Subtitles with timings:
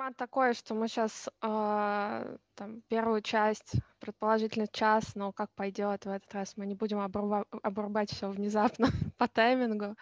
[0.00, 6.06] формат такой, что мы сейчас э, а, там первую часть, предположительно час, но как пойдет
[6.06, 9.96] в этот раз, мы не будем обруба- обрубать все внезапно по таймингу.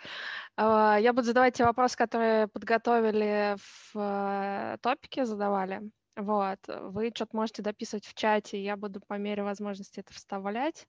[0.57, 5.91] Э, я буду задавать те вопросы, которые подготовили в э, топике, задавали.
[6.19, 10.89] Вот, вы что-то можете дописывать в чате, я буду по мере возможности это вставлять.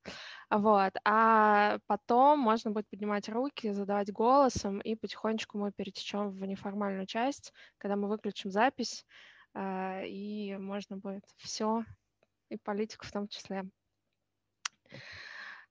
[0.50, 7.06] Вот, а потом можно будет поднимать руки, задавать голосом, и потихонечку мы перетечем в неформальную
[7.06, 9.06] часть, когда мы выключим запись,
[9.54, 11.84] а, и можно будет все,
[12.50, 13.70] и политику в том числе.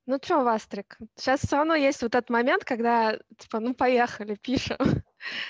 [0.09, 4.79] Ну что, Вастрик, сейчас все равно есть вот этот момент, когда, типа, ну поехали, пишем.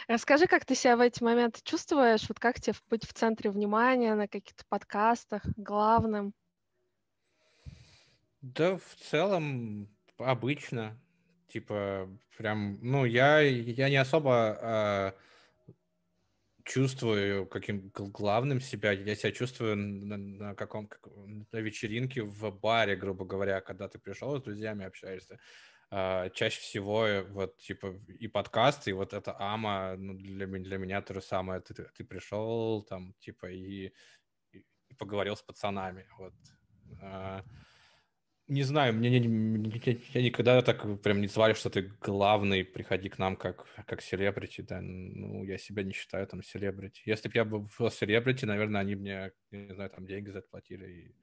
[0.09, 4.17] Расскажи, как ты себя в эти моменты чувствуешь, вот как тебе быть в центре внимания
[4.17, 6.33] на каких-то подкастах, главным?
[8.41, 10.99] Да, в целом обычно.
[11.47, 15.13] Типа, прям, ну, я, я не особо э,
[16.69, 18.93] чувствую каким главным себя.
[18.93, 20.89] Я себя чувствую на, на каком
[21.53, 25.39] на вечеринке в баре, грубо говоря, когда ты пришел с друзьями общаешься.
[25.91, 31.01] Uh, чаще всего вот типа и подкасты, и вот это ама ну, для, для меня
[31.01, 31.63] то же самое.
[31.63, 33.91] Ты, ты, пришел там типа и,
[34.53, 36.07] и, и поговорил с пацанами.
[36.19, 36.35] Вот.
[37.03, 37.43] Uh,
[38.49, 43.09] не знаю, мне не, не, я никогда так прям не звали, что ты главный, приходи
[43.09, 47.03] к нам как, как селебрити, да, ну, я себя не считаю там селебрити.
[47.05, 50.87] Если бы я был селебрити, наверное, они мне, не знаю, там деньги за это платили,
[50.87, 51.15] и...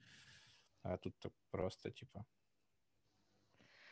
[0.83, 1.15] а тут
[1.51, 2.25] просто, типа...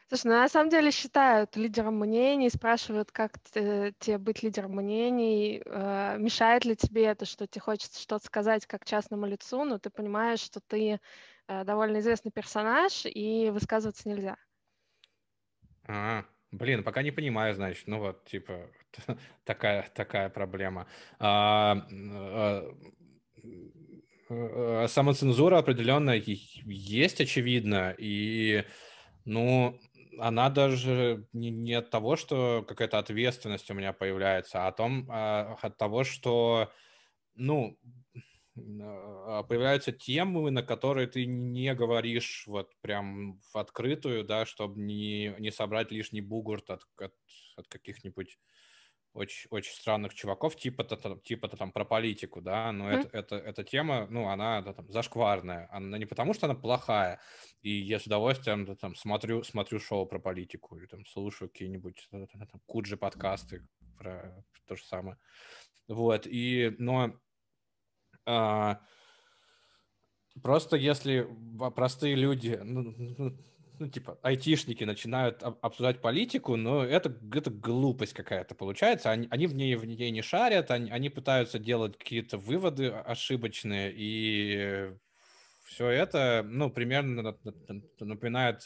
[0.09, 6.17] Слушай, ну на самом деле считают лидером мнений, спрашивают, как тебе быть лидером мнений, э,
[6.19, 10.41] мешает ли тебе это, что тебе хочется что-то сказать как частному лицу, но ты понимаешь,
[10.41, 10.99] что ты
[11.47, 14.37] довольно известный персонаж, и высказываться нельзя.
[15.85, 18.69] А, блин, пока не понимаю, значит, ну вот, типа,
[19.43, 20.87] такая, такая проблема.
[21.19, 22.75] А, а,
[24.29, 28.63] а, самоцензура определенно есть, очевидно, и,
[29.25, 29.79] ну,
[30.19, 35.07] она даже не, не от того, что какая-то ответственность у меня появляется, а от, том,
[35.09, 36.71] а, от того, что,
[37.35, 37.77] ну,
[38.55, 45.51] появляются темы, на которые ты не говоришь вот прям в открытую, да, чтобы не, не
[45.51, 47.13] собрать лишний бугурт от, от,
[47.55, 48.37] от каких-нибудь
[49.13, 52.99] очень, очень странных чуваков, типа-то типа -то, там про политику, да, но mm-hmm.
[52.99, 57.19] это, это, эта тема, ну, она да, там зашкварная, она не потому, что она плохая,
[57.61, 62.07] и я с удовольствием да, там смотрю, смотрю шоу про политику, или там слушаю какие-нибудь
[62.11, 65.17] там, куджи подкасты про то же самое,
[65.87, 67.19] вот, и, но а,
[70.41, 71.27] просто если
[71.75, 73.37] простые люди, ну, ну,
[73.79, 79.11] ну, типа, айтишники начинают обсуждать политику, но это, это глупость какая-то получается.
[79.11, 83.91] Они, они в, ней, в ней не шарят, они, они пытаются делать какие-то выводы ошибочные,
[83.95, 84.93] и
[85.65, 87.35] все это, ну, примерно
[87.99, 88.61] напоминает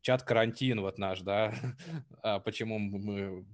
[0.00, 1.54] чат карантин вот наш, да,
[2.22, 3.44] а почему мы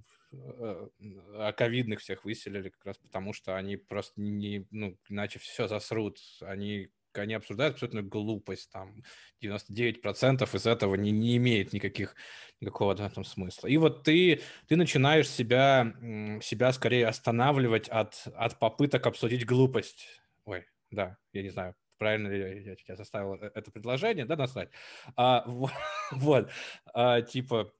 [1.35, 6.19] а ковидных всех выселили как раз потому, что они просто не, ну, иначе все засрут.
[6.41, 9.03] Они они обсуждают абсолютную глупость, там
[9.43, 12.15] 99% из этого не, не имеет никаких,
[12.59, 13.67] никакого да, там смысла.
[13.67, 15.93] И вот ты, ты начинаешь себя,
[16.41, 20.07] себя скорее останавливать от, от попыток обсудить глупость.
[20.45, 24.69] Ой, да, я не знаю, правильно ли я, тебя заставил э, это предложение, да, назвать.
[25.15, 25.45] А,
[26.11, 26.49] вот
[26.93, 27.71] а, типа,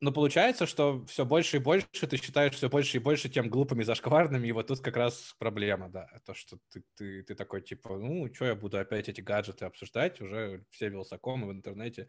[0.00, 3.82] но получается, что все больше и больше ты считаешь все больше и больше тем глупыми,
[3.82, 7.96] зашкварными, и вот тут как раз проблема, да, то, что ты, ты, ты такой, типа,
[7.96, 12.08] ну, что я буду опять эти гаджеты обсуждать, уже все вилсакомы в интернете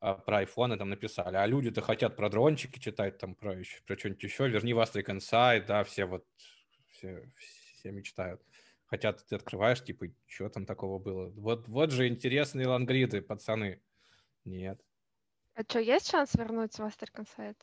[0.00, 3.98] а, про айфоны там написали, а люди-то хотят про дрончики читать, там, про, еще, про
[3.98, 6.24] что-нибудь еще, верни вас Insight, да, все вот,
[6.88, 7.30] все,
[7.78, 8.40] все мечтают.
[8.86, 11.28] Хотя ты открываешь, типа, что там такого было?
[11.30, 13.82] Вот, вот же интересные лангриды, пацаны.
[14.44, 14.80] Нет.
[15.56, 17.56] А что, есть шанс вернуть Master Consent?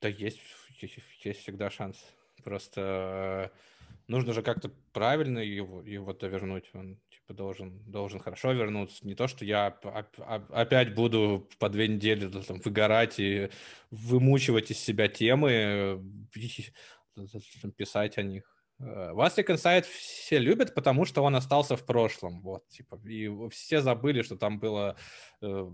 [0.00, 0.40] Да есть,
[0.80, 2.02] есть, есть всегда шанс.
[2.42, 3.56] Просто э,
[4.08, 6.70] нужно же как-то правильно его, его-то вернуть.
[6.72, 9.06] Он типа должен, должен хорошо вернуться.
[9.06, 13.50] Не то, что я опять буду по две недели там, выгорать и
[13.90, 16.02] вымучивать из себя темы,
[17.76, 18.55] писать о них.
[18.78, 22.42] Вастрик Инсайд все любят, потому что он остался в прошлом.
[22.42, 24.96] Вот, типа, и все забыли, что там было
[25.40, 25.70] э,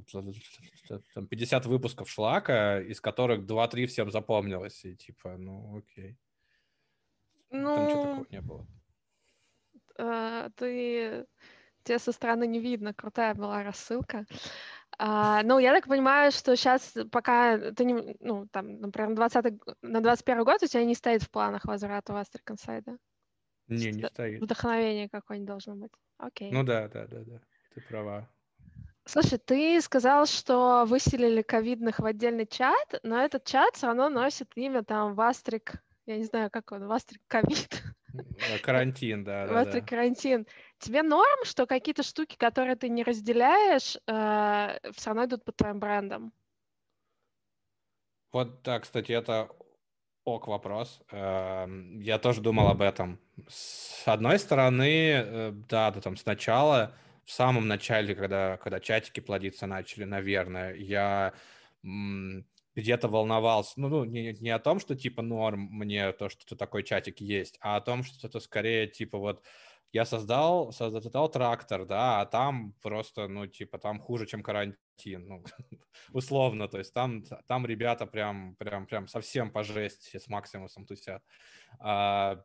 [1.14, 4.84] там 50 выпусков шлака, из которых 2-3 всем запомнилось.
[4.84, 6.16] И типа, ну окей.
[7.50, 8.66] Ну, там ничего такого не было.
[9.98, 11.26] А, ты...
[11.84, 14.24] Тебе со стороны не видно, крутая была рассылка.
[15.04, 19.44] А, ну, я так понимаю, что сейчас пока ты не, ну, там, например, на 20
[19.82, 22.96] на 21 год у тебя не стоит в планах возврата в Астрик Инсайда?
[23.66, 24.40] Не, не стоит.
[24.40, 25.90] Вдохновение какое-нибудь должно быть.
[26.18, 26.52] Окей.
[26.52, 27.40] Ну да, да, да, да.
[27.74, 28.30] Ты права.
[29.04, 34.52] Слушай, ты сказал, что выселили ковидных в отдельный чат, но этот чат все равно носит
[34.54, 37.82] имя там Вастрик, я не знаю, как он, Вастрик ковид.
[38.14, 39.46] Э, карантин, да.
[39.46, 39.88] Вастрик да.
[39.88, 40.46] карантин.
[40.78, 45.78] Тебе норм, что какие-то штуки, которые ты не разделяешь, э, все равно идут под твоим
[45.78, 46.32] брендом?
[48.32, 49.50] Вот, да, кстати, это
[50.24, 51.02] ок вопрос.
[51.10, 53.18] Эм, я тоже думал об этом.
[53.48, 56.94] С одной стороны, э, да, да, там сначала
[57.24, 61.34] в самом начале, когда, когда чатики плодиться начали, наверное, я
[62.74, 66.82] где-то волновался, ну, ну не, не о том, что типа норм мне то, что такой
[66.82, 69.42] чатик есть, а о том, что это скорее типа вот
[69.92, 75.44] я создал, создал трактор, да, а там просто, ну, типа, там хуже, чем карантин, ну,
[76.12, 81.22] условно, то есть там, там ребята прям, прям, прям совсем по жести с Максимусом тусят.
[81.78, 82.42] А,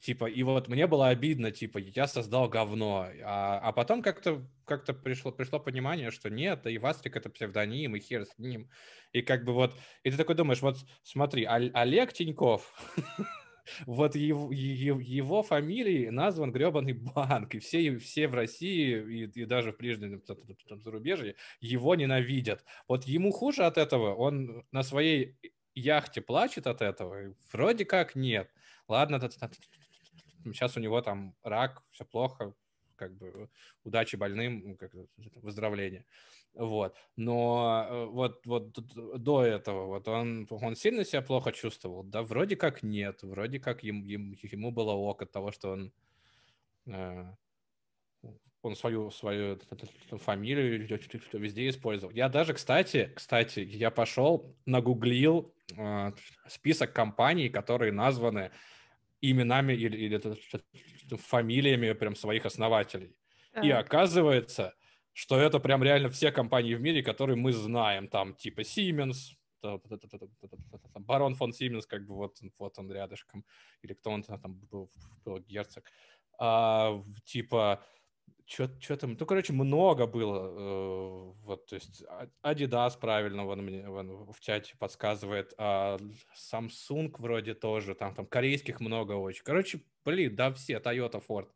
[0.00, 3.08] Типа, и вот мне было обидно, типа, я создал говно.
[3.24, 8.00] А, а потом как-то как пришло, пришло понимание, что нет, и Вастрик это псевдоним, и
[8.00, 8.70] хер с ним.
[9.12, 9.74] И как бы вот,
[10.04, 12.72] и ты такой думаешь, вот смотри, Олег Тиньков,
[13.86, 19.78] вот его, его фамилией назван гребаный банк, и все, все в России, и, даже в
[19.78, 20.22] ближнем
[20.80, 22.64] зарубежье его ненавидят.
[22.86, 25.36] Вот ему хуже от этого, он на своей
[25.74, 27.34] яхте плачет от этого?
[27.52, 28.48] Вроде как нет
[28.88, 29.20] ладно,
[30.44, 32.54] сейчас у него там рак, все плохо,
[32.96, 33.48] как бы
[33.84, 34.92] удачи больным, как,
[35.36, 36.04] выздоровление.
[36.54, 36.96] Вот.
[37.16, 38.72] Но э, вот, вот
[39.22, 42.04] до этого вот он, он сильно себя плохо чувствовал?
[42.04, 43.22] Да, вроде как нет.
[43.22, 45.92] Вроде как ему, ему, было ок от того, что он,
[46.86, 47.34] э,
[48.62, 49.58] он свою, свою
[50.18, 50.86] фамилию
[51.32, 52.14] везде использовал.
[52.14, 56.12] Я даже, кстати, кстати, я пошел, нагуглил э,
[56.48, 58.52] список компаний, которые названы
[59.20, 63.16] именами или, или фамилиями прям своих основателей.
[63.52, 63.64] Так.
[63.64, 64.74] И оказывается,
[65.12, 69.34] что это прям реально все компании в мире, которые мы знаем, там типа Siemens,
[71.00, 73.44] барон фон Сименс, как бы вот, вот он рядышком,
[73.82, 74.90] или кто он там был,
[75.24, 75.84] был герцог,
[76.38, 77.84] а, типа
[78.46, 80.38] что там, ну, короче, много было.
[80.44, 82.02] Э, вот, то есть
[82.42, 85.98] Adidas правильно вон мне вон, в чате подсказывает, а
[86.52, 89.42] Samsung вроде тоже, там, там корейских много очень.
[89.44, 91.48] Короче, блин, да все, Toyota, Ford.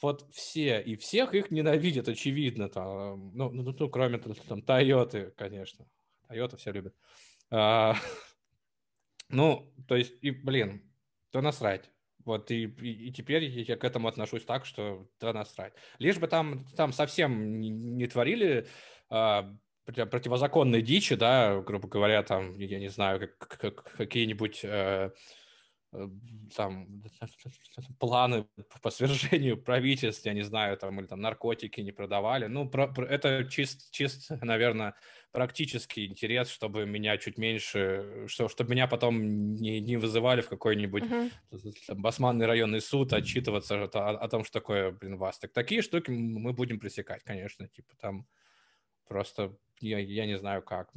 [0.00, 5.86] Вот все, и всех их ненавидят, очевидно, там, ну, ну, ну кроме там Toyota, конечно.
[6.28, 6.94] Toyota все любят.
[7.50, 7.96] А,
[9.28, 10.88] ну, то есть, и, блин,
[11.30, 11.90] то насрать.
[12.28, 15.72] Вот и, и, теперь я к этому отношусь так, что да насрать.
[15.98, 18.66] Лишь бы там, там совсем не, творили
[19.08, 19.50] а,
[19.86, 25.10] противозаконной дичи, да, грубо говоря, там, я не знаю, как, как, какие-нибудь э
[26.54, 27.02] там
[27.98, 28.46] планы
[28.82, 32.46] по свержению правительств, я не знаю, там, или там наркотики не продавали.
[32.46, 34.94] Ну, про, про, это чист, чист, наверное,
[35.32, 41.04] практический интерес, чтобы меня чуть меньше, что, чтобы меня потом не, не вызывали в какой-нибудь
[41.04, 41.94] uh-huh.
[41.94, 45.38] басманный районный суд отчитываться о, о том, что такое, блин, вас.
[45.38, 48.26] Так такие штуки мы будем пресекать, конечно, типа там
[49.06, 50.90] просто я, я не знаю как.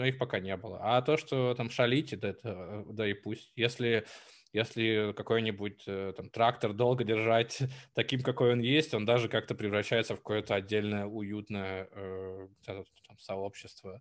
[0.00, 0.80] Но их пока не было.
[0.82, 3.52] А то, что там шалите, да, это, да и пусть.
[3.54, 4.06] Если
[4.54, 7.58] если какой-нибудь э, там, трактор долго держать
[7.94, 14.00] таким, какой он есть, он даже как-то превращается в какое-то отдельное уютное э, там, сообщество.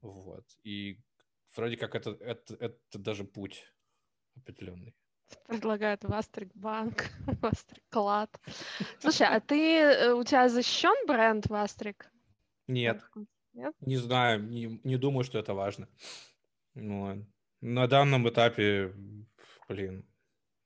[0.00, 0.44] Вот.
[0.62, 1.00] И
[1.56, 3.64] вроде как это, это, это даже путь
[4.36, 4.94] определенный.
[5.48, 7.10] Предлагают Вастрик Банк,
[7.42, 8.30] Вастрик Клад.
[9.00, 12.12] Слушай, а ты, э, у тебя защищен бренд Вастрик?
[12.68, 13.02] Нет.
[13.56, 13.74] Нет?
[13.80, 15.88] Не знаю, не, не думаю, что это важно.
[16.74, 17.26] Ну,
[17.60, 18.92] на данном этапе
[19.68, 20.04] блин,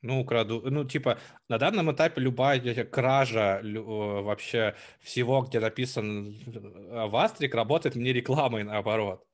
[0.03, 0.63] ну, украду.
[0.65, 1.19] Ну, типа,
[1.49, 9.25] на данном этапе любая кража вообще всего, где написан э, Вастрик, работает мне рекламой наоборот.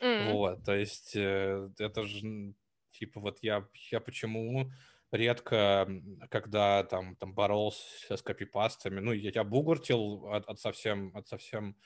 [0.00, 0.32] Mm.
[0.32, 2.54] Вот, то есть э, это же,
[2.92, 4.70] типа, вот я, я почему
[5.10, 5.88] редко,
[6.30, 11.76] когда там, там боролся с копипастами, ну, я, я бугуртил от, от совсем, от совсем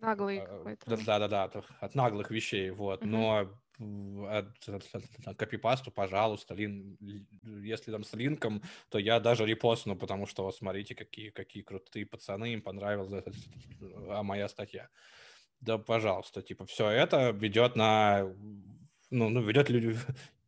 [0.00, 0.96] Наглый а, какой-то.
[1.04, 1.44] Да-да-да,
[1.80, 3.04] от наглых вещей, вот.
[3.04, 6.96] Но от, от, копипасту, пожалуйста, лин,
[7.42, 12.06] если там с линком, то я даже репостну, потому что, вот, смотрите, какие, какие крутые
[12.06, 13.24] пацаны, им понравилась
[14.08, 14.88] а моя статья.
[15.60, 18.24] Да, пожалуйста, типа, все это ведет на,
[19.10, 19.98] ну, ну ведет люди,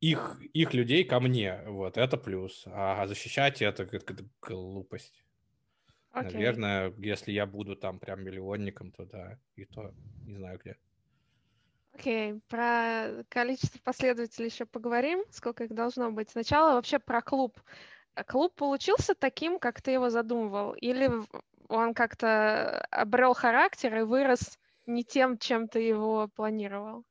[0.00, 2.64] их, их людей ко мне, вот, это плюс.
[2.66, 5.24] А защищать это, это, это глупость.
[6.14, 6.32] Okay.
[6.32, 9.94] Наверное, если я буду там прям миллионником, то да, и то
[10.26, 10.76] не знаю где.
[11.94, 16.30] Окей, про количество последователей еще поговорим, сколько их должно быть.
[16.30, 17.58] Сначала вообще про клуб.
[18.14, 20.74] А клуб получился таким, как ты его задумывал?
[20.74, 21.10] Или
[21.68, 27.04] он как-то обрел характер и вырос не тем, чем ты его планировал?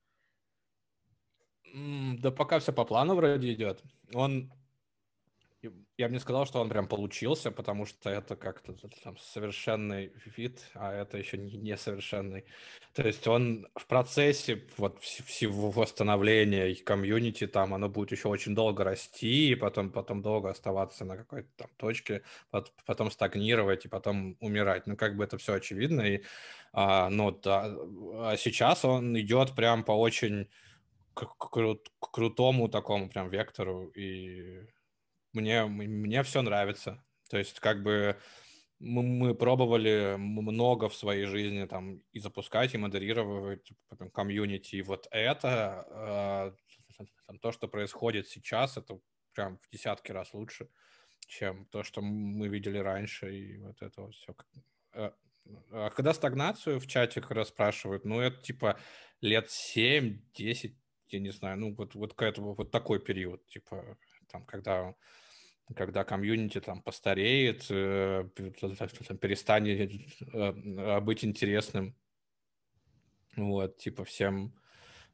[1.74, 3.82] Да пока все по плану вроде идет.
[4.14, 4.52] Он
[5.98, 10.60] я бы не сказал, что он прям получился, потому что это как-то там совершенный вид,
[10.74, 12.46] а это еще не несовершенный.
[12.94, 18.84] То есть он в процессе вот всего восстановления комьюнити, там оно будет еще очень долго
[18.84, 22.24] расти, и потом, потом долго оставаться на какой-то там точке,
[22.86, 24.88] потом стагнировать и потом умирать.
[24.88, 26.02] Ну, как бы это все очевидно.
[26.02, 26.24] И,
[26.74, 30.50] а, но да, а сейчас он идет прям по очень
[31.16, 34.68] кру- крутому такому прям вектору, и
[35.34, 37.04] мне, мне все нравится.
[37.30, 38.18] То есть как бы
[38.82, 44.76] мы, мы пробовали много в своей жизни там и запускать, и модерировать типа, комьюнити.
[44.76, 46.56] И вот это,
[46.98, 49.00] э, там, то, что происходит сейчас, это
[49.34, 50.68] прям в десятки раз лучше,
[51.28, 53.36] чем то, что мы видели раньше.
[53.36, 54.36] И вот это вот все.
[54.94, 55.12] Э,
[55.72, 58.80] а когда стагнацию в чате как раз спрашивают, ну, это типа
[59.22, 60.76] лет 7-10,
[61.10, 63.98] я не знаю, ну, вот, вот, какой-то вот такой период, типа,
[64.32, 64.96] там, когда
[65.76, 69.92] когда комьюнити там постареет, э, перестанет
[70.34, 71.96] э, быть интересным.
[73.36, 74.54] Вот, типа всем,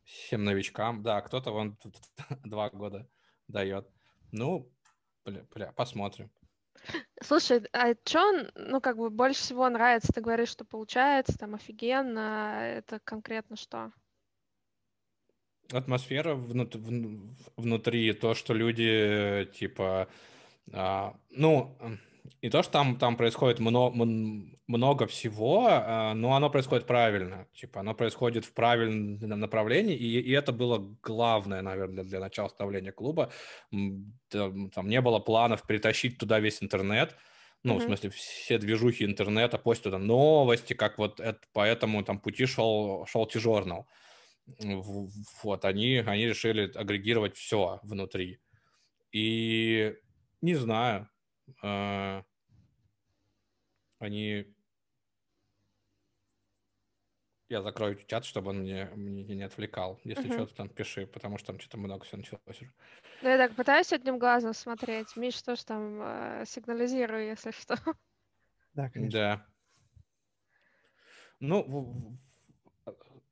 [0.03, 1.03] всем новичкам.
[1.03, 1.77] Да, кто-то вон
[2.43, 3.07] два года
[3.47, 3.87] дает.
[4.31, 4.71] Ну,
[5.25, 6.31] бля, бля, посмотрим.
[7.21, 10.13] Слушай, а что, ну, как бы больше всего нравится?
[10.13, 12.59] Ты говоришь, что получается, там, офигенно.
[12.61, 13.91] Это конкретно что?
[15.71, 16.75] Атмосфера внут-
[17.57, 20.07] внутри, то, что люди, типа,
[20.71, 21.77] ну,
[22.41, 23.95] не то, что там, там происходит много,
[24.67, 27.47] много всего, а, но оно происходит правильно.
[27.53, 32.91] Типа, оно происходит в правильном направлении, и, и это было главное, наверное, для, начала ставления
[32.91, 33.31] клуба.
[34.29, 37.15] Там не было планов притащить туда весь интернет,
[37.63, 37.79] ну, mm-hmm.
[37.79, 42.45] в смысле, все движухи интернета, постить туда новости, как вот это, по этому там пути
[42.45, 43.88] шел, шел T-журнал.
[45.43, 48.39] Вот, они, они решили агрегировать все внутри.
[49.12, 49.95] И
[50.41, 51.10] не знаю.
[51.62, 52.24] А,
[54.00, 54.53] они...
[57.50, 60.00] Я закрою чат, чтобы он мне, мне не отвлекал.
[60.03, 60.34] Если угу.
[60.34, 62.74] что-то там пиши, потому что там что-то много все началось уже.
[63.22, 65.15] Ну, я так пытаюсь одним глазом смотреть.
[65.15, 67.77] Миш, что ж там э, сигнализирую, если что.
[68.74, 69.20] Да, конечно.
[69.20, 69.46] Да.
[71.39, 72.20] Ну,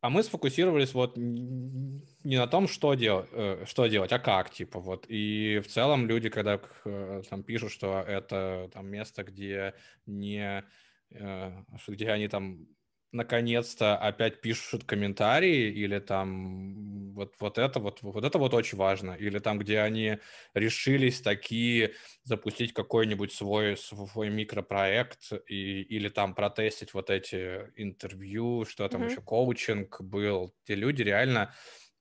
[0.05, 4.79] а мы сфокусировались вот не на том, что делать, э, что делать, а как, типа,
[4.79, 5.05] вот.
[5.09, 9.73] И в целом люди, когда э, там пишут, что это там место, где
[10.05, 10.63] не,
[11.09, 12.67] э, где они там
[13.15, 19.11] наконец-то опять пишут комментарии, или там вот, вот это вот, вот это вот очень важно,
[19.11, 20.19] или там, где они
[20.53, 21.93] решились такие
[22.23, 29.11] запустить какой-нибудь свой, свой микропроект, и, или там протестить вот эти интервью, что там mm-hmm.
[29.11, 31.53] еще, коучинг был, те люди реально,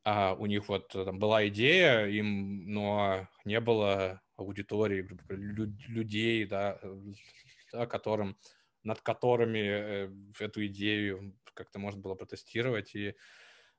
[0.02, 6.78] а, у них вот там была идея, им, но не было аудитории, людей, да,
[7.73, 8.37] да которым
[8.85, 12.95] над которыми э, эту идею как-то можно было протестировать.
[12.95, 13.14] И...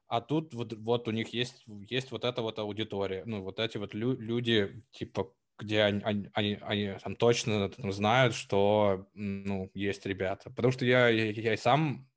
[0.07, 3.77] А тут вот, вот у них есть, есть вот эта вот аудитория, ну, вот эти
[3.77, 9.71] вот лю- люди, типа, где они, они, они, они там точно там, знают, что, ну,
[9.73, 10.49] есть ребята.
[10.49, 12.09] Потому что я, я, я и сам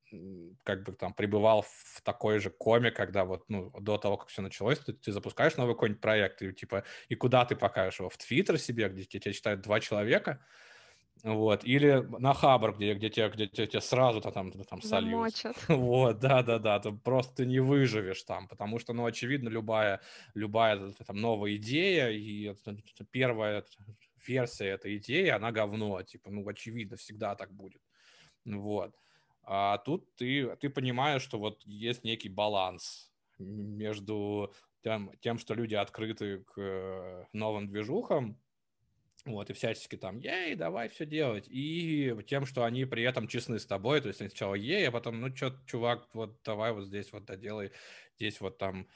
[0.64, 4.42] как бы там пребывал в такой же коме, когда вот, ну, до того, как все
[4.42, 8.08] началось, ты, ты запускаешь новый какой-нибудь проект, и типа, и куда ты покажешь его?
[8.08, 10.44] В Твиттер себе, где тебя читают два человека,
[11.24, 11.64] вот.
[11.64, 15.34] Или на Хабр, где, где, тебя, где тебя, тебя сразу -то там, там сольют.
[15.68, 20.00] Вот, да-да-да, ты просто не выживешь там, потому что, ну, очевидно, любая,
[20.34, 22.54] любая там новая идея и
[23.10, 23.64] первая
[24.26, 27.82] версия этой идеи, она говно, типа, ну, очевидно, всегда так будет.
[28.44, 28.94] Вот.
[29.42, 35.74] А тут ты, ты понимаешь, что вот есть некий баланс между тем, тем, что люди
[35.74, 38.38] открыты к э, новым движухам,
[39.32, 41.46] вот, и всячески там, ей, давай все делать.
[41.48, 44.90] И тем, что они при этом честны с тобой, то есть они сначала ей, а
[44.90, 47.72] потом, ну что, чувак, вот давай вот здесь вот доделай,
[48.16, 48.88] здесь вот там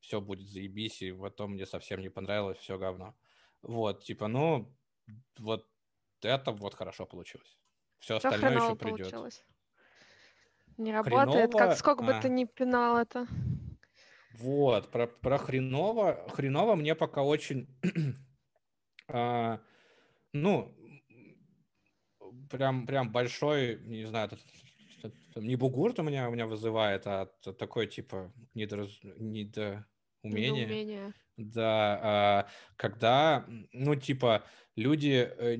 [0.00, 3.14] все будет заебись, и потом мне совсем не понравилось, все говно.
[3.62, 4.74] Вот, типа, ну,
[5.38, 5.66] вот
[6.22, 7.58] это вот хорошо получилось.
[7.98, 8.98] Все остальное еще придет.
[8.98, 9.44] Получилось.
[10.78, 13.26] Не работает, хреново, как сколько бы а, ты ни пинал это.
[14.38, 17.68] Вот, про, про хреново, хреново мне пока очень
[19.08, 19.60] а,
[20.32, 20.74] ну,
[22.50, 24.30] прям, прям большой, не знаю,
[25.36, 27.26] не бугурт у меня, у меня вызывает, а
[27.58, 28.98] такой, типа, недораз...
[29.02, 29.80] недоумение.
[30.22, 31.12] Недоумение.
[31.36, 34.44] Да, а, когда, ну, типа,
[34.76, 35.56] люди, э,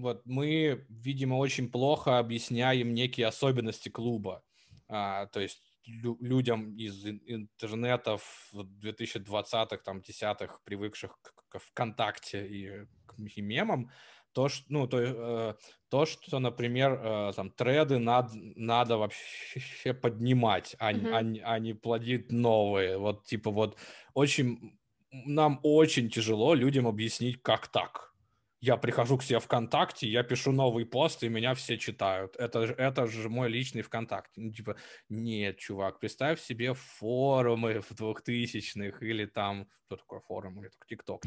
[0.00, 4.44] вот мы, видимо, очень плохо объясняем некие особенности клуба.
[4.88, 11.18] А, то есть лю- людям из интернетов 2020-х, там, десятых, привыкших
[11.48, 13.90] к ВКонтакте и к мемам,
[14.36, 15.54] то, что, ну, то, э,
[15.88, 21.40] то, что, например, э, там, треды над, надо вообще поднимать, а, mm-hmm.
[21.42, 22.98] а, а не плодить новые.
[22.98, 23.78] Вот, типа, вот,
[24.12, 24.78] очень,
[25.10, 28.12] нам очень тяжело людям объяснить, как так.
[28.60, 32.36] Я прихожу к себе ВКонтакте, я пишу новый пост, и меня все читают.
[32.36, 34.40] Это, это же мой личный ВКонтакте.
[34.40, 34.76] Ну, типа,
[35.08, 39.66] нет, чувак, представь себе форумы в двухтысячных или там...
[39.86, 40.60] Что такое форум?
[40.60, 41.22] Или ТикТок.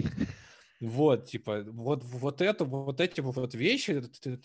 [0.80, 4.40] Вот, типа, вот, вот это, вот эти вот вещи, ты,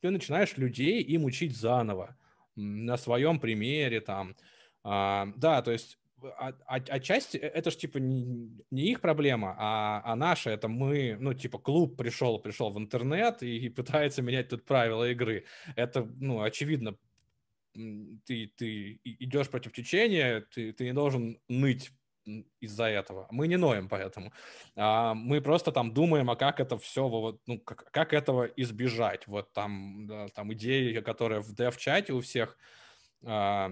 [0.00, 2.16] ты начинаешь людей им учить заново
[2.56, 4.36] на своем примере там.
[4.82, 9.54] А, да, то есть а, а, отчасти э, это же типа не, не их проблема,
[9.58, 10.50] а, а наша.
[10.50, 15.10] Это мы, ну типа клуб пришел, пришел в интернет и, и пытается менять тут правила
[15.10, 15.44] игры.
[15.76, 16.96] Это, ну очевидно,
[17.74, 21.92] ты, ты идешь против течения, ты, ты не должен ныть
[22.60, 23.26] из-за этого.
[23.30, 24.32] Мы не ноем поэтому.
[24.74, 29.26] А, мы просто там думаем, а как это все, вот, ну, как, как этого избежать.
[29.26, 32.56] Вот там, да, там идеи, которые в дев-чате у всех,
[33.24, 33.70] а,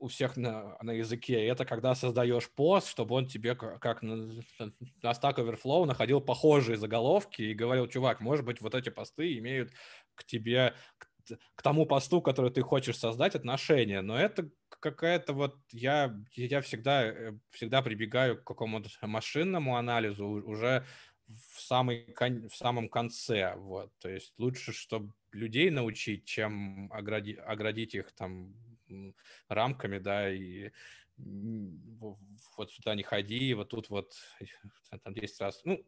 [0.00, 5.10] у всех на, на языке, это когда создаешь пост, чтобы он тебе как на, на
[5.12, 9.72] Stack Overflow находил похожие заголовки и говорил, чувак, может быть, вот эти посты имеют
[10.14, 11.06] к тебе, к,
[11.54, 14.02] к тому посту, который ты хочешь создать, отношение.
[14.02, 14.50] Но это
[14.84, 20.84] какая-то вот я я всегда э, всегда прибегаю к какому-то машинному анализу уже
[21.26, 22.14] в самый
[22.48, 23.90] в самом конце вот.
[23.98, 28.54] То есть лучше чтобы людей научить чем оградить оградить их там
[29.48, 30.70] рамками да и
[31.16, 34.12] вот сюда не ходи вот тут вот
[35.02, 35.62] там 10 раз.
[35.64, 35.82] Ну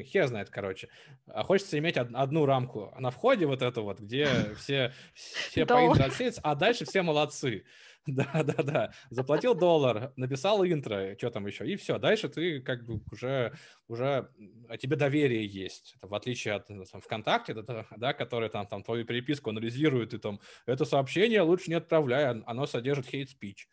[0.00, 0.88] хер знает, короче.
[1.26, 4.26] А хочется иметь од- одну рамку на входе вот эту вот, где
[4.56, 7.64] все, все по интро отсеются, а дальше все молодцы.
[8.06, 8.92] Да-да-да.
[9.10, 11.98] Заплатил доллар, написал интро, что там еще, и все.
[11.98, 14.28] Дальше ты как бы уже, уже
[14.68, 15.94] о тебе доверие есть.
[15.96, 20.14] Это в отличие от ну, там, ВКонтакте, да, да, который там, там твою переписку анализирует,
[20.14, 23.66] и там это сообщение лучше не отправляй, оно содержит speech.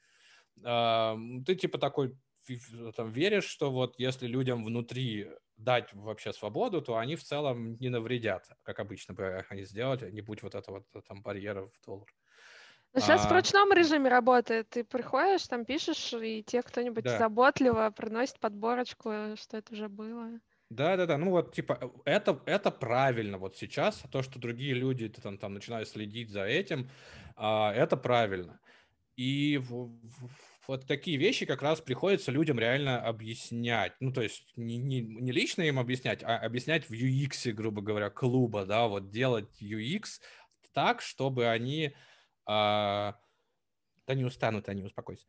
[1.46, 2.16] Ты типа такой
[2.96, 5.28] там, веришь, что вот если людям внутри
[5.60, 10.22] дать вообще свободу, то они в целом не навредят, как обычно бы они сделали, не
[10.22, 12.08] будь вот этого вот там барьера в доллар.
[12.94, 13.30] Ну, сейчас а...
[13.30, 14.70] в ручном режиме работает.
[14.70, 17.20] Ты приходишь, там пишешь, и те кто-нибудь да.
[17.20, 20.40] заботливо приносит подборочку, что это уже было.
[20.70, 21.18] Да, да, да.
[21.18, 24.04] Ну вот, типа, это, это правильно вот сейчас.
[24.12, 26.90] То, что другие люди там, там начинают следить за этим,
[27.36, 28.60] а, это правильно.
[29.16, 29.92] И в,
[30.70, 33.94] вот такие вещи как раз приходится людям реально объяснять.
[34.00, 38.12] Ну, то есть не, не, не лично им объяснять, а объяснять в UX, грубо говоря,
[38.12, 40.22] клуба, да, вот делать UX
[40.72, 41.96] так, чтобы они...
[42.46, 43.16] А...
[44.06, 45.26] Да не устанут они, успокойся.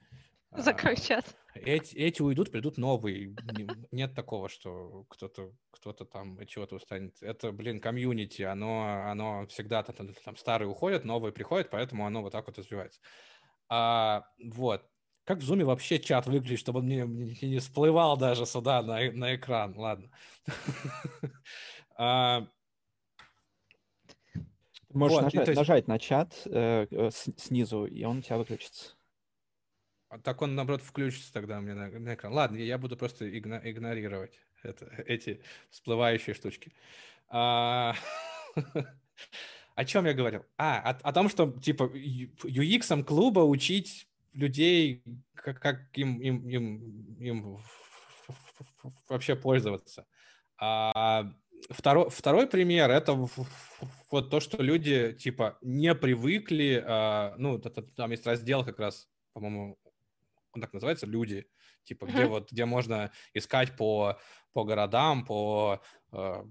[0.50, 1.34] Закрой чат.
[1.54, 3.34] Эти, эти уйдут, придут новые.
[3.92, 7.16] Нет такого, что кто-то кто там чего-то устанет.
[7.22, 12.32] Это, блин, комьюнити, оно, оно всегда там, там старые уходят, новые приходят, поэтому оно вот
[12.32, 13.00] так вот развивается.
[13.70, 14.86] А, вот.
[15.30, 19.12] Как в зуме вообще чат выглядит, чтобы он мне, мне не всплывал даже сюда на,
[19.12, 19.78] на экран?
[19.78, 20.10] Ладно.
[21.96, 22.48] А,
[24.88, 25.58] Можешь вот, нажать, есть...
[25.58, 28.96] нажать на чат э, э, снизу, и он у тебя выключится.
[30.08, 32.32] А так он, наоборот, включится тогда мне на, на экран.
[32.32, 35.40] Ладно, я буду просто игно, игнорировать это, эти
[35.70, 36.72] всплывающие штучки.
[37.28, 37.94] А...
[39.76, 40.44] О чем я говорил?
[40.58, 45.02] А, о, о том, что, типа, UX клуба учить людей,
[45.34, 47.58] как, как им, им, им, им
[49.08, 50.06] вообще пользоваться.
[50.58, 51.32] А
[51.70, 53.28] второй, второй пример это
[54.10, 59.78] вот то, что люди типа не привыкли, а, ну там есть раздел как раз, по-моему,
[60.52, 61.46] он так называется, люди,
[61.84, 64.18] типа где вот где можно искать по
[64.52, 65.80] по городам, по
[66.12, 66.44] а,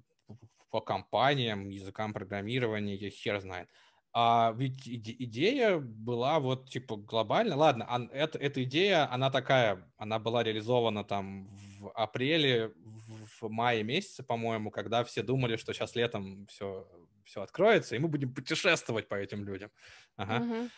[0.70, 3.70] по компаниям, языкам программирования, я хер знает.
[4.12, 7.56] А ведь иде- идея была вот типа глобально.
[7.56, 11.48] Ладно, а, это, эта идея, она такая, она была реализована там
[11.80, 16.88] в апреле, в, в мае месяце, по-моему, когда все думали, что сейчас летом все,
[17.24, 19.70] все откроется, и мы будем путешествовать по этим людям.
[20.16, 20.44] Ага.
[20.44, 20.70] Uh-huh.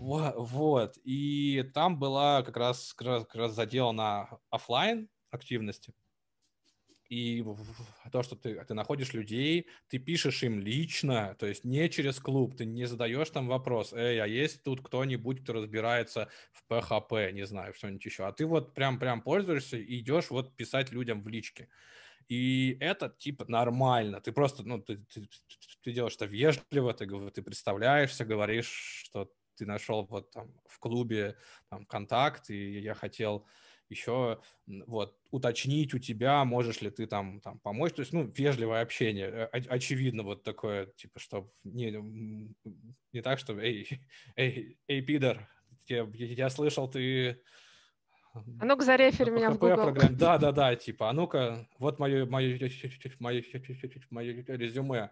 [0.00, 0.98] Вот, вот.
[1.04, 5.94] И там была как раз, как раз, как раз на офлайн активности.
[7.08, 7.44] И
[8.12, 12.56] то, что ты, ты находишь людей, ты пишешь им лично, то есть не через клуб,
[12.56, 17.46] ты не задаешь там вопрос, эй, а есть тут кто-нибудь, кто разбирается в PHP, не
[17.46, 21.68] знаю, что-нибудь еще, а ты вот прям-прям пользуешься и идешь вот писать людям в личке.
[22.28, 24.20] И это типа нормально.
[24.20, 25.28] Ты просто, ну, ты, ты,
[25.82, 31.36] ты делаешь это вежливо, ты, ты представляешься, говоришь, что ты нашел вот там в клубе
[31.68, 33.46] там контакт, и я хотел
[33.94, 34.40] еще
[34.86, 37.92] вот уточнить у тебя, можешь ли ты там, там помочь.
[37.92, 39.48] То есть, ну, вежливое общение.
[39.52, 41.90] Э, очевидно, вот такое, типа, что не,
[43.12, 43.88] не так, что эй,
[44.36, 45.48] эй, эй, пидор,
[45.86, 47.40] я, я слышал, ты
[48.58, 49.94] а ну-ка зарефери меня в Google.
[50.10, 52.58] Да, да, да, типа, а ну-ка, вот мое, мое,
[53.20, 53.44] мое,
[54.10, 55.10] мое резюме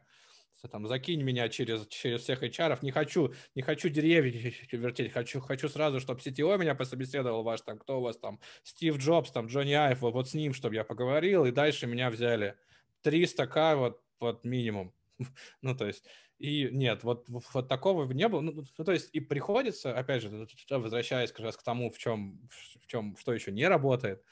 [0.69, 5.69] там, закинь меня через, через всех HR, не хочу, не хочу деревья вертеть, хочу, хочу
[5.69, 9.73] сразу, чтобы CTO меня пособеседовал ваш, там, кто у вас там, Стив Джобс, там, Джонни
[9.73, 12.57] Айв, вот, вот с ним, чтобы я поговорил, и дальше меня взяли.
[13.05, 14.95] 300к вот, вот минимум.
[15.63, 16.05] ну, то есть,
[16.39, 18.41] и нет, вот, вот такого не было.
[18.41, 22.49] Ну, ну, то есть, и приходится, опять же, возвращаясь как раз к тому, в чем,
[22.81, 24.25] в чем, что еще не работает,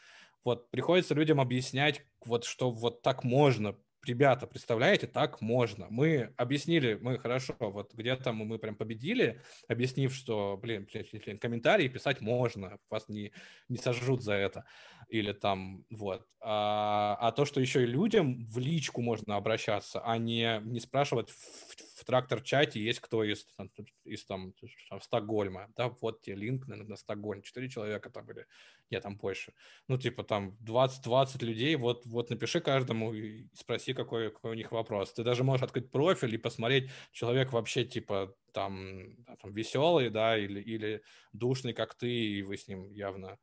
[0.44, 5.86] вот приходится людям объяснять, вот что вот так можно, ребята, представляете, так можно.
[5.90, 11.38] Мы объяснили, мы хорошо, вот где-то мы, мы прям победили, объяснив, что, блин, блин, блин,
[11.38, 13.32] комментарии писать можно, вас не,
[13.68, 14.64] не сожрут за это.
[15.10, 16.24] Или там, вот.
[16.40, 21.30] А, а то, что еще и людям в личку можно обращаться, а не, не спрашивать
[21.30, 23.70] в, в трактор-чате, есть кто из, там,
[24.04, 24.54] из там,
[25.02, 28.46] Стокгольма, да, вот тебе линк на, на Стокгольм, четыре человека там были,
[28.88, 29.52] нет, там больше.
[29.88, 34.70] Ну, типа там 20-20 людей, вот, вот напиши каждому и спроси, какой, какой у них
[34.70, 35.12] вопрос.
[35.12, 40.60] Ты даже можешь открыть профиль и посмотреть, человек вообще, типа, там, там веселый, да, или,
[40.60, 43.38] или душный, как ты, и вы с ним явно,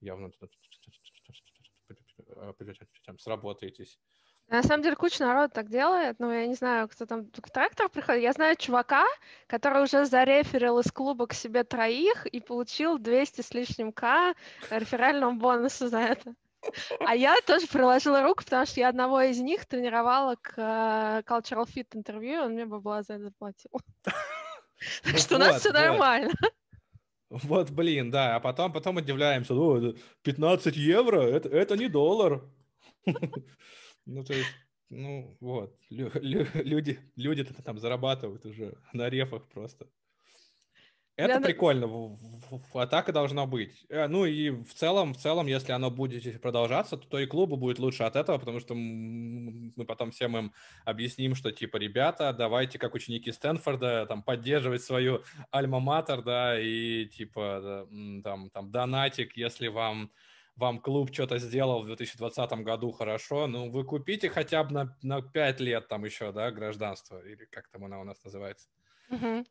[0.00, 0.30] явно
[3.18, 3.98] сработаетесь.
[4.50, 7.88] На самом деле куча народу так делает, но я не знаю, кто там к трактор
[7.88, 8.22] приходит.
[8.22, 9.06] Я знаю чувака,
[9.46, 14.34] который уже зареферил из клуба к себе троих и получил 200 с лишним к
[14.70, 16.34] реферального бонуса за это.
[16.98, 21.66] А я тоже приложила руку, потому что я одного из них тренировала к uh, Cultural
[21.66, 23.70] Fit интервью, он мне бы была за это заплатил.
[25.02, 26.32] Так что у нас все нормально.
[27.30, 29.54] Вот, блин, да, а потом, потом удивляемся,
[30.22, 32.42] 15 евро, это, это не доллар.
[34.06, 34.50] Ну, то есть,
[34.88, 39.88] ну, вот, лю- лю- люди, люди там зарабатывают уже на рефах просто.
[41.16, 41.48] Это Для...
[41.48, 42.16] прикольно,
[42.72, 43.84] атака должна быть.
[43.88, 47.56] Э, ну и в целом, в целом, если оно будет продолжаться, то, то и клубу
[47.56, 50.52] будет лучше от этого, потому что мы потом всем им
[50.84, 57.86] объясним, что типа, ребята, давайте как ученики Стэнфорда там поддерживать свою альма-матер, да, и типа
[58.24, 60.10] там, там донатик, если вам
[60.56, 65.22] вам клуб что-то сделал в 2020 году хорошо, ну, вы купите хотя бы на, на
[65.22, 68.68] 5 лет там еще, да, гражданство, или как там оно у нас называется.
[69.10, 69.44] Угу.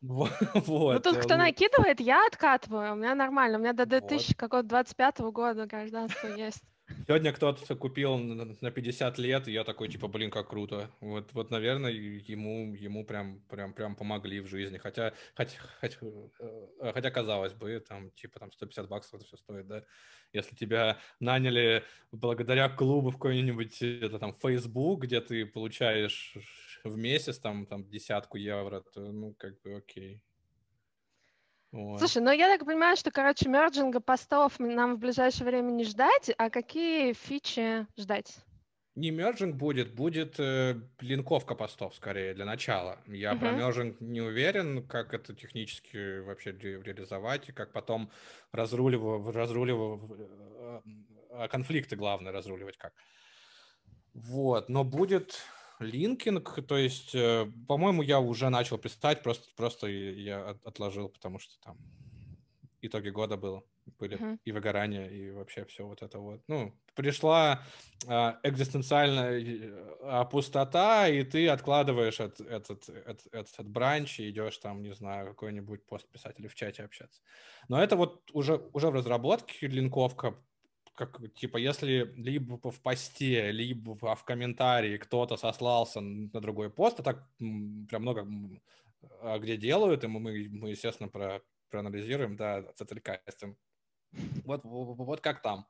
[0.66, 5.32] Вот, Ну, тут кто накидывает, я откатываю, у меня нормально, у меня до 2025 вот.
[5.32, 6.62] года гражданство есть.
[7.06, 10.90] Сегодня кто-то купил на 50 лет, и я такой, типа, блин, как круто.
[11.00, 14.78] Вот, вот наверное, ему, ему прям, прям, прям помогли в жизни.
[14.78, 15.98] Хотя, хотя, хотя,
[16.40, 19.84] э, хотя, казалось бы, там, типа, там 150 баксов это все стоит, да?
[20.32, 26.36] Если тебя наняли благодаря клубу в какой-нибудь, это там, Facebook, где ты получаешь
[26.84, 30.22] в месяц, там, там, десятку евро, то, ну, как бы, окей.
[31.72, 32.00] Вот.
[32.00, 35.84] Слушай, ну я так понимаю, что, короче, merging а постов нам в ближайшее время не
[35.84, 38.38] ждать, а какие фичи ждать?
[38.96, 42.98] Не merging будет, будет э, линковка постов скорее для начала.
[43.06, 43.38] Я uh-huh.
[43.38, 48.10] про merging не уверен, как это технически вообще ре- реализовать, и как потом
[48.50, 50.80] разруливать, разруливать э,
[51.30, 52.92] э, конфликты, главное, разруливать как.
[54.12, 55.40] Вот, но будет
[55.80, 61.58] linking, то есть, э, по-моему, я уже начал писать, просто, просто я отложил, потому что
[61.60, 61.78] там
[62.82, 63.62] итоги года было,
[63.98, 64.38] были uh-huh.
[64.44, 66.42] и выгорание, и вообще все вот это вот.
[66.48, 67.62] Ну, пришла
[68.06, 74.82] э, экзистенциальная э, пустота, и ты откладываешь этот, этот, этот, этот бранч и идешь там,
[74.82, 77.20] не знаю, какой-нибудь пост писать или в чате общаться.
[77.68, 80.34] Но это вот уже, уже в разработке линковка,
[81.00, 87.02] как, типа, если либо в посте, либо в комментарии кто-то сослался на другой пост, а
[87.02, 88.28] так прям много
[89.22, 93.56] а где делают, и мы, мы естественно, про, проанализируем, да, откликаем.
[94.44, 95.66] Вот, вот, вот как там.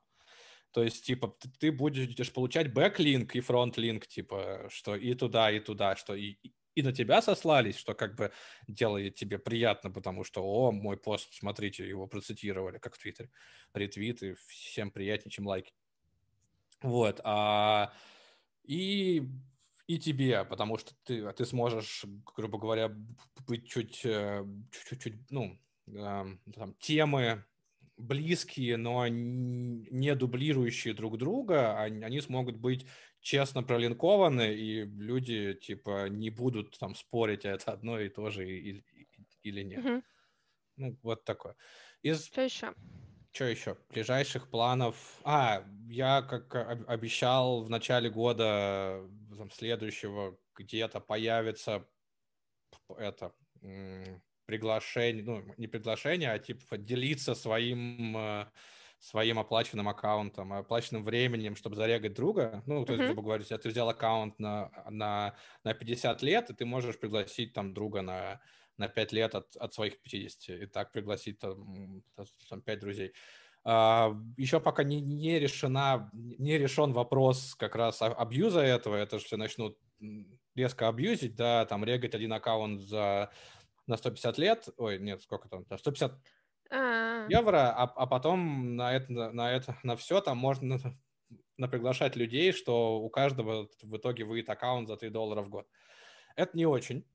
[0.71, 5.95] То есть, типа, ты будешь получать backlink и frontlink, типа, что и туда, и туда,
[5.95, 6.37] что и,
[6.75, 8.31] и на тебя сослались, что как бы
[8.67, 13.29] делает тебе приятно, потому что, о, мой пост, смотрите, его процитировали, как в Твиттере,
[13.73, 15.73] ретвиты, всем приятнее, чем лайки.
[16.81, 17.93] Вот, а
[18.63, 19.23] и
[19.87, 22.05] и тебе, потому что ты, ты сможешь,
[22.35, 22.95] грубо говоря,
[23.45, 27.43] быть чуть, чуть-чуть, э, ну, там, темы
[27.97, 32.87] близкие, но не дублирующие друг друга, они, они смогут быть
[33.19, 38.49] честно пролинкованы, и люди, типа, не будут там спорить, а это одно и то же
[38.49, 38.83] или,
[39.43, 39.85] или нет.
[39.85, 40.03] Угу.
[40.77, 41.55] Ну, вот такое.
[42.01, 42.25] Из...
[42.25, 42.73] Что еще?
[43.31, 43.77] Что еще?
[43.89, 45.19] Ближайших планов.
[45.23, 46.53] А, я как
[46.89, 51.87] обещал в начале года там, следующего где-то появится
[52.97, 53.33] это
[54.51, 58.45] приглашение, ну не приглашение, а типа делиться своим э,
[58.99, 62.61] своим оплаченным аккаунтом, оплаченным временем, чтобы зарегать друга.
[62.67, 65.33] Ну, то есть, грубо говоря, если ты взял аккаунт на, на,
[65.63, 68.41] на 50 лет, и ты можешь пригласить там друга на
[68.77, 72.03] на 5 лет от, от своих 50, и так пригласить там,
[72.49, 73.13] там 5 друзей.
[73.63, 79.25] Uh, еще пока не, не решена, не решен вопрос как раз абьюза этого, это же
[79.25, 79.77] все начнут
[80.55, 83.29] резко абьюзить, да, там регать один аккаунт за
[83.87, 86.13] на 150 лет, ой, нет, сколько там, 150
[86.71, 87.27] а.
[87.29, 90.77] евро, а, а потом на это, на это, на все там можно
[91.57, 95.67] на приглашать людей, что у каждого в итоге выйдет аккаунт за 3 доллара в год.
[96.35, 97.05] Это не очень.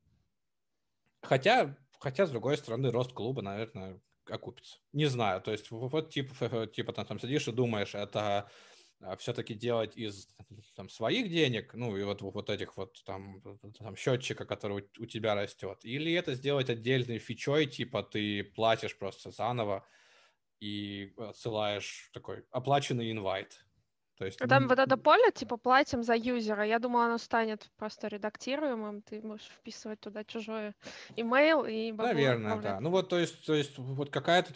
[1.22, 4.00] Хотя, хотя, с другой стороны, рост клуба, наверное,
[4.30, 4.78] окупится.
[4.92, 8.50] Не знаю, то есть вот типа, типа там, там сидишь и думаешь, это
[9.18, 10.28] все-таки делать из
[10.74, 13.42] там, своих денег, ну и вот, вот этих вот там,
[13.78, 19.30] там счетчика, который у, тебя растет, или это сделать отдельной фичой, типа ты платишь просто
[19.30, 19.86] заново
[20.60, 23.66] и отсылаешь такой оплаченный инвайт,
[24.16, 24.40] то есть...
[24.40, 26.64] А там вот это поле, типа, платим за юзера.
[26.64, 29.02] Я думала, оно станет просто редактируемым.
[29.02, 30.72] Ты можешь вписывать туда чужой
[31.16, 31.92] имейл и...
[31.92, 32.80] Наверное, да.
[32.80, 34.54] Ну вот, то есть, то есть вот какая-то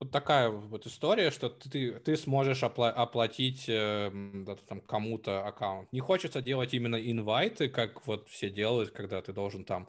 [0.00, 4.10] вот такая вот история, что ты, ты сможешь опла- оплатить э,
[4.66, 5.92] там, кому-то аккаунт.
[5.92, 9.88] Не хочется делать именно инвайты, как вот все делают, когда ты должен там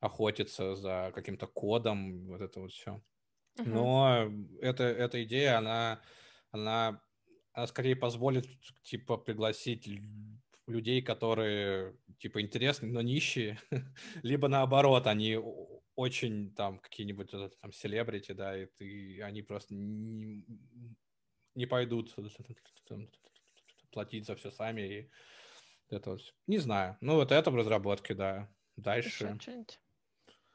[0.00, 3.00] охотиться за каким-то кодом, вот это вот все.
[3.58, 3.64] Uh-huh.
[3.66, 6.00] Но эта, эта идея, она,
[6.50, 7.00] она
[7.52, 8.46] она скорее позволит,
[8.82, 9.88] типа, пригласить
[10.66, 13.58] людей, которые, типа, интересны, но нищие,
[14.22, 15.38] либо наоборот, они
[15.94, 20.44] очень там какие-нибудь там селебрити, да, и ты, они просто не,
[21.54, 22.14] не пойдут
[22.86, 23.08] там,
[23.90, 25.10] платить за все сами и
[25.92, 26.34] это вот.
[26.46, 26.96] Не знаю.
[27.00, 28.48] Ну, вот это в разработке, да.
[28.76, 29.38] Дальше.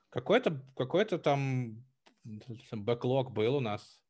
[0.10, 1.86] Какой-то какой-то там
[2.72, 4.02] бэклог был у нас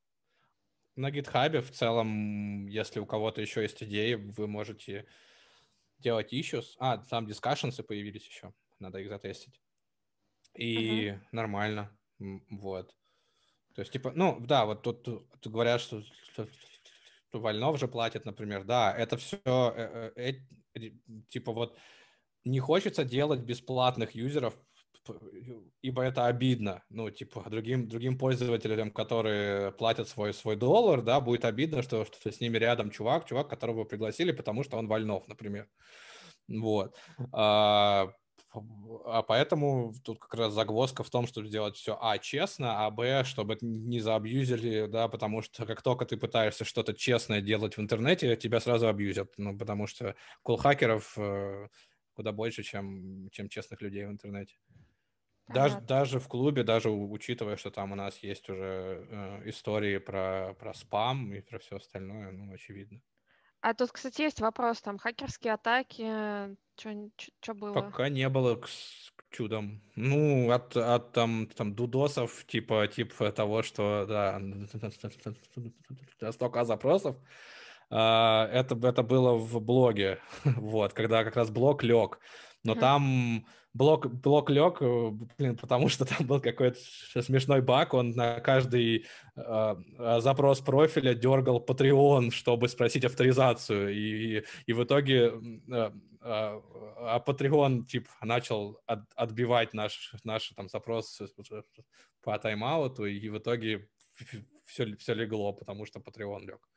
[0.96, 5.06] на гитхабе в целом, если у кого-то еще есть идеи, вы можете
[6.00, 6.76] делать issues.
[6.80, 9.62] А, там дискашенсы появились еще, надо их затестить.
[10.58, 11.20] И uh-huh.
[11.32, 11.98] нормально,
[12.50, 12.94] вот.
[13.76, 16.48] То есть, типа, ну, да, вот тут, тут говорят, что, что,
[17.30, 20.34] что Вольнов же платит, например, да, это все, э, э,
[20.74, 20.92] э,
[21.30, 21.78] типа, вот
[22.44, 24.58] не хочется делать бесплатных юзеров
[25.82, 26.84] ибо это обидно.
[26.90, 32.32] Ну, типа, другим, другим пользователям, которые платят свой, свой доллар, да, будет обидно, что, что
[32.32, 35.70] с ними рядом чувак, чувак, которого пригласили, потому что он вольнов, например.
[36.48, 36.96] Вот.
[37.32, 38.12] А,
[38.54, 43.24] а поэтому тут как раз загвоздка в том, чтобы сделать все, а, честно, а, б,
[43.24, 48.36] чтобы не заабьюзили, да, потому что как только ты пытаешься что-то честное делать в интернете,
[48.36, 51.68] тебя сразу абьюзят, ну, потому что кулхакеров э,
[52.14, 54.56] куда больше, чем, чем честных людей в интернете.
[55.48, 60.54] Даже, даже в клубе, даже учитывая, что там у нас есть уже э, истории про,
[60.60, 63.02] про спам и про все остальное, ну, очевидно.
[63.62, 67.74] А тут, кстати, есть вопрос, там, хакерские атаки, что было?
[67.74, 69.82] Пока не было, к, к чудом.
[69.96, 74.42] Ну, от, от там, там дудосов, типа, типа того, что, да,
[76.32, 77.18] столько запросов,
[77.90, 82.20] Uh, это, это было в блоге, вот, когда как раз блог лег.
[82.66, 82.80] Но uh-huh.
[82.82, 83.46] там
[83.78, 86.80] блок, блок лег, э, блин, потому что там был какой-то
[87.22, 89.76] смешной баг, он на каждый э,
[90.20, 95.32] запрос профиля дергал Patreon, чтобы спросить авторизацию, и, и в итоге э,
[95.72, 101.22] э, а Patreon, типа, начал от, отбивать наш, наш там запрос
[102.22, 103.88] по тайм-ауту, и в итоге
[104.66, 106.68] все, все легло, потому что Patreon лег.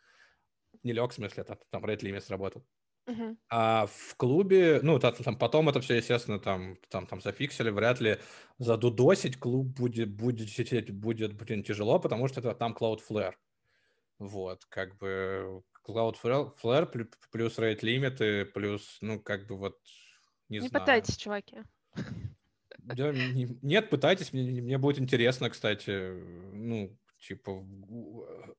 [0.82, 2.64] Не лег, в смысле, там, там Red Limit сработал.
[3.06, 3.36] Uh-huh.
[3.48, 8.00] А в клубе, ну, там, там потом это все, естественно, там, там, там зафиксили, вряд
[8.00, 8.18] ли
[8.58, 13.34] задудосить клуб будет, будет, будет, будет, блин, тяжело, потому что это там Cloudflare.
[14.18, 19.78] Вот, как бы Cloudflare плюс rate лимиты, плюс, ну, как бы вот,
[20.48, 20.84] не, не знаю.
[20.84, 21.62] пытайтесь, чуваки.
[22.78, 26.12] Да, не, нет, пытайтесь, мне, мне будет интересно, кстати,
[26.52, 27.64] ну, типа,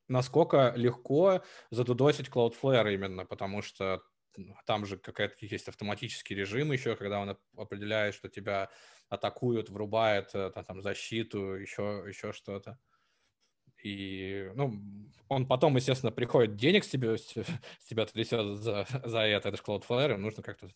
[0.08, 4.02] насколько легко задудосить Cloudflare именно, потому что
[4.66, 8.70] там же какая-то есть автоматический режим еще, когда он определяет, что тебя
[9.10, 12.80] атакуют, врубает э, там, защиту, еще, еще что-то.
[13.84, 14.80] И, ну,
[15.28, 19.64] он потом, естественно, приходит, денег с тебя, с тебя трясет за, за это, это же
[19.64, 20.70] Cloudflare, нужно как-то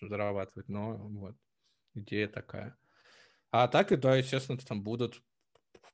[0.00, 1.36] зарабатывать, но вот,
[1.94, 2.76] идея такая.
[3.50, 5.22] А так и, да, естественно, там будут,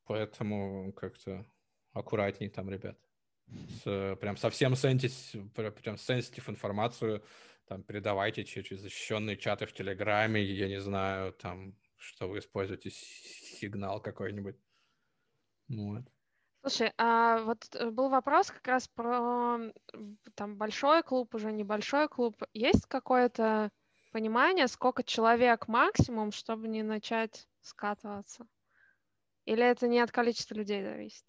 [0.04, 1.46] поэтому как-то
[1.92, 2.98] аккуратней там, ребят.
[3.84, 7.22] С, прям совсем сенситив, прям сенситив информацию
[7.68, 14.00] там передавайте через защищенные чаты в Телеграме, я не знаю, там, что вы используете сигнал
[14.00, 14.56] какой-нибудь.
[15.68, 16.02] Вот.
[16.62, 19.58] Слушай, а вот э, был вопрос как раз про
[20.34, 22.42] там большой клуб, уже небольшой клуб.
[22.52, 23.70] Есть какое-то
[24.12, 28.46] понимание, сколько человек максимум, чтобы не начать скатываться?
[29.44, 31.24] Или это не от количества людей зависит?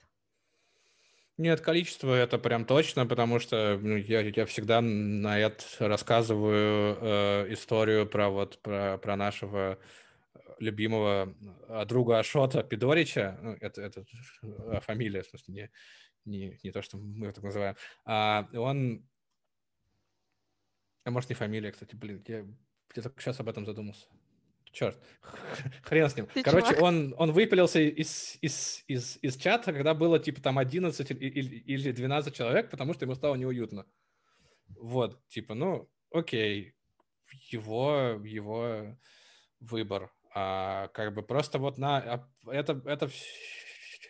[1.40, 7.54] Нет, количество это прям точно, потому что ну, я, я всегда на это рассказываю э,
[7.54, 9.80] историю про вот про, про нашего
[10.60, 11.34] любимого
[11.70, 13.40] э, друга Ашота Пидорича.
[13.42, 14.04] Ну, это, это
[14.44, 15.72] э, фамилия, в смысле, не,
[16.26, 17.78] не, не то, что мы это называем.
[18.04, 19.08] А, он...
[21.06, 22.40] А может, не фамилия, кстати, блин, я,
[22.96, 24.08] я только сейчас об этом задумался
[24.72, 24.98] черт,
[25.84, 26.28] хрен с ним.
[26.28, 31.12] Ты Короче, он, он выпилился из, из, из, из чата, когда было типа там 11
[31.12, 33.86] или, или 12 человек, потому что ему стало неуютно.
[34.80, 36.74] Вот, типа, ну, окей,
[37.52, 38.98] его, его
[39.60, 40.12] выбор.
[40.34, 41.98] А, как бы просто вот на...
[41.98, 43.10] А, это, это,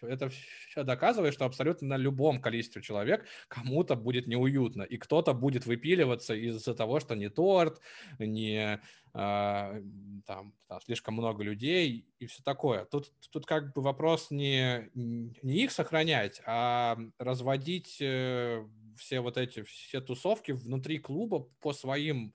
[0.01, 0.29] это
[0.75, 6.73] доказывает, что абсолютно на любом количестве человек кому-то будет неуютно, и кто-то будет выпиливаться из-за
[6.73, 7.81] того, что не торт,
[8.19, 8.79] не
[9.13, 9.75] а,
[10.25, 12.85] там, там слишком много людей и все такое.
[12.85, 18.63] Тут, тут как бы вопрос не, не их сохранять, а разводить э,
[18.97, 22.33] все вот эти все тусовки внутри клуба по своим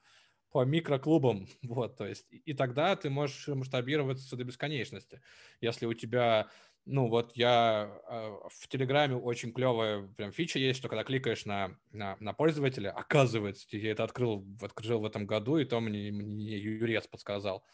[0.51, 5.21] по микроклубам, вот, то есть, и тогда ты можешь масштабироваться до бесконечности.
[5.61, 6.49] Если у тебя
[6.87, 11.77] ну вот я э, в Телеграме очень клевая прям фича есть, что когда кликаешь на,
[11.93, 16.59] на, на пользователя, оказывается, я это открыл, открыл в этом году, и то мне, мне
[16.59, 17.65] Юрец подсказал.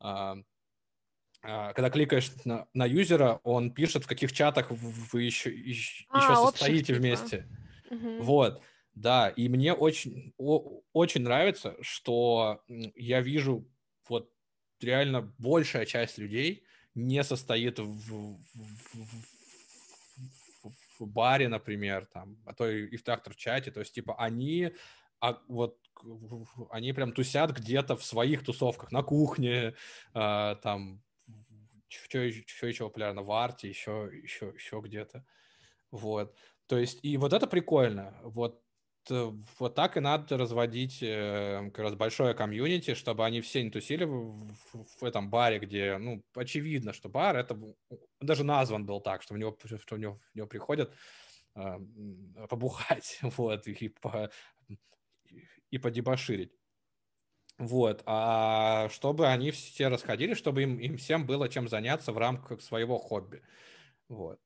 [0.00, 0.36] А,
[1.42, 6.18] а, когда кликаешь на, на юзера, он пишет, в каких чатах вы еще, еще, а,
[6.18, 6.98] еще состоите типа.
[6.98, 7.48] вместе.
[7.90, 8.22] Угу.
[8.22, 8.62] Вот.
[8.94, 13.70] Да, и мне очень, о, очень нравится, что я вижу
[14.08, 14.32] вот
[14.80, 16.65] реально большая часть людей,
[16.96, 18.38] не состоит в, в,
[20.64, 24.72] в, в баре, например, там, а то и в трактор-чате, то есть, типа, они
[25.20, 25.78] а вот
[26.70, 29.74] они прям тусят где-то в своих тусовках, на кухне,
[30.14, 31.02] э, там,
[31.88, 35.24] что, еще популярно, в арте, еще, еще, еще где-то.
[35.90, 36.34] Вот.
[36.66, 38.14] То есть, и вот это прикольно.
[38.22, 38.62] Вот
[39.10, 44.04] вот так и надо разводить э, как раз большое комьюнити, чтобы они все не тусили
[44.04, 47.58] в, в, в этом баре, где, ну, очевидно, что бар, это
[48.20, 50.94] даже назван был так, что в него, что в него, в него приходят
[51.54, 51.78] э,
[52.48, 54.30] побухать, вот, и, по,
[55.70, 56.52] и подебоширить.
[57.58, 62.60] Вот, а чтобы они все расходились, чтобы им, им всем было чем заняться в рамках
[62.60, 63.42] своего хобби.
[64.08, 64.38] Вот.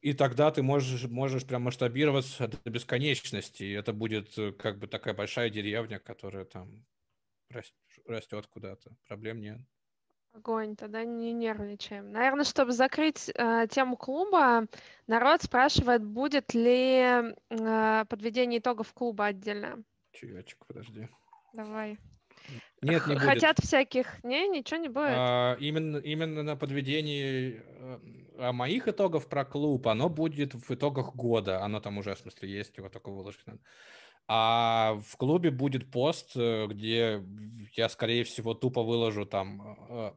[0.00, 3.64] И тогда ты можешь, можешь прям масштабироваться до бесконечности.
[3.64, 6.86] И это будет э, как бы такая большая деревня, которая там
[8.06, 8.96] растет куда-то.
[9.06, 9.60] Проблем нет.
[10.32, 12.12] Огонь, тогда не нервничаем.
[12.12, 14.66] Наверное, чтобы закрыть э, тему клуба,
[15.06, 19.82] народ спрашивает, будет ли э, подведение итогов клуба отдельно.
[20.12, 21.08] Чаечек, подожди.
[21.52, 21.98] Давай.
[22.82, 23.24] Нет, не будет.
[23.24, 24.22] Хотят всяких.
[24.24, 25.10] Не, ничего не будет.
[25.10, 27.62] А, именно, именно на подведении
[28.40, 31.62] а моих итогов про клуб, оно будет в итогах года.
[31.62, 33.60] Оно там уже, в смысле, есть, его только выложить надо.
[34.26, 37.22] А в клубе будет пост, э, где
[37.72, 40.12] я, скорее всего, тупо выложу там э,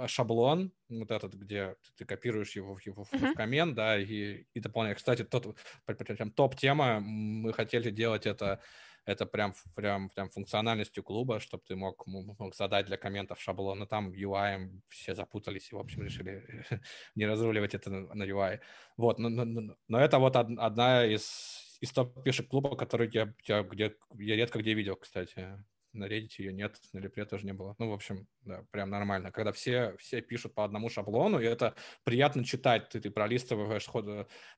[0.00, 3.32] э, шаблон, вот этот, где ты копируешь его, его uh-huh.
[3.32, 4.98] в коммент, да, и, и дополняешь.
[4.98, 8.60] Кстати, тот, прям топ-тема, мы хотели делать это
[9.06, 13.78] это прям, прям, прям функциональностью клуба, чтобы ты мог, мог задать для комментов шаблон.
[13.78, 16.44] Но там UI все запутались и, в общем, решили
[17.14, 18.60] не разруливать это на UI.
[18.96, 23.94] Вот, но, но, но это вот одна из, из топ-фишек клуба, которую я, я, где,
[24.18, 25.64] я редко где видел, кстати.
[25.96, 27.74] На Reddit ее нет, на Лепре тоже не было.
[27.78, 29.32] Ну, в общем, да, прям нормально.
[29.32, 31.74] Когда все, все пишут по одному шаблону, и это
[32.04, 32.88] приятно читать.
[32.88, 33.86] Ты, ты пролистываешь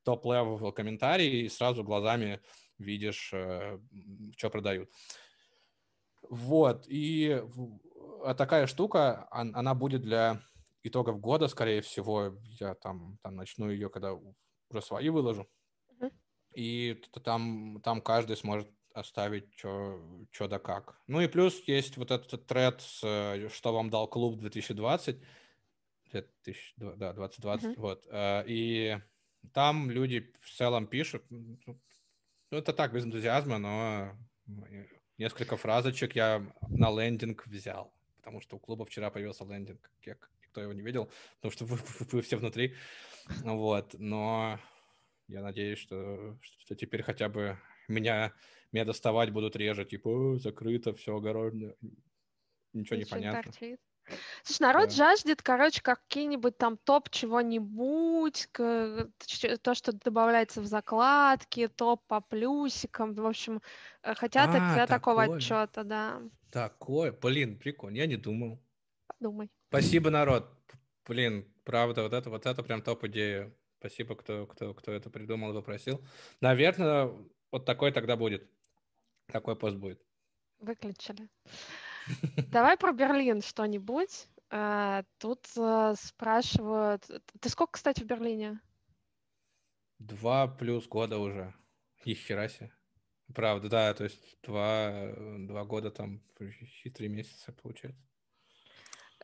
[0.05, 2.41] top-level комментарии и сразу глазами
[2.79, 3.79] видишь, э,
[4.37, 4.91] что продают.
[6.29, 7.43] Вот, и
[8.25, 10.43] а такая штука, она будет для
[10.83, 15.49] итогов года, скорее всего, я там, там начну ее, когда уже свои выложу,
[16.55, 18.69] и там, там каждый сможет
[18.99, 21.01] оставить что да как.
[21.07, 25.19] Ну и плюс есть вот этот тред, э, что вам дал клуб 2020,
[26.11, 27.81] 2000, да, 2020, uh-huh.
[27.81, 28.07] вот.
[28.11, 28.99] Э, и
[29.53, 31.79] там люди в целом пишут, ну,
[32.51, 34.17] это так, без энтузиазма, но
[35.19, 40.61] несколько фразочек я на лендинг взял, потому что у клуба вчера появился лендинг, кек, никто
[40.61, 42.75] его не видел, потому что вы, вы, вы все внутри,
[43.43, 44.59] вот, но
[45.29, 48.33] я надеюсь, что, что теперь хотя бы меня,
[48.73, 51.75] меня доставать будут реже, типа, закрыто, все огородно,
[52.73, 53.53] ничего не понятно.
[54.43, 54.95] Слушай, народ да.
[54.95, 63.27] жаждет, короче, какие-нибудь там топ чего-нибудь, то, что добавляется в закладки, топ по плюсикам, в
[63.27, 63.61] общем,
[64.03, 66.23] э, хотят а, от тебя такого отчета, да.
[66.51, 68.63] Такое, блин, прикольно, я не думал.
[69.07, 69.51] Подумай.
[69.69, 70.49] Спасибо, народ.
[71.07, 73.55] Блин, правда, вот это, вот это прям топ идея.
[73.79, 76.05] Спасибо, кто, кто, кто это придумал и попросил.
[76.41, 77.13] Наверное,
[77.53, 78.49] вот такой тогда будет.
[79.29, 80.03] Такой пост будет.
[80.59, 81.29] Выключили.
[82.51, 84.29] Давай про Берлин что-нибудь.
[84.51, 87.05] А, тут а, спрашивают...
[87.41, 88.61] Ты сколько, кстати, в Берлине?
[89.99, 91.55] Два плюс года уже.
[92.05, 92.73] И хера себе.
[93.35, 98.03] Правда, да, то есть два, два года там, три месяца получается.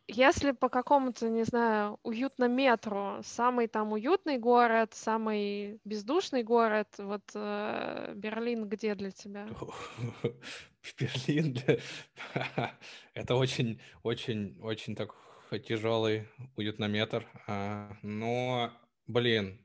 [0.07, 7.23] Если по какому-то, не знаю, уютному метру, самый там уютный город, самый бездушный город, вот
[7.35, 9.49] э, Берлин где для тебя?
[10.99, 11.57] Берлин,
[13.15, 15.15] это очень, очень, очень так
[15.67, 18.73] тяжелый уютнометр, а, но,
[19.07, 19.65] блин,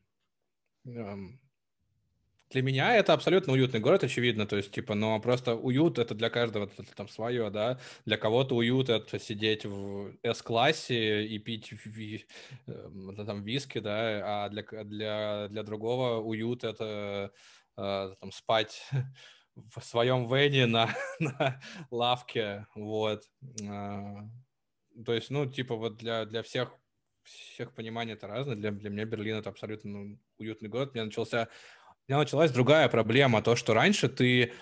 [2.50, 6.30] для меня это абсолютно уютный город, очевидно, то есть, типа, но просто уют это для
[6.30, 12.26] каждого там свое, да, для кого-то уют это сидеть в S-классе и пить ви,
[12.68, 17.32] эм, там виски, да, а для, для, для другого уют это
[17.78, 18.90] э, там спать
[19.56, 20.90] в своем вене на,
[21.20, 23.26] на лавке, вот.
[23.68, 24.28] А,
[25.06, 26.76] то есть, ну, типа, вот для, для всех
[27.24, 28.56] всех пониманий это разное.
[28.56, 30.92] Для, для меня Берлин это абсолютно ну, уютный город.
[30.92, 31.50] У меня начался
[32.10, 34.54] меня началась другая проблема, то, что раньше ты,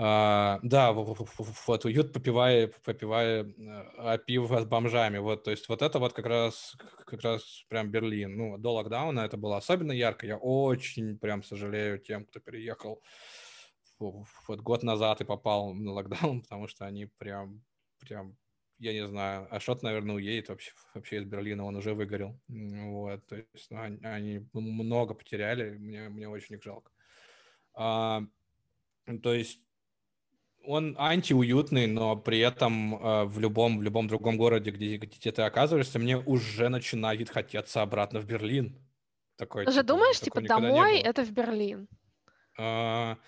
[0.00, 5.98] Uh, да, вот уют попивая, попивая uh, пиво с бомжами, вот, то есть вот это
[5.98, 6.74] вот как раз,
[7.06, 11.98] как раз прям Берлин, ну, до локдауна это было особенно ярко, я очень прям сожалею
[11.98, 13.02] тем, кто переехал
[13.98, 17.62] вот год назад и попал на локдаун, потому что они прям,
[18.00, 18.36] прям
[18.78, 22.40] я не знаю, Ашот, наверное, уедет вообще, вообще из Берлина, он уже выгорел.
[22.48, 26.91] Вот, то есть ну, они много потеряли, мне, мне очень их жалко.
[27.74, 28.22] А,
[29.22, 29.60] то есть
[30.64, 35.42] он антиуютный, но при этом э, в любом в любом другом городе, где, где ты
[35.42, 38.78] оказываешься, мне уже начинает хотеться обратно в Берлин.
[39.36, 41.88] Такой, Ты же типа, думаешь, типа домой это в Берлин?
[42.58, 43.18] А,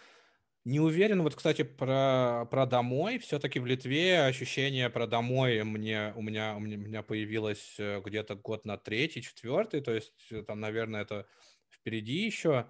[0.64, 1.22] не уверен.
[1.22, 3.18] Вот, кстати, про, про домой.
[3.18, 8.64] Все-таки в Литве ощущение про домой мне, у, меня, у меня появилось э, где-то год
[8.64, 9.80] на третий, четвертый.
[9.80, 11.26] То есть э, там, наверное, это
[11.70, 12.66] впереди еще.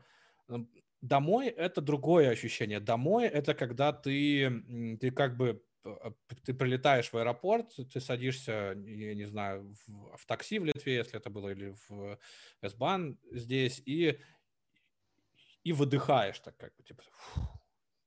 [1.04, 2.80] Домой— это другое ощущение.
[2.80, 6.14] Домой— это когда ты, ты как бы а,
[6.46, 11.18] ты прилетаешь в аэропорт, ты садишься, я не знаю, в, в такси в Литве, если
[11.18, 12.18] это было, или в
[12.62, 14.18] S-Bahn здесь, и,
[15.62, 17.02] и выдыхаешь так как бы, типа,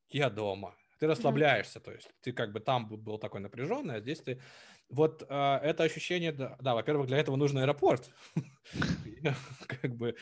[0.10, 0.76] я дома.
[1.00, 1.84] Ты расслабляешься, mm-hmm.
[1.84, 4.42] то есть ты как бы там был такой напряженный, а здесь ты...
[4.90, 8.10] Вот э, это ощущение, да, да, во-первых, для этого нужен аэропорт.
[9.68, 10.16] Как бы...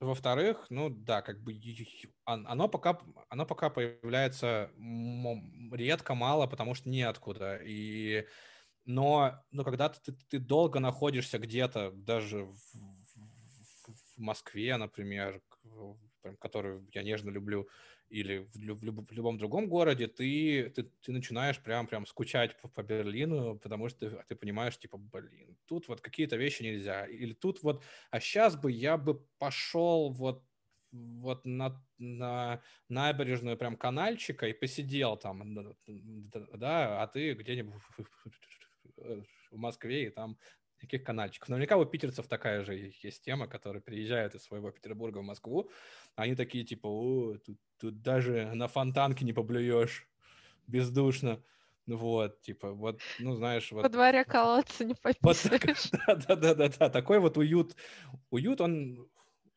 [0.00, 1.52] Во-вторых, ну да, как бы
[2.24, 2.98] оно пока,
[3.28, 4.70] оно пока появляется
[5.72, 7.56] редко, мало, потому что неоткуда.
[7.62, 8.26] И,
[8.86, 15.42] но, но когда ты, ты долго находишься где-то, даже в, в, Москве, например,
[16.38, 17.68] которую я нежно люблю,
[18.10, 22.68] или в, люб, в любом другом городе, ты, ты, ты начинаешь прям, прям скучать по,
[22.68, 27.32] по Берлину, потому что ты, ты понимаешь, типа, блин, тут вот какие-то вещи нельзя, или
[27.32, 30.44] тут вот, а сейчас бы я бы пошел вот
[30.92, 35.54] вот на, на набережную прям канальчика и посидел там,
[35.86, 37.80] да, а ты где-нибудь
[38.96, 40.36] в Москве, и там
[40.80, 41.48] никаких канальчиков.
[41.48, 45.70] Наверняка у питерцев такая же есть тема, которые приезжают из своего Петербурга в Москву,
[46.16, 50.08] они такие типа, о, тут, тут даже на фонтанке не поблюешь,
[50.66, 51.42] бездушно.
[51.86, 53.82] Вот, типа, вот, ну, знаешь, вот...
[53.82, 55.90] Во дворе колодца не пописаешь.
[56.06, 57.74] Вот, да, да, да, да, такой вот уют.
[58.30, 59.08] Уют, он,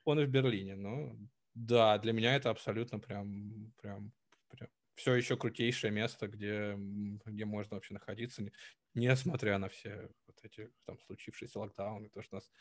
[0.03, 1.15] он и в Берлине, но
[1.53, 4.11] да, для меня это абсолютно прям, прям,
[4.49, 6.75] прям все еще крутейшее место, где,
[7.25, 8.43] где можно вообще находиться,
[8.95, 10.09] несмотря на все
[10.43, 12.51] эти там случившиеся локдауны, то, что нас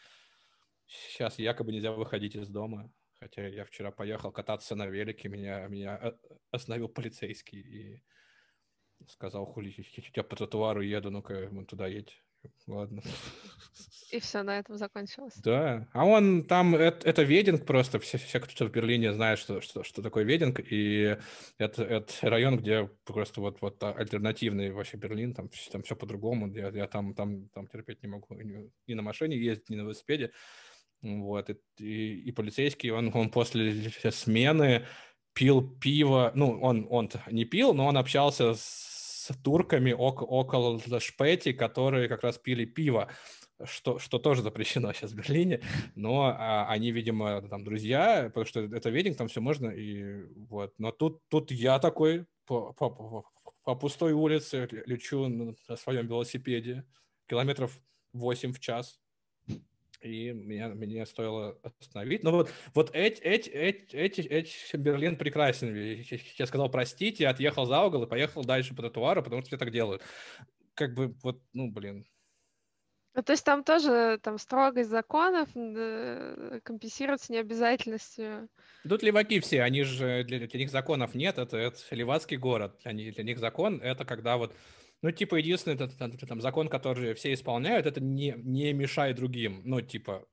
[0.87, 5.97] сейчас якобы нельзя выходить из дома, Хотя я вчера поехал кататься на велике, меня, меня
[6.03, 6.13] э,
[6.51, 8.03] остановил полицейский и
[9.07, 9.73] сказал, хули,
[10.17, 12.21] я по тротуару еду, ну-ка, мы туда едь.
[12.67, 13.03] Ладно.
[14.13, 15.33] И все на этом закончилось.
[15.43, 15.89] Да.
[15.95, 19.83] А он там, это, это вединг просто, все, все, кто в Берлине знает, что, что,
[19.85, 21.17] что такое вединг, и
[21.57, 26.69] это, это район, где просто вот, вот альтернативный вообще Берлин, там, там все по-другому, я,
[26.69, 30.31] я там, там, там терпеть не могу ни, ни на машине ездить, ни на велосипеде.
[31.01, 34.87] Вот, и, и, и полицейский, он, он после смены
[35.33, 38.92] пил пиво, ну, он, он не пил, но он общался с
[39.23, 43.09] с турками ок- около Шпети, которые как раз пили пиво,
[43.65, 45.63] что, что тоже запрещено сейчас в Берлине,
[45.95, 50.75] но а, они, видимо, там друзья, потому что это вединг, там все можно, и вот.
[50.79, 53.25] Но тут, тут я такой по, по,
[53.63, 56.85] по пустой улице лечу на своем велосипеде
[57.29, 57.79] километров
[58.15, 58.99] 8 в час,
[60.03, 62.23] и меня, меня стоило остановить.
[62.23, 65.75] Но вот, вот эти, эти, эти, эти, эти Берлин прекрасен.
[66.39, 69.71] Я сказал простите, отъехал за угол и поехал дальше по тротуару, потому что все так
[69.71, 70.03] делают.
[70.75, 72.07] Как бы вот, ну, блин.
[73.15, 75.49] Ну, то есть там тоже там строгость законов
[76.63, 78.49] компенсируется необязательностью.
[78.89, 82.81] Тут леваки все, они же, для, для них законов нет, это, это левацкий город.
[82.87, 84.55] Них, для них закон— это когда вот
[85.03, 89.63] ну, типа, единственный это, там, там, закон, который все исполняют, это не, не мешай другим.
[89.65, 90.25] Ну, типа,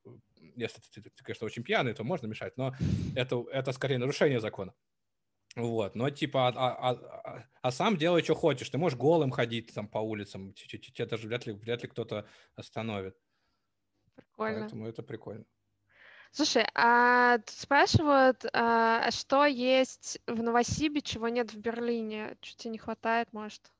[0.55, 2.75] если ты, ты, ты, конечно, очень пьяный, то можно мешать, но
[3.15, 4.73] это, это скорее нарушение закона.
[5.55, 8.69] Вот, но типа, а, а, а, а сам делай, что хочешь.
[8.69, 13.17] Ты можешь голым ходить там по улицам, тебя даже вряд ли, вряд ли кто-то остановит.
[14.15, 14.59] Прикольно.
[14.59, 15.45] Поэтому это прикольно.
[16.31, 22.37] Слушай, а спрашивают, а, что есть в Новосибе, чего нет в Берлине?
[22.41, 23.71] Что тебе не хватает, может?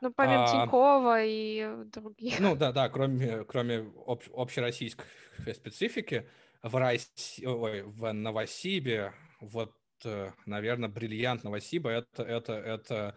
[0.00, 2.38] Ну, помимо а, Тинькова и других.
[2.38, 5.06] Ну, да, да, кроме, кроме об, общероссийской
[5.54, 6.28] специфики,
[6.62, 9.72] в, России, ой, в Новосибе, вот,
[10.04, 13.14] э, наверное, бриллиант Новосиба это, это, это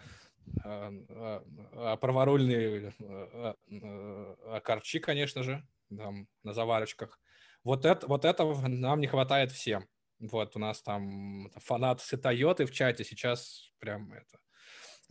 [0.64, 0.92] э,
[1.74, 7.20] э, праворульные э, э, корчи, конечно же, там, на заварочках.
[7.64, 9.88] Вот, это, вот этого нам не хватает всем.
[10.20, 14.40] Вот у нас там фанат Тойоты в чате сейчас прям это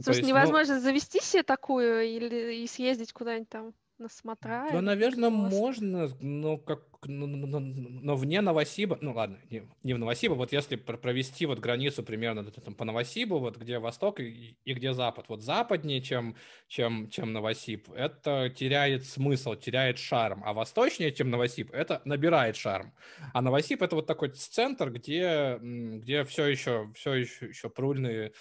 [0.01, 0.81] Слушай, есть, ну невозможно ну...
[0.81, 4.69] завести себе такую или и съездить куда-нибудь там на смотра?
[4.71, 9.99] Да, наверное, можно, но как, но, но, но вне Новосиба, ну ладно, не, не в
[9.99, 14.75] Новосибо, вот если провести вот границу примерно там, по Новосибу, вот где восток и, и
[14.75, 16.37] где запад, вот западнее, чем,
[16.69, 22.93] чем, чем Новосиб, это теряет смысл, теряет шарм, а восточнее, чем Новосиб, это набирает шарм.
[23.33, 28.33] А Новосиб это вот такой центр, где, где все еще, все еще, еще прульные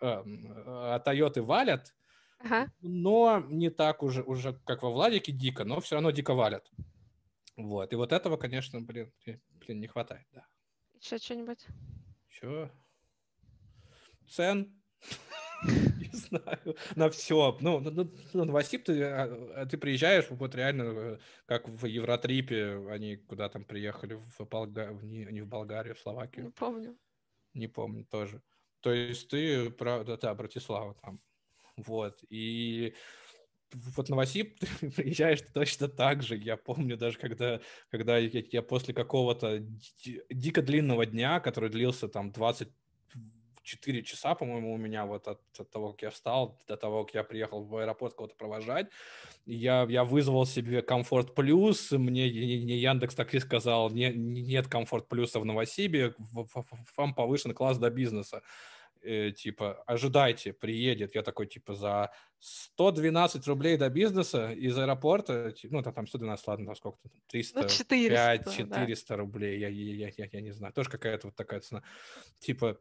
[0.00, 1.94] а Тойоты валят,
[2.38, 2.70] ага.
[2.80, 6.70] но не так уже, уже, как во Владике, дико, но все равно дико валят.
[7.56, 10.46] Вот, и вот этого, конечно, блин, блин не хватает, да.
[11.00, 11.66] Еще что-нибудь?
[12.28, 12.70] Еще?
[14.28, 14.74] Цен?
[15.64, 17.56] Не знаю, на все.
[17.60, 23.48] Ну, ну Новосиб, ты, а, ты приезжаешь, вот реально, э, как в Евротрипе, они куда
[23.48, 26.46] там приехали, в Болгарию, не в Болгарию, в Словакию.
[26.46, 26.98] Не помню.
[27.54, 28.42] Не помню тоже.
[28.80, 31.20] То есть ты, правда, да, Братислава там.
[31.76, 32.22] Вот.
[32.28, 32.94] И
[33.72, 36.36] вот Новосиб ты приезжаешь точно так же.
[36.36, 37.60] Я помню даже, когда,
[37.90, 39.58] когда я, я после какого-то
[40.30, 42.68] дико длинного дня, который длился там 20
[43.66, 47.14] 4 часа, по-моему, у меня вот от, от того, как я встал, до того, как
[47.14, 48.86] я приехал в аэропорт кого-то провожать.
[49.44, 55.08] Я, я вызвал себе комфорт плюс, мне не Яндекс так и сказал, не, нет комфорт
[55.08, 56.14] плюса в Новосибе,
[56.96, 58.42] вам повышен класс до бизнеса.
[59.02, 61.14] Э, типа, ожидайте, приедет.
[61.14, 66.66] Я такой, типа, за 112 рублей до бизнеса из аэропорта, ну, там, там 112, ладно,
[66.66, 69.16] там сколько-то, 300, ну, 400, 400 да.
[69.16, 71.82] рублей, я, я, я, я не знаю, тоже какая-то вот такая цена.
[72.40, 72.78] Типа,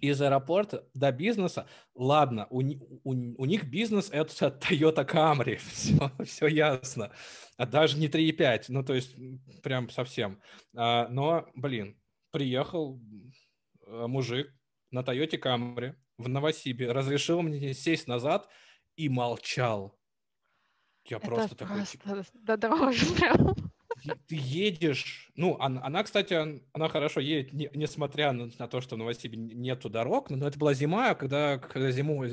[0.00, 6.46] из аэропорта до бизнеса, ладно, у, у, у них бизнес это Toyota Camry, все, все
[6.46, 7.12] ясно,
[7.56, 9.14] а даже не 3,5, ну, то есть
[9.62, 10.40] прям совсем.
[10.74, 11.98] А, но, блин,
[12.30, 13.00] приехал
[13.86, 14.52] э, мужик
[14.90, 18.48] на Toyota Camry в Новосибе, разрешил мне сесть назад
[18.96, 19.98] и молчал.
[21.04, 22.24] Я это просто, просто такой, типа...
[22.34, 23.54] Да дрожь прям
[24.26, 28.96] ты едешь, ну, она, она кстати, она хорошо едет, не, несмотря на, на то, что
[28.96, 32.24] в Новосибе нету дорог, но это была зима, когда, когда зиму,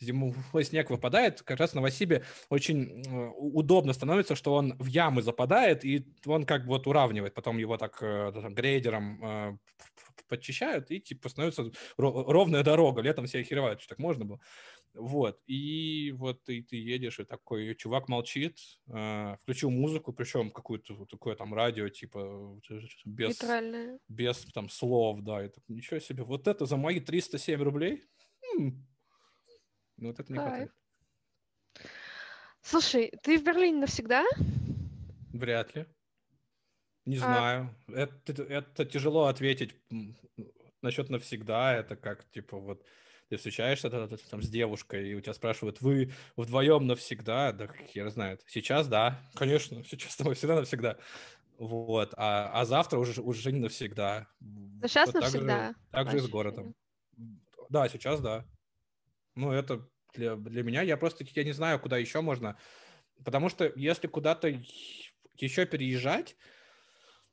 [0.00, 5.22] зимой снег выпадает, как раз в Новосибе очень э, удобно становится, что он в ямы
[5.22, 9.58] западает, и он как бы вот уравнивает, потом его так э, там, грейдером э,
[10.28, 13.02] подчищают, и типа становится ровная дорога.
[13.02, 14.40] Летом все охеревают, что так можно было.
[14.94, 18.58] Вот, и вот ты, ты едешь, и такой чувак молчит,
[18.88, 22.58] э, включил музыку, причем какую-то вот такое там радио, типа,
[23.04, 23.38] без,
[24.08, 28.04] без там слов, да, и так, ничего себе, вот это за мои 307 рублей?
[28.56, 28.88] М-м.
[29.98, 30.72] Ну, вот это не хватает.
[32.62, 34.24] Слушай, ты в Берлине навсегда?
[35.32, 35.86] Вряд ли.
[37.08, 37.20] Не а...
[37.20, 37.74] знаю.
[37.88, 39.74] Это, это тяжело ответить
[40.82, 41.74] насчет навсегда.
[41.74, 42.84] Это как, типа, вот
[43.30, 47.52] ты встречаешься там с девушкой, и у тебя спрашивают, вы вдвоем навсегда?
[47.52, 48.42] Да хер знает.
[48.46, 50.98] Сейчас да, конечно, сейчас с тобой всегда навсегда.
[51.58, 54.28] Вот, а, а завтра уже, уже не навсегда.
[54.40, 55.56] Но сейчас вот навсегда.
[55.56, 56.74] Так же, так же и с городом.
[57.70, 58.44] Да, сейчас да.
[59.34, 62.58] Ну, это для, для меня, я просто, я не знаю, куда еще можно,
[63.24, 64.62] потому что если куда-то
[65.36, 66.36] еще переезжать,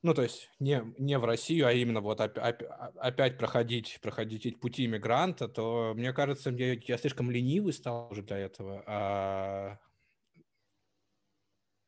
[0.05, 2.61] ну, то есть не, не в Россию, а именно вот опять,
[2.97, 8.37] опять проходить, проходить пути иммигранта, то, мне кажется, я, я слишком ленивый стал уже для
[8.37, 8.83] этого.
[8.85, 9.79] А...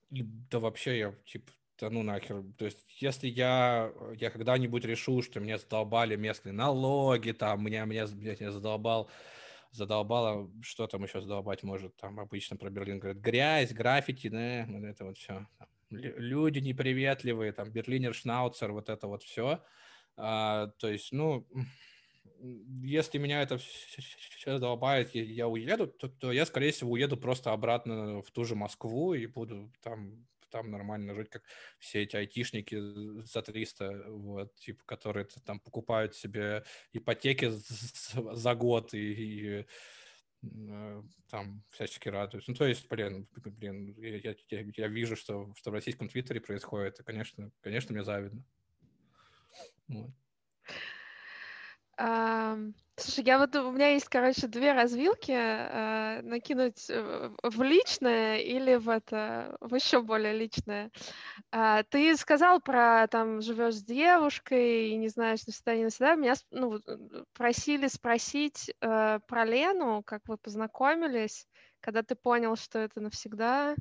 [0.09, 2.43] И, да вообще я, типа, да ну нахер.
[2.57, 8.07] То есть, если я, я когда-нибудь решу, что меня задолбали местные налоги, там, меня, меня,
[8.15, 9.11] меня задолбал
[9.69, 14.83] задолбало, что там еще задолбать может, там обычно про Берлин говорят, грязь, граффити, да, вот
[14.85, 15.45] это вот все.
[15.89, 19.63] Люди неприветливые, там, Берлинер, Шнауцер, вот это вот все.
[20.17, 21.47] А, то есть, ну,
[22.81, 27.51] если меня это все задолбает, я, я уеду, то, то я, скорее всего, уеду просто
[27.51, 31.43] обратно в ту же Москву и буду там там нормально жить, как
[31.77, 32.77] все эти айтишники
[33.23, 36.63] за 300, вот, типа, которые там покупают себе
[36.93, 39.65] ипотеки за год и, и
[41.29, 42.51] там всячески радуются.
[42.51, 46.99] Ну, то есть, блин, блин я, я, я вижу, что, что в российском твиттере происходит,
[46.99, 48.43] и, конечно, конечно, мне завидно.
[49.87, 50.11] Вот.
[52.99, 58.89] Слушай, я вот у меня есть, короче, две развилки э, накинуть в личное или в
[58.89, 60.89] это в еще более личное.
[61.51, 66.15] А, ты сказал про там живешь с девушкой и не знаешь навсегда не навсегда.
[66.15, 66.81] Меня ну,
[67.33, 71.47] просили спросить э, про Лену, как вы познакомились,
[71.81, 73.75] когда ты понял, что это навсегда.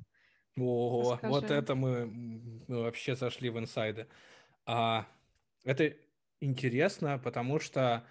[0.59, 1.33] О, Расскажи.
[1.33, 4.09] вот это мы, мы вообще зашли в инсайды.
[4.67, 5.07] А,
[5.65, 5.95] это
[6.41, 8.05] интересно, потому что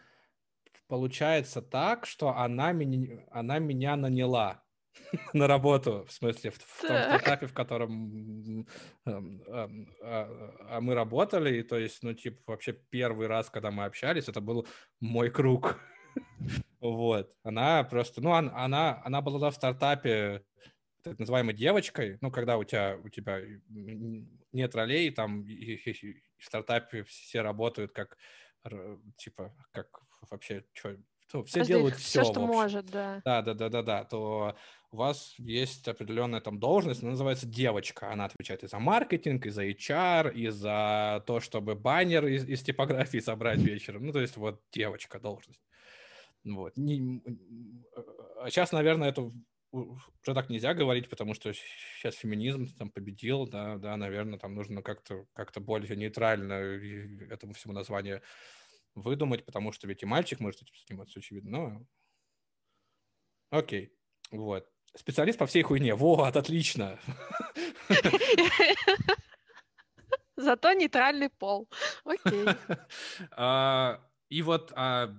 [0.87, 4.63] получается так, что она меня, она меня наняла
[5.33, 8.67] на работу, в смысле, в, в том стартапе, в котором
[9.05, 9.67] э, э,
[10.01, 14.41] э, мы работали, и то есть, ну, типа, вообще первый раз, когда мы общались, это
[14.41, 14.67] был
[14.99, 15.79] мой круг.
[16.79, 17.33] вот.
[17.43, 20.43] Она просто, ну, она, она, она была в стартапе
[21.03, 23.41] так называемой девочкой, ну, когда у тебя, у тебя
[24.51, 28.17] нет ролей, там и, и, и в стартапе все работают как,
[29.17, 30.97] типа, как вообще, что,
[31.31, 33.21] то все Каждый делают все, все, что может, да.
[33.25, 34.55] Да, да, да, да, да, то
[34.91, 38.11] у вас есть определенная там должность, она называется девочка.
[38.11, 42.61] Она отвечает и за маркетинг, и за HR, и за то, чтобы баннер из, из
[42.61, 44.05] типографии собрать вечером.
[44.05, 45.61] Ну, то есть вот девочка должность.
[46.45, 46.77] Вот.
[46.77, 47.21] Не,
[48.39, 49.31] а сейчас, наверное, это
[49.71, 54.81] уже так нельзя говорить, потому что сейчас феминизм там победил, да, да, наверное, там нужно
[54.81, 56.53] как-то как более нейтрально
[57.29, 58.21] этому всему название
[58.95, 61.51] выдумать, потому что ведь и мальчик может этим заниматься, очевидно.
[61.51, 61.85] Но...
[63.51, 63.93] Окей,
[64.31, 64.69] вот.
[64.95, 65.93] Специалист по всей хуйне.
[65.93, 66.97] Вот, отлично.
[70.37, 71.69] Зато нейтральный пол.
[72.03, 72.45] Окей.
[73.31, 75.13] А, и вот а,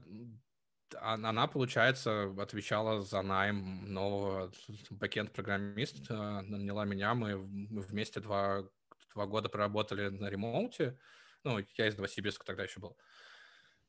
[1.00, 4.52] она, получается, отвечала за найм нового
[4.90, 8.68] бэкенд-программиста, наняла меня, мы, мы вместе два,
[9.14, 10.98] два года проработали на ремоуте,
[11.44, 12.96] ну, я из Новосибирска тогда еще был.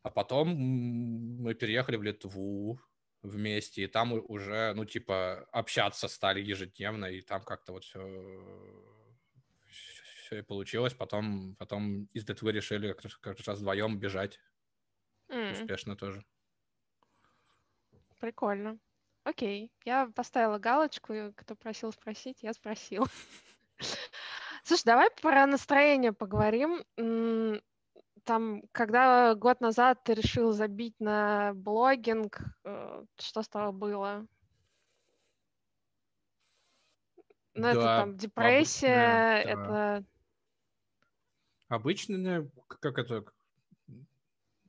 [0.03, 2.79] А потом мы переехали в Литву
[3.21, 7.99] вместе, и там уже, ну, типа, общаться стали ежедневно, и там как-то вот все,
[9.69, 10.93] все и получилось.
[10.93, 14.39] Потом, потом из Литвы решили как раз, как раз вдвоем бежать.
[15.29, 15.51] Mm.
[15.53, 16.25] Успешно тоже.
[18.19, 18.79] Прикольно.
[19.23, 23.07] Окей, я поставила галочку, кто просил спросить, я спросила.
[24.63, 26.83] Слушай, давай про настроение поговорим.
[28.27, 34.27] Там, когда год назад ты решил забить на блогинг, э, что с тобой было?
[37.53, 39.65] Ну, да, это там депрессия, обычная, это...
[39.65, 40.03] Да.
[41.69, 43.23] Обычно, как это,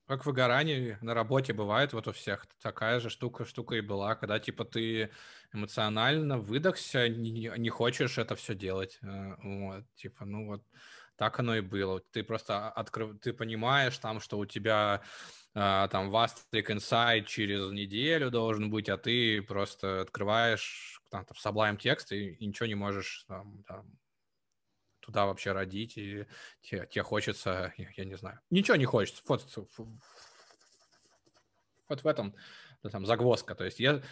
[0.07, 2.47] как выгорание на работе бывает вот у всех.
[2.63, 5.11] Такая же штука, штука и была, когда типа ты
[5.53, 9.01] эмоционально выдохся, не, не хочешь это все делать.
[9.03, 10.63] Э, вот, типа, ну вот
[11.19, 12.01] Так оно и было.
[12.13, 13.19] Ты просто открыв...
[13.21, 15.03] ты понимаешь там, что у тебя
[15.53, 21.77] а, там Vastric Insight через неделю должен быть, а ты просто открываешь там, там Sublime
[21.77, 23.99] текст и, и ничего не можешь там, там,
[25.01, 26.25] туда вообще родить, и
[26.61, 29.21] тебе, тебе хочется, я, я не знаю, ничего не хочется.
[29.27, 29.45] Вот,
[31.89, 32.37] вот в этом
[32.93, 33.57] там загвоздка.
[33.57, 34.03] То есть я,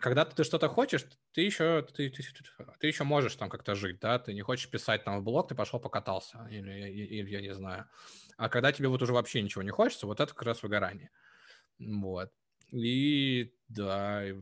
[0.00, 2.22] когда ты что-то хочешь, ты еще, ты, ты,
[2.78, 5.54] ты еще можешь там как-то жить, да, ты не хочешь писать там в блог, ты
[5.54, 7.88] пошел покатался, или, или я не знаю.
[8.36, 11.10] А когда тебе вот уже вообще ничего не хочется, вот это как раз выгорание.
[11.78, 12.30] Вот.
[12.70, 14.34] И да, и,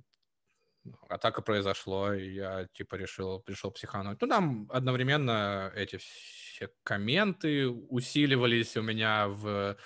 [1.08, 4.20] а так и произошло, и я типа решил, пришел психануть.
[4.20, 9.76] Ну, там одновременно эти все комменты усиливались у меня в,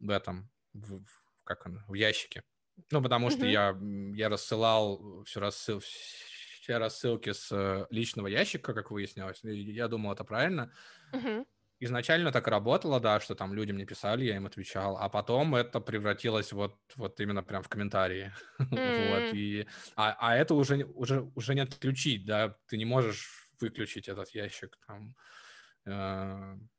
[0.00, 1.04] в этом, в,
[1.44, 2.42] как он, в ящике.
[2.90, 3.76] Ну, потому что я,
[4.14, 9.40] я рассылал все, рассыл, все рассылки с э, личного ящика, как выяснилось.
[9.42, 10.72] Я думал, это правильно.
[11.78, 15.78] Изначально так работало, да, что там люди мне писали, я им отвечал, а потом это
[15.78, 18.32] превратилось вот, вот именно прям в комментарии.
[18.58, 24.08] вот, и, а, а это уже, уже, уже не отключить, да, ты не можешь выключить
[24.08, 25.14] этот ящик там.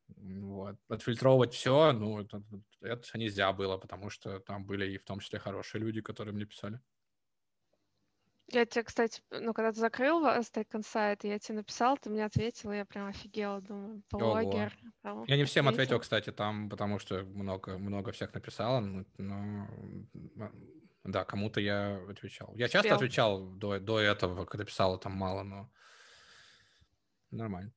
[0.09, 0.77] Э, вот.
[0.89, 2.43] Отфильтровывать все, ну, это,
[2.81, 6.45] это нельзя было, потому что там были и в том числе хорошие люди, которые мне
[6.45, 6.79] писали.
[8.49, 12.71] Я тебе, кстати, ну, когда ты закрыл Stack Insight, я тебе написал, ты мне ответил,
[12.71, 14.73] я прям офигела, думаю, блогер.
[15.01, 15.83] Там, я не всем ответил.
[15.83, 18.79] ответил, кстати, там, потому что много, много всех написало,
[19.17, 19.67] но
[21.03, 22.53] да, кому-то я отвечал.
[22.55, 22.81] Я Успел.
[22.81, 25.69] часто отвечал до, до этого, когда писал, там мало, но
[27.31, 27.73] нормально.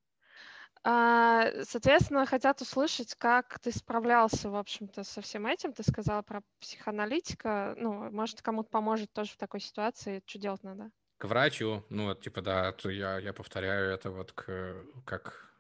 [0.83, 5.73] А, соответственно, хотят услышать, как ты справлялся, в общем-то, со всем этим.
[5.73, 7.75] Ты сказала про психоаналитика.
[7.77, 10.23] Ну, может, кому-то поможет тоже в такой ситуации.
[10.27, 10.91] Что делать надо?
[11.19, 11.85] К врачу.
[11.91, 15.51] Ну, вот, типа, да, то я, я повторяю это вот к, как...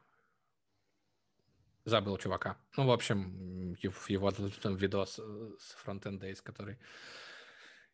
[1.84, 2.56] Забыл чувака.
[2.76, 3.74] Ну, в общем,
[4.08, 6.78] его там видос с Frontend Days, который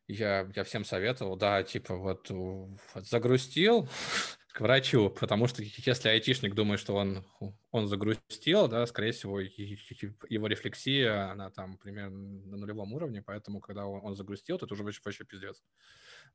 [0.09, 3.89] я, я всем советовал, да, типа вот, вот загрустил,
[4.57, 7.27] к врачу, потому что если айтишник думает, что он,
[7.73, 13.85] он загрустил, да, скорее всего, его рефлексия, она там примерно на нулевом уровне, поэтому, когда
[13.85, 15.63] он, он загрустил, то это уже вообще, вообще пиздец.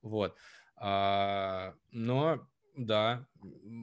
[0.03, 0.37] Вот.
[0.75, 3.25] А, но, да,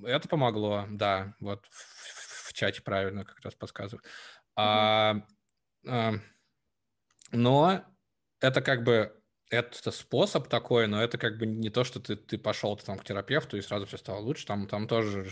[0.04, 4.06] это помогло, да, вот в, в чате правильно как раз подсказывают.
[4.54, 5.16] А,
[5.84, 6.12] а,
[7.32, 7.84] но
[8.38, 9.17] это как бы
[9.50, 12.98] это способ такой, но это как бы не то, что ты, ты пошел ты, там,
[12.98, 14.46] к терапевту и сразу все стало лучше.
[14.46, 15.30] Там, там тоже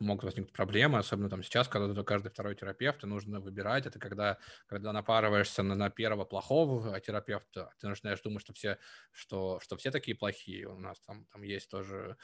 [0.00, 3.86] могут возникнуть проблемы, особенно там сейчас, когда ты каждый второй терапевт, и нужно выбирать.
[3.86, 8.78] Это когда, когда напарываешься на, на первого плохого терапевта, ты начинаешь думать, что все,
[9.12, 10.66] что, что все такие плохие.
[10.68, 12.16] У нас там, там есть тоже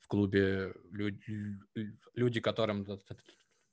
[0.00, 1.58] в клубе люди,
[2.14, 2.84] люди которым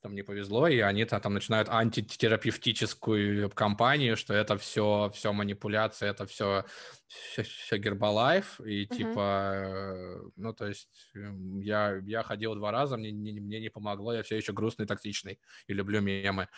[0.06, 6.26] там не повезло, и они там начинают антитерапевтическую кампанию, что это все, все манипуляция, это
[6.26, 6.64] все,
[7.08, 8.96] все, все гербалайф, и uh-huh.
[8.96, 10.88] типа, э, ну, то есть
[11.60, 15.40] я, я ходил два раза, мне, не, мне не помогло, я все еще грустный, токсичный,
[15.66, 16.48] и люблю мемы,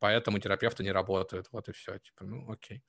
[0.00, 2.82] поэтому терапевты не работают, вот и все, типа, ну, окей.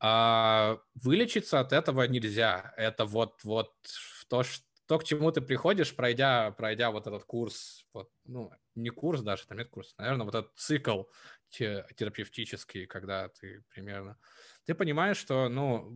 [0.00, 3.70] А, вылечиться от этого нельзя, это вот, вот
[4.28, 8.90] то, что то, к чему ты приходишь, пройдя, пройдя вот этот курс, вот, ну, не
[8.90, 11.04] курс даже, там нет курса, наверное, вот этот цикл
[11.50, 14.18] терапевтический, когда ты примерно...
[14.64, 15.90] Ты понимаешь, что, ну,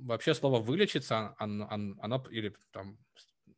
[0.00, 2.98] вообще слово «вылечиться», оно, оно или там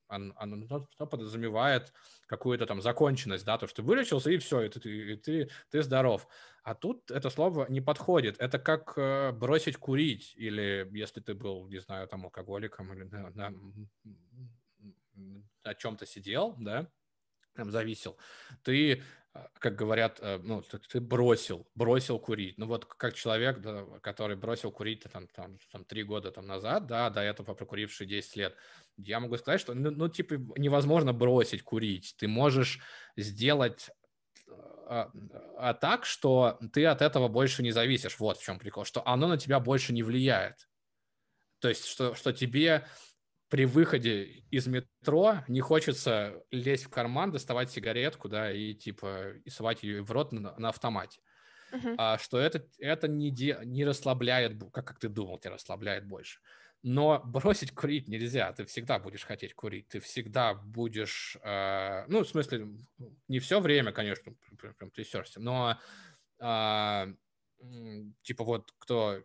[0.08, 1.92] оно, оно, оно подразумевает
[2.26, 5.82] какую-то там законченность, да, то, что ты вылечился, и все, и ты, и ты, ты
[5.82, 6.26] здоров.
[6.62, 8.36] А тут это слово не подходит.
[8.38, 13.30] Это как э, бросить курить, или если ты был, не знаю, там, алкоголиком, или на,
[13.30, 13.54] на,
[15.62, 16.90] о чем-то сидел, да,
[17.54, 18.16] там зависел,
[18.62, 19.02] ты,
[19.32, 22.58] а, как говорят, э, ну, ты, бросил, бросил курить.
[22.58, 26.86] Ну, вот как человек, да, который бросил курить там, там, там три года там, назад,
[26.86, 28.56] да, до этого прокуривший 10 лет,
[28.96, 32.14] я могу сказать, что, ну, ну, типа, невозможно бросить курить.
[32.18, 32.80] Ты можешь
[33.16, 33.90] сделать
[34.86, 35.10] а,
[35.56, 38.18] а так, что ты от этого больше не зависишь.
[38.18, 40.68] Вот в чем прикол, что оно на тебя больше не влияет.
[41.60, 42.86] То есть, что, что тебе
[43.54, 49.48] при выходе из метро не хочется лезть в карман, доставать сигаретку, да, и типа и
[49.48, 51.20] совать ее в рот на, на автомате.
[51.72, 51.94] Uh-huh.
[51.96, 56.40] А, что это, это не, де, не расслабляет, как, как ты думал, тебя расслабляет больше.
[56.82, 62.28] Но бросить курить нельзя, ты всегда будешь хотеть курить, ты всегда будешь, э, ну, в
[62.28, 62.66] смысле,
[63.28, 65.78] не все время, конечно, прям, трясешься, но
[66.40, 67.06] э,
[68.22, 69.22] типа вот кто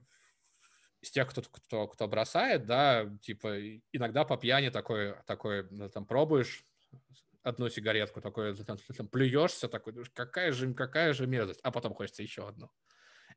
[1.02, 3.60] из тех, кто, кто, кто бросает, да, типа,
[3.92, 6.66] иногда по пьяни такой, такой ну, там, пробуешь
[7.42, 12.24] одну сигаретку, такой там, там, плюешься, такой, какая же, какая же мерзость, а потом хочется
[12.24, 12.70] еще одну.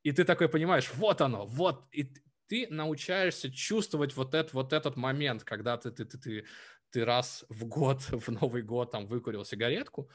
[0.02, 2.12] И ты такой понимаешь, вот оно, вот, и
[2.48, 6.44] ты научаешься чувствовать вот, этот вот этот момент, когда ты, ты, ты, ты,
[6.90, 10.10] ты раз в год, в Новый год там выкурил сигаретку,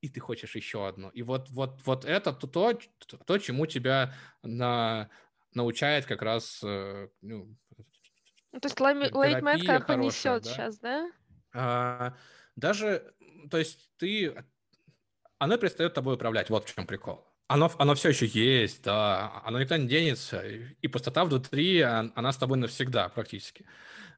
[0.00, 1.10] и ты хочешь еще одну.
[1.10, 2.78] И вот, вот, вот это то, то,
[3.18, 5.10] то чему тебя на,
[5.54, 6.60] научает как раз...
[6.62, 7.56] Э, ну,
[8.52, 10.50] ну, то есть лейтмент как понесет да?
[10.50, 11.10] сейчас, да?
[11.52, 12.14] А,
[12.56, 13.14] даже,
[13.50, 14.44] то есть ты...
[15.38, 17.26] Оно перестает тобой управлять, вот в чем прикол.
[17.46, 22.36] Оно, оно все еще есть, да, оно никуда не денется, и пустота внутри, она с
[22.36, 23.66] тобой навсегда практически.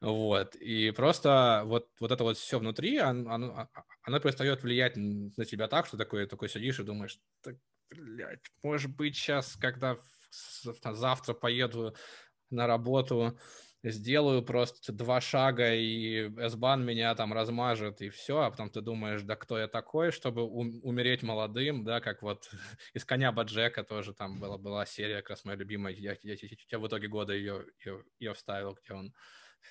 [0.03, 3.69] Вот, и просто вот, вот это вот все внутри, оно, оно, а,
[4.03, 7.57] оно перестает влиять на тебя так, что такой, такой сидишь и думаешь, так,
[7.89, 9.97] блядь, может быть, сейчас, когда
[10.33, 11.95] завтра поеду
[12.51, 13.39] на работу,
[13.83, 19.23] сделаю просто два шага, и S-бан меня там размажет, и все, а потом ты думаешь,
[19.23, 22.51] да кто я такой, чтобы умереть молодым, да, как вот
[22.95, 26.37] из «Коня Баджека» тоже там была, была серия, как раз моя любимая, я, я,
[26.71, 29.13] я, в итоге года ее, ее, ее вставил, где он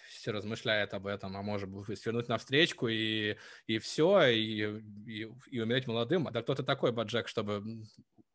[0.09, 3.38] все размышляет об этом, а может быть свернуть на встречку и,
[3.68, 6.28] и все, и, и, и умереть молодым.
[6.28, 7.64] А да кто ты такой, Баджек, чтобы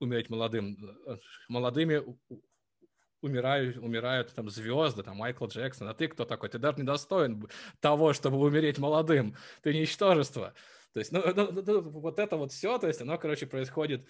[0.00, 0.76] умереть молодым?
[1.48, 2.02] Молодыми
[3.20, 6.48] умирают, умирают там звезды, там Майкл Джексон, а ты кто такой?
[6.48, 7.48] Ты даже не достоин
[7.80, 9.36] того, чтобы умереть молодым.
[9.62, 10.54] Ты ничтожество.
[10.92, 14.08] То есть, ну, ну, ну, ну вот это вот все, то есть оно, короче, происходит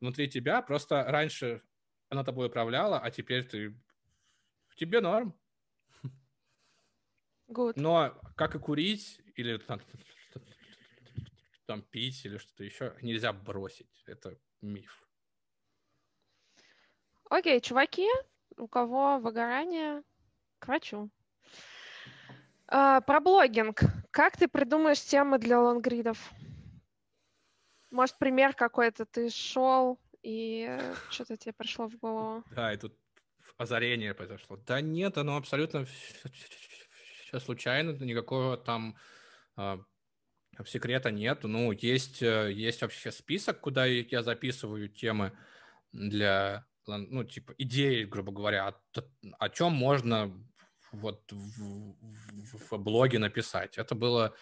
[0.00, 1.62] внутри тебя, просто раньше
[2.10, 3.74] она тобой управляла, а теперь ты
[4.76, 5.34] тебе норм.
[7.48, 7.74] Good.
[7.76, 9.80] Но как и курить или там,
[11.66, 14.04] там пить или что-то еще, нельзя бросить.
[14.06, 15.07] Это миф.
[17.30, 18.08] Окей, чуваки,
[18.56, 20.02] у кого выгорание,
[20.58, 21.10] к врачу.
[22.66, 23.82] А, про блогинг.
[24.10, 26.18] Как ты придумаешь темы для лонгридов?
[27.90, 30.78] Может, пример какой-то ты шел, и
[31.10, 32.44] что-то тебе пришло в голову?
[32.50, 32.94] Да, и тут
[33.56, 34.56] озарение произошло.
[34.56, 35.86] Да нет, оно абсолютно
[37.24, 38.96] все случайно, никакого там
[39.56, 39.78] э,
[40.66, 41.44] секрета нет.
[41.44, 45.36] Ну, есть, э, есть вообще список, куда я записываю темы
[45.92, 48.74] для ну, типа, идеи, грубо говоря, о,
[49.38, 50.32] о чем можно
[50.92, 53.76] вот в, в, в блоге написать.
[53.76, 54.34] Это было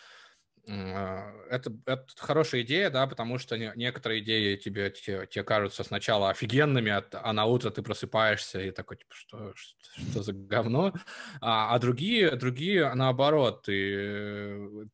[0.69, 6.31] а, это, это хорошая идея, да, потому что некоторые идеи тебе, тебе, тебе кажутся сначала
[6.31, 9.77] офигенными, а, а на утро ты просыпаешься и такой, типа, что, что,
[10.11, 10.93] что за говно,
[11.41, 14.89] а, а другие, другие, наоборот, ты,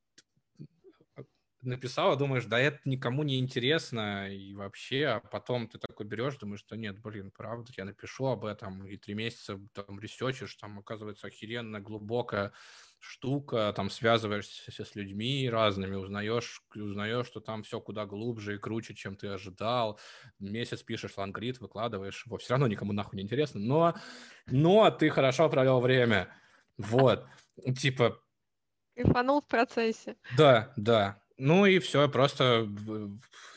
[1.63, 6.65] написала, думаешь, да это никому не интересно и вообще, а потом ты такой берешь, думаешь,
[6.69, 11.29] да нет, блин, правда, я напишу об этом, и три месяца там ресечешь, там оказывается
[11.29, 12.53] охеренно глубокая
[12.99, 18.95] штука, там связываешься с людьми разными, узнаешь, узнаешь, что там все куда глубже и круче,
[18.95, 19.99] чем ты ожидал,
[20.39, 23.95] месяц пишешь лонгрид, выкладываешь его, все равно никому нахуй не интересно, но,
[24.47, 26.35] но ты хорошо провел время,
[26.77, 27.27] вот,
[27.77, 28.21] типа...
[28.95, 30.17] И фанул в процессе.
[30.37, 32.69] Да, да, ну и все, просто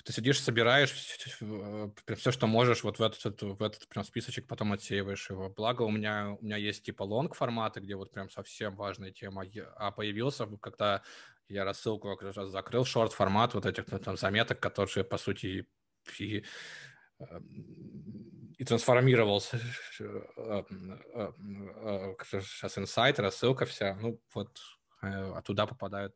[0.04, 5.30] ты сидишь, собираешь все, что можешь, вот в этот, в этот прям списочек, потом отсеиваешь
[5.30, 5.50] его.
[5.50, 9.46] Благо у меня, у меня есть типа long форматы, где вот прям совсем важная тема,
[9.76, 11.04] а появился, когда
[11.48, 15.68] я рассылку как раз закрыл, шорт формат вот этих там заметок, которые по сути
[16.18, 16.44] и,
[17.20, 19.60] эм, и трансформировался
[22.32, 24.60] сейчас инсайт, рассылка вся, ну вот
[25.04, 26.16] э, туда попадают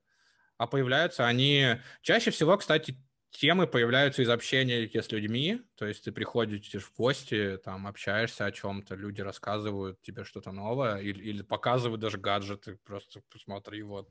[0.60, 1.78] а появляются они...
[2.04, 2.98] Чаще всего, кстати,
[3.32, 8.52] темы появляются из общения с людьми, то есть ты приходишь в гости, там общаешься о
[8.52, 14.10] чем-то, люди рассказывают тебе что-то новое или, или показывают даже гаджеты, просто посмотри, вот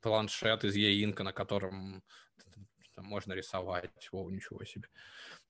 [0.00, 2.02] планшет из e на котором
[2.96, 4.88] можно рисовать, о, ничего себе.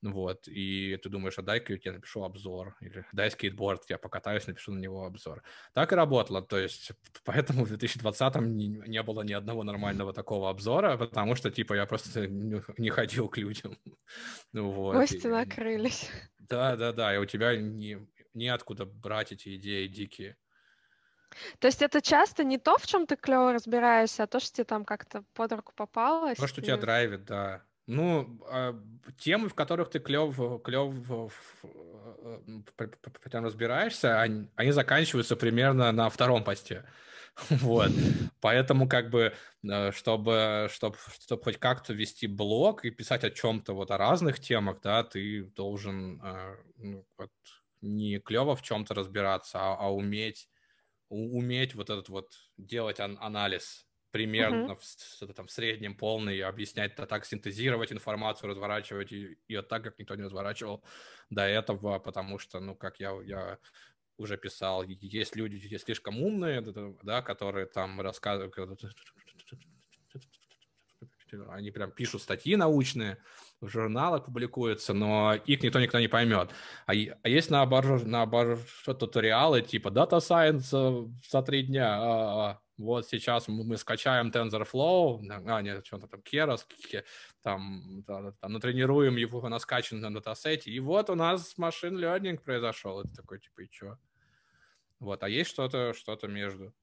[0.01, 4.47] Вот, и ты думаешь, а дай-ка я тебе напишу обзор, или дай скейтборд, я покатаюсь,
[4.47, 5.43] напишу на него обзор.
[5.73, 6.91] Так и работало, то есть
[7.25, 11.85] поэтому в 2020-м не, не было ни одного нормального такого обзора, потому что, типа, я
[11.85, 13.77] просто не ходил к людям.
[14.53, 14.95] Вот.
[14.95, 16.09] Гости и, накрылись.
[16.39, 20.37] Да, да, да, и у тебя не, неоткуда брать эти идеи дикие.
[21.59, 24.65] То есть это часто не то, в чем ты клево разбираешься, а то, что тебе
[24.65, 26.37] там как-то под руку попалось.
[26.37, 26.63] То, что и...
[26.63, 27.63] тебя драйвит, да.
[27.91, 28.79] Ну, а,
[29.17, 31.33] темы, в которых ты клев, клев
[33.23, 36.85] прям разбираешься, они, они заканчиваются примерно на втором посте.
[37.49, 37.89] Вот.
[38.41, 39.33] Поэтому, как бы,
[39.63, 44.39] э, чтобы, чтобы, чтобы хоть как-то вести блог и писать о чем-то вот о разных
[44.39, 47.31] темах, да, ты должен э, ну, вот,
[47.81, 50.49] не клево в чем-то разбираться, а, а уметь,
[51.09, 55.27] уметь вот этот вот делать ан- анализ примерно uh-huh.
[55.27, 60.15] в, там, в среднем полный, объяснять это так, синтезировать информацию, разворачивать ее так, как никто
[60.15, 60.83] не разворачивал
[61.29, 63.57] до этого, потому что, ну, как я, я
[64.17, 66.61] уже писал, есть люди слишком умные,
[67.03, 68.55] да, которые там рассказывают,
[71.49, 73.17] они прям пишут статьи научные,
[73.61, 76.51] в журналах публикуются, но их никто никто не поймет.
[76.85, 82.59] А, а есть наоборот, наоборот туториалы типа Data Science за три дня.
[82.79, 86.65] Вот сейчас мы скачаем TensorFlow, а, нет, что-то там, Keras,
[87.41, 93.01] там, да, там, натренируем его на скачанном датасете, и вот у нас машин learning произошел.
[93.01, 93.97] Это такой, типа, и что?
[94.99, 96.73] Вот, а есть что-то что между.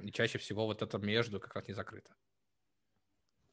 [0.00, 2.12] И чаще всего вот это между как раз не закрыто.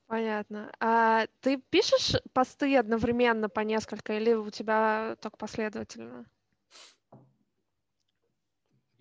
[0.08, 0.74] Понятно.
[0.80, 6.26] А ты пишешь посты одновременно по несколько или у тебя только последовательно?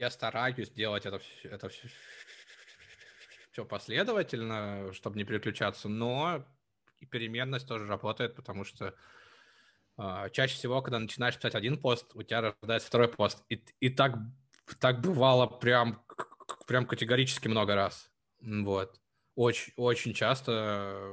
[0.02, 1.70] Я стараюсь делать это, это
[3.52, 6.44] все последовательно, чтобы не переключаться, но
[6.98, 8.96] и переменность тоже работает, потому что
[9.98, 13.44] э, чаще всего, когда начинаешь писать один пост, у тебя рождается второй пост.
[13.48, 14.16] И, и так,
[14.80, 16.04] так бывало прям,
[16.66, 18.10] прям категорически много раз.
[18.40, 19.00] Вот.
[19.36, 21.04] Очень, очень часто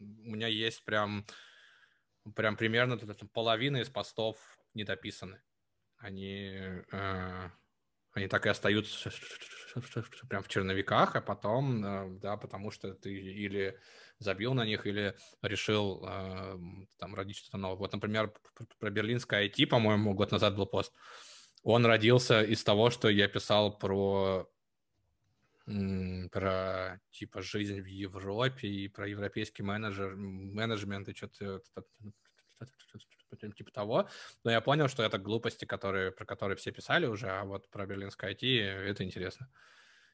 [0.00, 1.24] у меня есть прям,
[2.34, 2.98] прям примерно
[3.32, 4.36] половина из постов
[4.74, 5.40] недописаны.
[6.06, 6.52] Они,
[6.92, 7.50] э,
[8.12, 9.10] они так и остаются
[10.28, 13.76] прям в черновиках, а потом, э, да, потому что ты или
[14.20, 16.58] забил на них, или решил э,
[16.98, 17.78] там родить что-то новое.
[17.78, 18.32] Вот, например,
[18.78, 20.94] про берлинское IT, по-моему, год назад был пост.
[21.64, 24.48] Он родился из того, что я писал про
[26.30, 31.60] про типа жизнь в Европе и про европейский менеджер, менеджмент и что-то
[33.56, 34.08] типа того.
[34.44, 37.86] Но я понял, что это глупости, которые, про которые все писали уже, а вот про
[37.86, 38.60] берлинское IT
[38.90, 39.48] это интересно.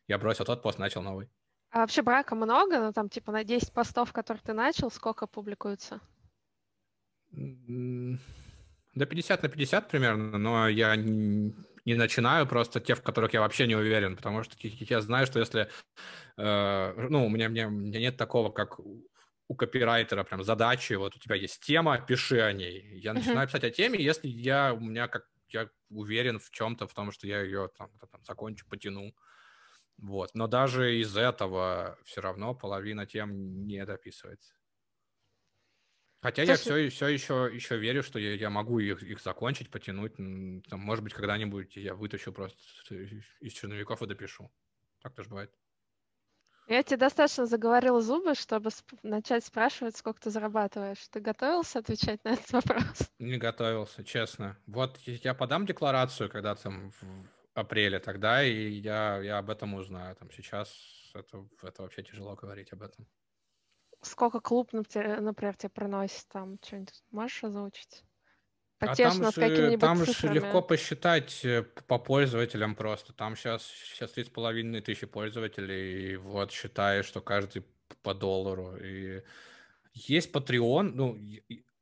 [0.08, 1.28] Я бросил тот пост, начал новый.
[1.70, 2.78] А вообще брака много?
[2.80, 6.00] Ну, там, типа, на 10 постов, которые ты начал, сколько публикуется?
[7.30, 13.66] До 50 на 50 примерно, но я не начинаю просто те, в которых я вообще
[13.66, 15.68] не уверен, потому что я знаю, что если,
[16.36, 18.78] э, ну, у меня, мне, у меня нет такого, как
[19.52, 22.98] у копирайтера прям задачи, вот у тебя есть тема, пиши о ней.
[23.00, 26.94] Я начинаю писать о теме, если я, у меня как, я уверен в чем-то, в
[26.94, 29.14] том, что я ее там, там закончу, потяну.
[29.98, 30.30] Вот.
[30.34, 34.54] Но даже из этого все равно половина тем не дописывается.
[36.22, 36.84] Хотя Слушай...
[36.84, 40.16] я все, все еще, еще верю, что я, я могу их, их закончить, потянуть.
[40.16, 42.58] Там, может быть, когда-нибудь я вытащу просто
[43.40, 44.50] из черновиков и допишу.
[45.02, 45.52] Так тоже бывает.
[46.66, 51.06] Я тебе достаточно заговорила зубы, чтобы сп- начать спрашивать, сколько ты зарабатываешь.
[51.08, 53.10] Ты готовился отвечать на этот вопрос?
[53.18, 54.56] Не готовился, честно.
[54.66, 57.04] Вот я подам декларацию, когда там в
[57.54, 60.16] апреле тогда, и я, я об этом узнаю.
[60.16, 63.06] Там сейчас это, это вообще тяжело говорить об этом.
[64.02, 66.58] Сколько клуб, например, тебе приносит там?
[66.62, 68.04] Что-нибудь можешь озвучить?
[68.86, 73.12] Потешно, а там же, там же легко посчитать э, по пользователям просто.
[73.12, 77.64] Там сейчас, сейчас 3,5 тысячи пользователей, и вот считаешь, что каждый
[78.02, 78.76] по доллару.
[78.76, 79.22] И
[79.94, 81.18] есть Patreon, ну,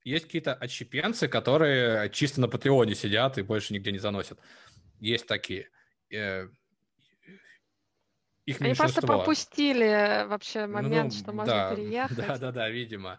[0.05, 4.38] есть какие-то отщепенцы, которые чисто на Патреоне сидят и больше нигде не заносят.
[4.98, 5.68] Есть такие.
[6.11, 6.48] Э,
[8.46, 12.16] их Они просто пропустили вообще ну, момент, ну, что можно да, переехать.
[12.16, 13.18] Да, да, да, видимо.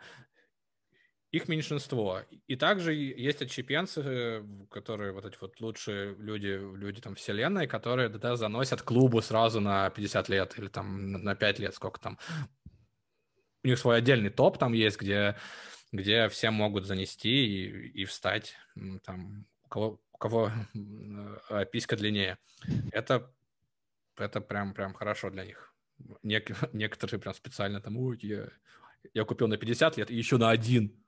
[1.31, 2.21] Их меньшинство.
[2.47, 8.35] И также есть отщепенцы, которые вот эти вот лучшие люди, люди там вселенной, которые да,
[8.35, 12.19] заносят клубу сразу на 50 лет или там на 5 лет, сколько там.
[13.63, 15.37] У них свой отдельный топ там есть, где,
[15.91, 18.55] где все могут занести и, и встать.
[19.05, 20.51] Там, у кого, у кого
[21.49, 22.39] э, писька длиннее.
[22.91, 23.31] Это
[24.17, 25.73] это прям, прям хорошо для них.
[26.23, 28.47] Нек- некоторые прям специально там, ой, я,
[29.13, 31.00] я купил на 50 лет и еще на один.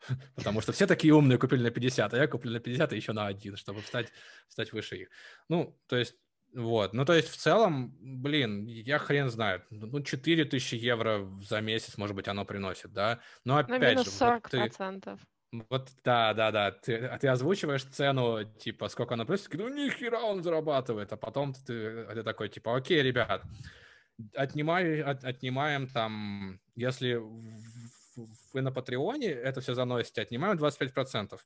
[0.36, 3.12] Потому что все такие умные купили на 50, а я куплю на 50 и еще
[3.12, 4.12] на один, чтобы встать,
[4.48, 5.08] встать выше их.
[5.48, 6.16] Ну, то есть,
[6.54, 6.92] вот.
[6.94, 9.64] Ну, то есть, в целом, блин, я хрен знает.
[9.70, 13.20] Ну, 4 тысячи евро за месяц, может быть, оно приносит, да?
[13.44, 14.24] Но опять минус же...
[14.24, 14.40] 40%.
[14.42, 15.18] Вот ты,
[15.68, 16.70] вот, да, да, да.
[16.70, 21.16] Ты, а ты озвучиваешь цену, типа, сколько она приносит, ну, ни хера он зарабатывает, а
[21.16, 23.42] потом ты, ты такой, типа, окей, ребят,
[24.34, 27.20] отнимаю, от, отнимаем там, если
[28.56, 31.38] вы на Патреоне это все заносите, отнимаем 25%,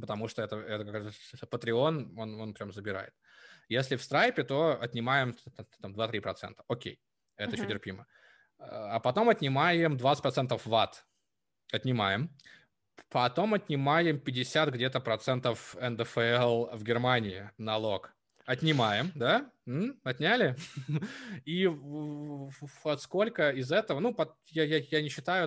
[0.00, 3.14] потому что это, это как Patreon, он, он прям забирает.
[3.68, 5.36] Если в Stripe, то отнимаем
[5.80, 6.64] там 2-3%.
[6.68, 7.00] Окей,
[7.36, 7.58] это uh-huh.
[7.58, 8.06] еще терпимо.
[8.58, 11.06] А потом отнимаем 20% ват.
[11.72, 12.30] Отнимаем.
[13.08, 18.12] Потом отнимаем 50 где-то процентов НДФЛ в Германии налог.
[18.46, 19.50] отнимаем, да?
[19.66, 20.00] М?
[20.02, 20.56] Отняли?
[21.44, 25.44] И вот сколько из этого, ну, под, я, я, я не считаю,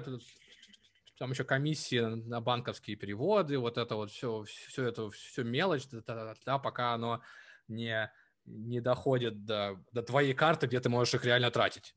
[1.20, 6.34] там еще комиссии на банковские переводы, вот это вот все, все это, все мелочь, да,
[6.45, 7.22] да, пока оно
[7.67, 8.11] не,
[8.45, 11.93] не доходит до, до твоей карты, где ты можешь их реально тратить.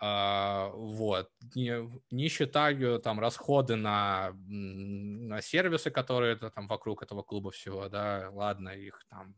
[0.00, 1.30] А, вот.
[1.54, 8.30] Не, не считаю там расходы на, на сервисы, которые там вокруг этого клуба всего, да,
[8.32, 9.36] ладно, их там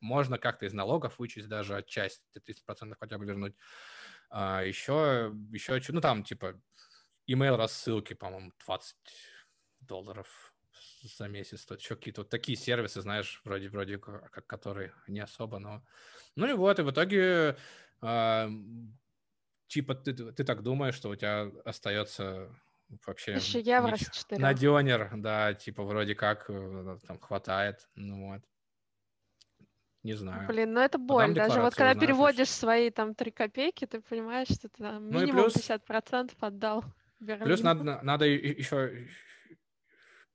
[0.00, 3.54] можно как-то из налогов вычесть даже отчасти, 30% хотя бы вернуть.
[4.30, 6.60] А, еще, еще, ну там типа
[7.28, 8.96] email рассылки, по-моему, 20
[9.80, 10.54] долларов
[11.02, 11.80] за месяц стоит.
[11.80, 15.82] Еще какие-то вот такие сервисы, знаешь, вроде, вроде как, которые не особо, но...
[16.34, 17.56] Ну и вот, и в итоге
[18.02, 18.48] э,
[19.68, 22.50] типа ты, ты так думаешь, что у тебя остается
[23.06, 24.08] вообще Еще евро нич...
[24.30, 28.42] на дёнер, да, типа вроде как э, там хватает, ну вот.
[30.02, 30.46] Не знаю.
[30.46, 31.34] Блин, ну это боль.
[31.34, 35.50] Даже вот когда переводишь свои там три копейки, ты понимаешь, что ты там ну минимум
[35.50, 35.56] плюс...
[35.56, 36.84] 50% отдал.
[37.20, 37.46] Берлину.
[37.46, 39.08] Плюс надо, надо еще,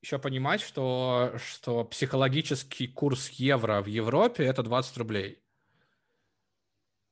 [0.00, 5.42] еще понимать, что, что психологический курс евро в Европе это 20 рублей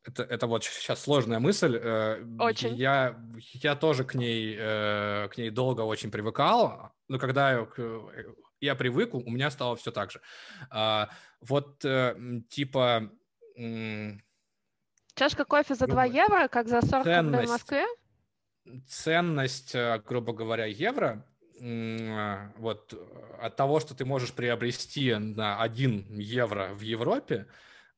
[0.04, 1.78] это, это вот сейчас сложная мысль.
[1.80, 2.74] Э, очень.
[2.74, 3.16] Я,
[3.52, 7.66] я тоже к ней, э, к ней долго очень привыкал, но когда
[8.60, 10.20] я, привык, у меня стало все так же.
[10.70, 11.10] А,
[11.40, 12.16] вот э,
[12.48, 13.10] типа...
[15.14, 17.86] Чашка кофе за 2 евро, как за 40 ценность, в Москве?
[18.86, 19.74] Ценность,
[20.06, 21.26] грубо говоря, евро
[22.56, 22.94] вот
[23.40, 27.46] от того, что ты можешь приобрести на 1 евро в Европе,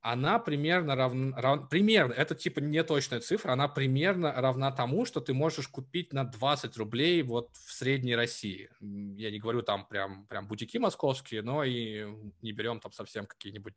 [0.01, 5.21] она примерно равна, рав, примерно, это типа не точная цифра, она примерно равна тому, что
[5.21, 8.69] ты можешь купить на 20 рублей вот в средней России.
[8.81, 12.05] Я не говорю там прям, прям бутики московские, но и
[12.41, 13.75] не берем там совсем какие-нибудь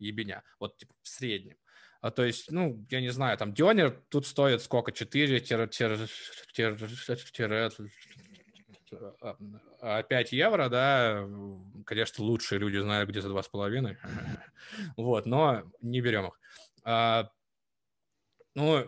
[0.00, 1.56] ебеня, вот типа в среднем.
[2.04, 5.40] А, то есть, ну, я не знаю, там дёнер тут стоит сколько, 4
[10.02, 11.26] 5 евро, да,
[11.86, 13.96] конечно, лучшие люди знают, где за 2,5.
[14.98, 16.38] Вот, но не берем их.
[16.84, 17.30] А,
[18.54, 18.86] ну,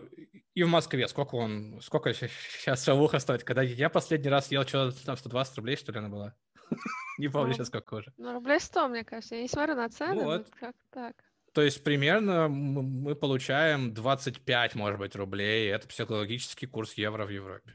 [0.53, 3.43] и в Москве сколько он, сколько сейчас шавуха стоит?
[3.43, 6.35] Когда я последний раз ел, что там 120 рублей, что ли, она была?
[7.17, 8.13] Не помню сейчас, сколько уже.
[8.17, 9.33] Ну, рублей 100, мне кажется.
[9.33, 10.51] Я не смотрю на цены, вот.
[10.51, 11.15] как так.
[11.57, 15.71] То есть примерно мы получаем 25, может быть, рублей.
[15.71, 17.73] Это психологический курс евро в Европе.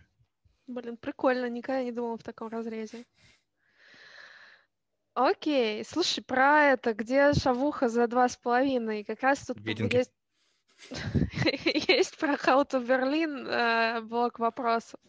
[0.69, 3.05] Блин, прикольно, никогда не думала в таком разрезе.
[5.15, 9.97] Окей, слушай, про это, где шавуха за два с половиной, как раз тут Видинки.
[9.97, 10.13] есть
[11.89, 15.01] есть про How to Berlin э, блок вопросов.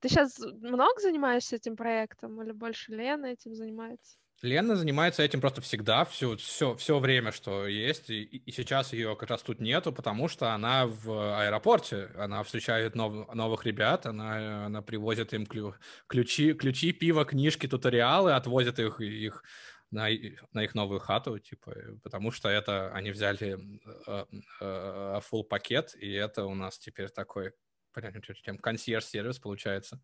[0.00, 4.18] Ты сейчас много занимаешься этим проектом или больше Лена этим занимается?
[4.46, 9.16] Лена занимается этим просто всегда, все, все, все время, что есть, и, и сейчас ее
[9.16, 14.66] как раз тут нету, потому что она в аэропорте, она встречает нов, новых ребят, она,
[14.66, 15.74] она привозит им клю,
[16.06, 19.42] ключи, ключи, пиво, книжки, туториалы, отвозит их, их
[19.90, 20.08] на,
[20.52, 23.58] на их новую хату, типа, потому что это они взяли
[24.06, 24.24] э,
[24.60, 27.52] э, full пакет, и это у нас теперь такой,
[27.92, 30.00] понятно, чем консьерж-сервис получается.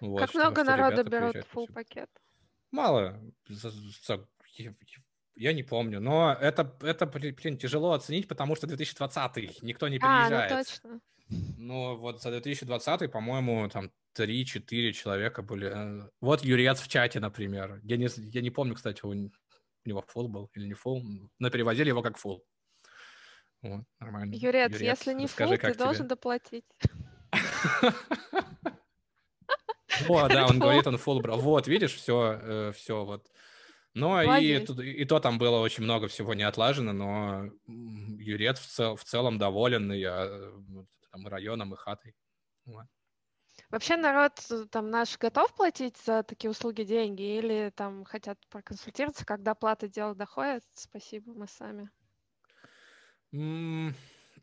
[0.00, 2.08] Вот, как много народу берут full пакет?
[2.70, 3.20] Мало.
[5.36, 10.52] Я не помню, но это, это, блин, тяжело оценить, потому что 2020 никто не приезжает.
[10.52, 11.00] А, ну точно.
[11.56, 15.70] Ну, вот за 2020, по-моему, там 3-4 человека были.
[15.72, 17.80] Э, вот Юрец в чате, например.
[17.84, 21.02] Я не, я не помню, кстати, у, него фул был или не фул,
[21.38, 22.44] но переводили его как фул.
[23.62, 24.34] Вот, нормально.
[24.34, 25.74] Юрец, Юрец если не фул, ты тебе?
[25.74, 26.64] должен доплатить.
[30.08, 31.40] О, да, он говорит, он брал.
[31.40, 33.30] Вот, видишь, все, э, все вот.
[33.94, 38.94] Ну, и, и то там было очень много всего не отлажено, но Юрец в, цел,
[38.94, 40.52] в целом доволен и а,
[41.10, 42.14] там, районом, и хатой.
[42.66, 42.86] Вот.
[43.70, 49.24] Вообще народ э, там наш готов платить за такие услуги деньги или там хотят проконсультироваться,
[49.24, 50.62] когда плата дела доходит?
[50.74, 51.88] Спасибо, мы сами.
[53.32, 53.94] Mm,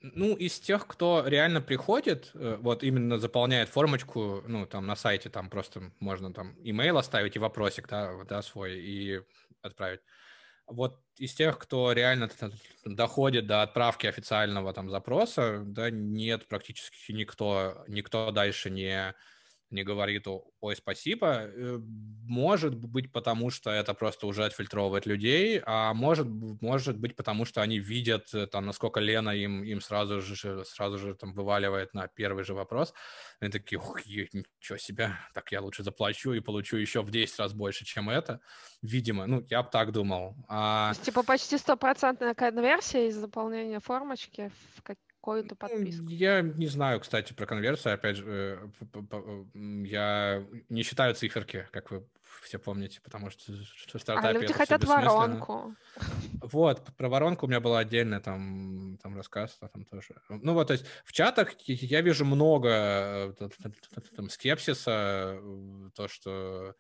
[0.02, 5.30] ну, из тех, кто реально приходит, э, вот именно заполняет формочку, ну, там на сайте,
[5.30, 9.22] там просто можно там имейл оставить и вопросик, да, да свой, и
[9.62, 10.02] отправить.
[10.68, 12.30] Вот из тех, кто реально
[12.86, 19.16] доходит до отправки официального там запроса, да, нет практически никто, никто дальше не,
[19.70, 21.80] не говорит «Ой, спасибо», э,
[22.24, 26.28] может быть потому, что это просто уже отфильтровывает людей, а может,
[26.62, 30.98] может быть потому, что они видят, э, там, насколько Лена им, им сразу же, сразу
[30.98, 32.94] же там вываливает на первый же вопрос.
[33.40, 37.54] Они такие «Ух, ничего себе, так я лучше заплачу и получу еще в 10 раз
[37.54, 38.40] больше, чем это».
[38.82, 40.36] Видимо, ну, я бы так думал.
[40.48, 40.94] А...
[40.94, 44.82] То есть, типа почти стопроцентная конверсия из заполнения формочки в
[45.28, 46.08] какую-то подписку.
[46.08, 47.94] Я не знаю, кстати, про конверсию.
[47.94, 48.60] Опять же,
[49.84, 52.04] я не считаю циферки, как вы
[52.44, 54.28] все помните, потому что в стартапе...
[54.30, 55.76] А люди хотят воронку.
[56.42, 60.16] Вот, про воронку у меня был отдельный там, там рассказ, там тоже.
[60.30, 63.50] Ну вот, то есть в чатах я вижу много э,
[64.16, 66.76] там, скепсиса, э, то, что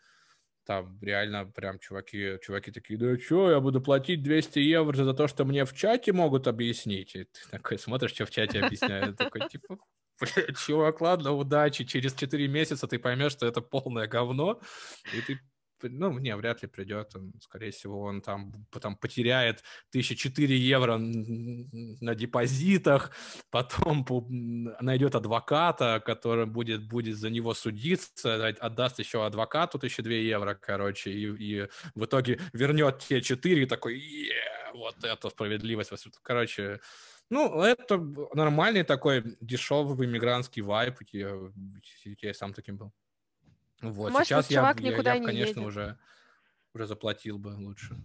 [0.67, 5.27] там реально прям чуваки, чуваки такие, да что, я буду платить 200 евро за то,
[5.27, 7.15] что мне в чате могут объяснить.
[7.15, 9.77] И ты такой смотришь, что в чате объясняют, такой, типа,
[10.65, 14.59] чувак, ладно, удачи, через 4 месяца ты поймешь, что это полное говно,
[15.13, 15.39] и ты
[15.81, 17.15] ну, не, вряд ли придет.
[17.15, 23.11] Он, скорее всего, он там потом потеряет 1004 евро на депозитах,
[23.49, 24.05] потом
[24.81, 31.25] найдет адвоката, который будет, будет за него судиться, отдаст еще адвокату 1002 евро, короче, и,
[31.25, 34.31] и в итоге вернет те 4 и такой,
[34.73, 35.91] вот это справедливость.
[36.21, 36.79] Короче,
[37.29, 37.97] ну, это
[38.33, 40.95] нормальный такой дешевый мигрантский вайп.
[41.11, 41.35] Я,
[42.21, 42.93] я сам таким был.
[43.81, 45.57] Вот, Может сейчас я, я, я, конечно, едет.
[45.57, 45.99] уже,
[46.73, 47.95] уже заплатил бы лучше.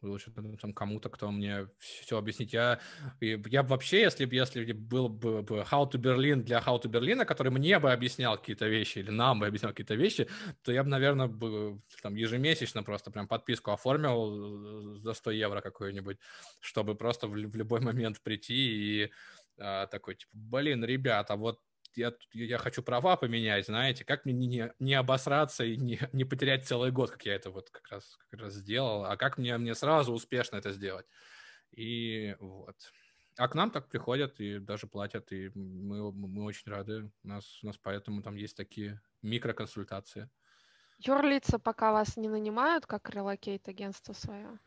[0.00, 2.52] Лучше там кому-то, кто мне все объяснит.
[2.52, 2.78] Я,
[3.20, 7.50] я вообще, если бы если был бы How to Berlin для How to Berlin, который
[7.50, 10.28] мне бы объяснял какие-то вещи, или нам бы объяснял какие-то вещи,
[10.62, 15.60] то я бы, наверное, бы, там, ежемесячно просто прям подписку оформил э, за 100 евро
[15.60, 16.18] какую-нибудь,
[16.60, 19.10] чтобы просто в, в любой момент прийти и
[19.58, 21.58] а, такой, типа, блин, ребята, вот
[21.98, 26.66] я, я хочу права поменять, знаете, как мне не, не обосраться и не, не потерять
[26.66, 29.74] целый год, как я это вот как раз, как раз сделал, а как мне, мне
[29.74, 31.06] сразу успешно это сделать.
[31.72, 32.76] И вот.
[33.36, 37.10] А к нам так приходят и даже платят, и мы, мы очень рады.
[37.22, 40.28] У нас, у нас поэтому там есть такие микроконсультации.
[40.98, 44.58] Юрлица пока вас не нанимают, как релокейт агентство свое?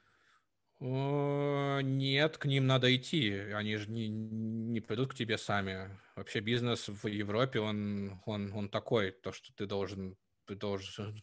[0.84, 3.32] Нет, к ним надо идти.
[3.54, 5.96] Они же не, не придут к тебе сами.
[6.16, 11.16] Вообще бизнес в Европе, он, он, он такой, то, что ты должен, ты должен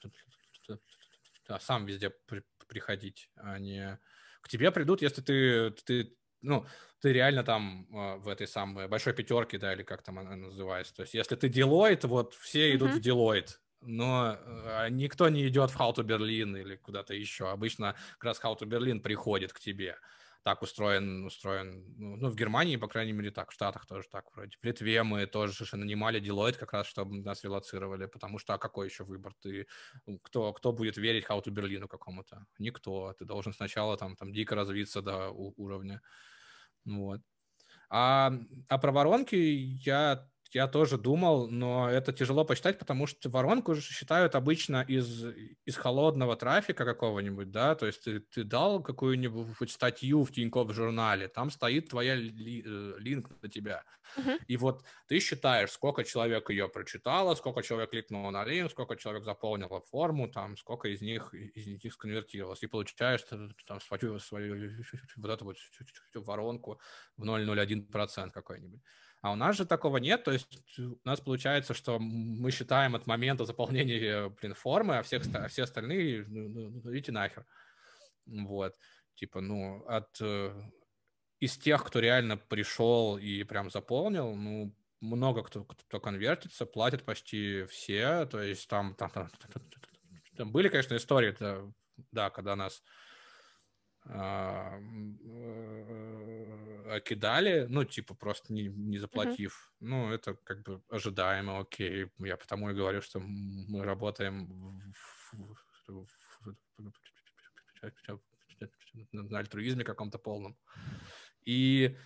[1.49, 3.99] да, сам везде при, приходить, а не
[4.43, 6.65] к тебе придут, если ты, ты ну,
[7.01, 10.95] ты реально там а, в этой самой большой пятерке, да, или как там она называется.
[10.95, 13.01] То есть, если ты Deloitte, вот все идут mm-hmm.
[13.01, 17.51] в Deloitte но э, никто не идет в to Berlin или куда-то еще.
[17.51, 19.97] Обычно как раз to Berlin приходит к тебе.
[20.45, 24.25] Так устроен, устроен, ну, ну, в Германии, по крайней мере, так, в Штатах тоже так
[24.35, 24.57] вроде.
[24.63, 28.87] В Литве мы тоже нанимали Deloitte как раз, чтобы нас релацировали, потому что а какой
[28.87, 29.35] еще выбор?
[29.43, 29.67] Ты,
[30.23, 32.47] кто, кто будет верить to Berlin какому-то?
[32.59, 33.15] Никто.
[33.19, 36.01] Ты должен сначала там, там дико развиться до уровня.
[36.85, 37.21] Вот.
[37.91, 38.33] А,
[38.69, 43.83] а про воронки я я тоже думал, но это тяжело посчитать, потому что воронку же
[43.83, 45.25] считают обычно из,
[45.65, 51.29] из холодного трафика какого-нибудь, да, то есть ты, ты дал какую-нибудь статью в Тинькофф журнале,
[51.29, 53.85] там стоит твоя ли, э, линк на тебя,
[54.17, 54.39] uh-huh.
[54.47, 59.25] и вот ты считаешь, сколько человек ее прочитало, сколько человек кликнуло на линк, сколько человек
[59.25, 63.23] заполнило форму, там, сколько из них, из них сконвертировалось, и получаешь
[63.67, 64.83] там свою, свою
[65.17, 65.57] вот эту вот
[66.15, 66.81] воронку
[67.17, 68.81] в 0,01% какой-нибудь.
[69.21, 73.07] А у нас же такого нет, то есть у нас получается, что мы считаем от
[73.07, 77.45] момента заполнения, блин, формы, а всех, а все остальные, ну, ну, ну, идите нахер.
[78.27, 78.77] Вот,
[79.17, 80.55] типа, ну, от, э,
[81.41, 87.65] из тех, кто реально пришел и прям заполнил, ну, много кто, кто конвертится, платят почти
[87.65, 89.31] все, то есть там, там, там,
[90.37, 91.63] там были, конечно, истории, да,
[92.13, 92.83] да когда нас
[94.11, 99.73] а, э, кидали, ну, типа, просто не, не заплатив.
[99.81, 99.87] Uh-huh.
[99.89, 102.07] Ну, это как бы ожидаемо, окей.
[102.19, 105.35] Я потому и говорю, что мы работаем в,
[109.13, 110.57] на альтруизме каком-то полном.
[111.45, 111.97] И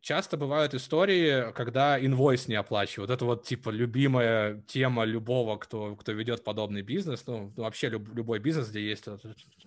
[0.00, 3.10] часто бывают истории, когда инвойс не оплачивают.
[3.10, 7.26] Это вот типа любимая тема любого, кто, кто ведет подобный бизнес.
[7.26, 9.06] Ну, вообще люб, любой бизнес, где есть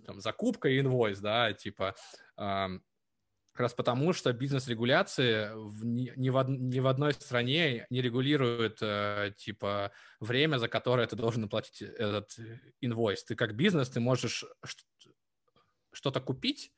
[0.06, 1.96] там, закупка и инвойс, да, типа
[3.54, 9.32] как раз потому, что бизнес-регуляции в, ни, в, ни в одной стране не регулируют э,
[9.38, 12.36] типа время, за которое ты должен оплатить этот
[12.82, 13.24] инвойс.
[13.24, 14.44] Ты как бизнес, ты можешь
[15.92, 16.72] что-то купить,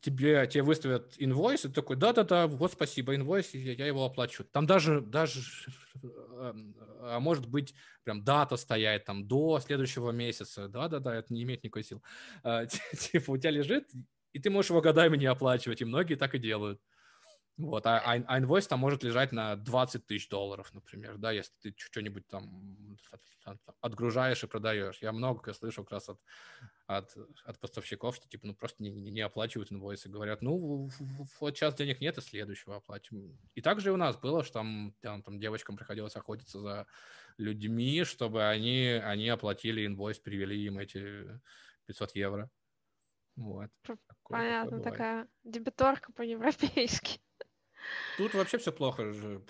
[0.00, 4.44] тебе, тебе выставят инвойс, и ты такой, да-да-да, вот спасибо, инвойс, я, я его оплачу.
[4.44, 5.40] Там даже, даже
[7.00, 11.84] а может быть, прям дата стоять там до следующего месяца, да-да-да, это не имеет никакой
[11.84, 12.02] сил.
[12.42, 12.66] А,
[12.98, 13.90] типа у тебя лежит,
[14.36, 16.78] и ты можешь его годами не оплачивать, и многие так и делают.
[17.56, 21.52] Вот, а, а, а инвойс там может лежать на 20 тысяч долларов, например, да, если
[21.62, 22.98] ты что-нибудь там
[23.80, 24.98] отгружаешь и продаешь.
[25.00, 26.20] Я много слышал как раз от,
[26.86, 30.90] от, от поставщиков, что типа ну просто не, не оплачивают инвойсы, говорят, ну
[31.40, 33.38] вот сейчас денег нет, и следующего оплатим.
[33.54, 36.86] И также у нас было, что там, там, там девочкам приходилось охотиться за
[37.38, 41.40] людьми, чтобы они, они оплатили инвойс, перевели им эти
[41.86, 42.50] 500 евро.
[43.36, 43.70] Вот.
[44.28, 47.20] Понятно, такая дебиторка по-европейски.
[48.16, 49.44] Тут вообще все плохо же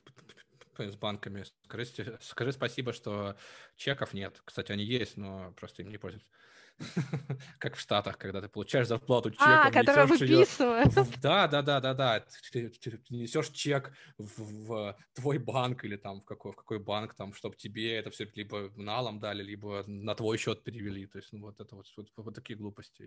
[0.78, 1.44] с банками.
[1.64, 3.36] Скажи, скажи спасибо, что
[3.76, 4.42] чеков нет.
[4.44, 6.30] Кстати, они есть, но просто им не пользуются.
[7.58, 9.46] Как в Штатах, когда ты получаешь зарплату чеком.
[9.46, 10.92] А, который выписывают.
[11.22, 12.24] Да, да, да, да, да.
[12.52, 12.70] Ты,
[13.10, 17.96] несешь чек в, твой банк или там в какой, в какой банк, там, чтобы тебе
[17.96, 21.06] это все либо налом дали, либо на твой счет перевели.
[21.06, 23.02] То есть ну, вот это вот, вот, вот такие глупости.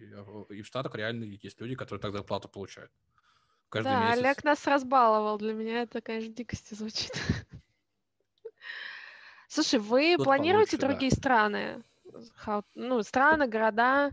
[0.49, 2.91] И в Штатах реально есть люди, которые так зарплату получают
[3.69, 4.19] каждый да, месяц.
[4.19, 5.37] Олег нас разбаловал.
[5.37, 7.11] Для меня это, конечно, дикости звучит.
[9.47, 11.17] Слушай, вы Тут планируете получше, другие да.
[11.17, 11.83] страны?
[12.75, 14.11] Ну, страны, города?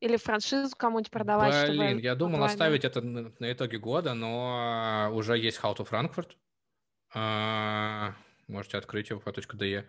[0.00, 1.68] Или франшизу кому-нибудь продавать?
[1.70, 2.52] Блин, чтобы я думал онлайн...
[2.52, 6.36] оставить это на, на итоге года, но уже есть How to Frankfurt.
[7.14, 8.14] А,
[8.46, 9.84] можете открыть его по .de.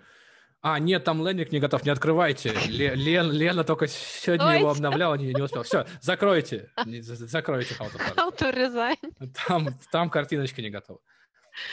[0.61, 2.52] А, нет, там лендинг не готов, не открывайте.
[2.68, 5.64] Лен, Лена только сегодня его обновляла, не, не успел.
[5.64, 6.69] Все, закройте.
[6.86, 9.31] Закройте How to, how to.
[9.48, 10.99] Там, там картиночка не готова.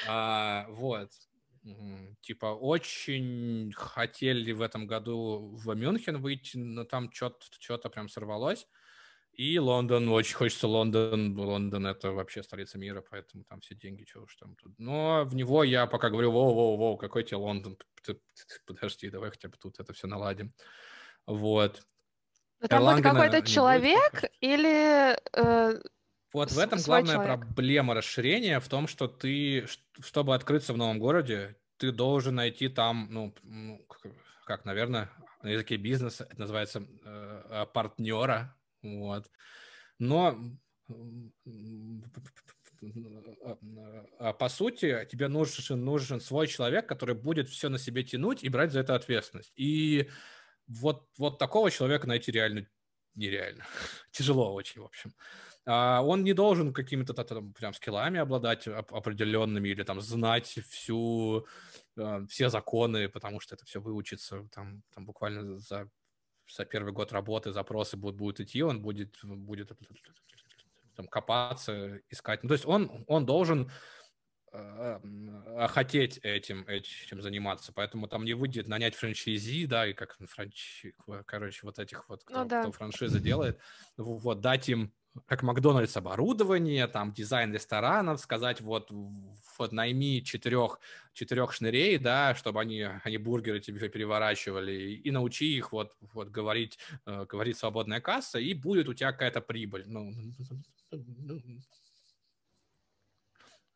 [0.08, 1.10] А, вот.
[2.20, 8.66] Типа очень хотели в этом году в Мюнхен выйти, но там что-то прям сорвалось.
[9.32, 11.38] И Лондон, очень хочется Лондон.
[11.38, 14.72] Лондон— это вообще столица мира, поэтому там все деньги, что уж там тут.
[14.78, 17.76] Но в него я пока говорю, воу-воу-воу, какой тебе Лондон?
[18.64, 20.54] Подожди, давай хотя бы тут это все наладим.
[21.26, 21.82] Вот.
[22.60, 25.18] Но там будет какой-то человек будет, или...
[25.34, 25.82] Э,
[26.36, 27.46] вот в этом главная человек.
[27.46, 29.66] проблема расширения в том, что ты,
[30.00, 33.86] чтобы открыться в новом городе, ты должен найти там, ну, ну
[34.44, 35.10] как, наверное,
[35.42, 39.30] на языке бизнеса это называется э, партнера, вот.
[39.98, 40.38] Но
[44.18, 48.50] а по сути, тебе нужен, нужен свой человек, который будет все на себе тянуть и
[48.50, 49.52] брать за это ответственность.
[49.56, 50.10] И
[50.66, 52.66] вот, вот такого человека найти реально
[53.14, 53.64] нереально.
[54.10, 55.14] Тяжело очень, в общем.
[55.68, 61.44] А он не должен какими-то там прям скиллами обладать определенными или там знать всю,
[61.96, 65.90] э, все законы, потому что это все выучится там, там буквально за
[66.48, 69.72] за первый год работы запросы будут, будут идти, он будет, будет
[70.94, 72.42] там, копаться, искать.
[72.42, 73.70] Ну, то есть он, он должен
[74.52, 80.86] э, хотеть этим, этим заниматься, поэтому там не выйдет нанять франчайзи, да, и как франч...
[81.26, 82.62] короче, вот этих вот, кто, ну, да.
[82.62, 83.58] кто франшизы делает,
[83.96, 84.92] вот, дать им
[85.26, 90.78] как Макдональдс оборудование, там дизайн ресторанов, сказать вот, вот найми четырех,
[91.12, 96.78] четырех шнырей, да, чтобы они, они бургеры тебе переворачивали, и научи их вот, вот говорить,
[97.06, 99.84] э, говорить свободная касса, и будет у тебя какая-то прибыль.
[99.86, 100.12] Ну,
[100.90, 101.40] ну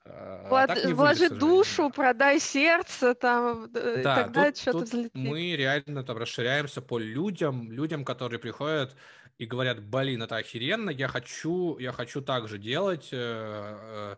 [0.05, 5.15] а Влад, а вложи душу, продай сердце, там, да, тогда тут, что-то взлетит.
[5.15, 8.97] Мы реально там расширяемся по людям, людям, которые приходят
[9.41, 14.17] и говорят, блин, это охеренно, я хочу, я хочу так же делать, э, э,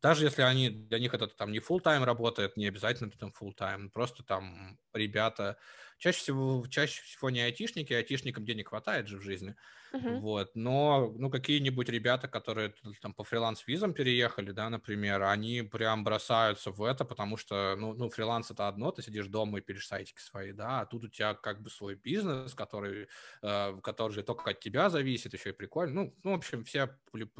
[0.00, 3.34] даже если они, для них это там не full тайм работает, не обязательно это там
[3.38, 5.58] full тайм просто там ребята,
[6.02, 9.54] чаще всего, чаще всего не айтишники, айтишникам денег хватает же в жизни,
[9.92, 10.18] uh-huh.
[10.18, 16.72] вот, но, ну, какие-нибудь ребята, которые там по фриланс-визам переехали, да, например, они прям бросаются
[16.72, 20.20] в это, потому что, ну, ну фриланс это одно, ты сидишь дома и пишешь сайтики
[20.20, 23.06] свои, да, а тут у тебя как бы свой бизнес, который,
[23.42, 26.98] э, который же только от тебя зависит, еще и прикольно, ну, ну в общем, все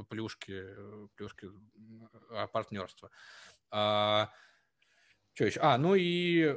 [0.08, 0.68] плюшки,
[1.16, 1.48] плюшки
[2.52, 3.10] партнерства.
[5.32, 5.60] А, что еще?
[5.60, 6.54] А, ну и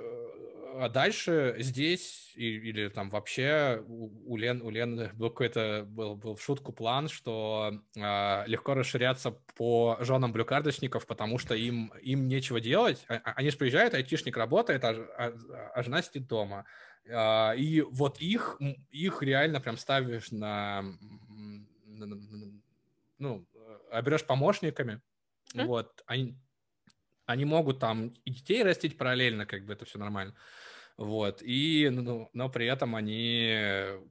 [0.78, 6.16] а дальше здесь и, или там вообще у, у Лен у Лен был какой-то был,
[6.16, 12.28] был в шутку план, что э, легко расширяться по женам блюкардочников, потому что им им
[12.28, 13.06] нечего делать.
[13.08, 15.34] А, они же приезжают, айтишник работает, а, а,
[15.74, 16.66] а жена сидит дома.
[17.06, 18.60] Э, и вот их
[18.92, 20.82] их реально прям ставишь на,
[21.86, 22.62] на, на
[23.18, 23.48] ну
[24.04, 25.02] берешь помощниками,
[25.54, 25.66] mm-hmm.
[25.66, 26.38] вот они
[27.26, 30.36] они могут там и детей растить параллельно, как бы это все нормально.
[30.98, 33.58] Вот, и, ну, но при этом они,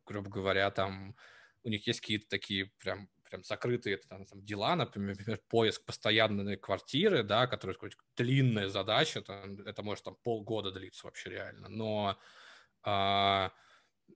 [0.04, 1.16] грубо говоря, там,
[1.62, 5.16] у них есть какие-то такие прям прям закрытые там, там, дела, например,
[5.48, 7.76] поиск постоянной квартиры, да, которая
[8.16, 12.18] длинная задача, там, это может там полгода длиться вообще реально, но
[12.82, 13.52] а,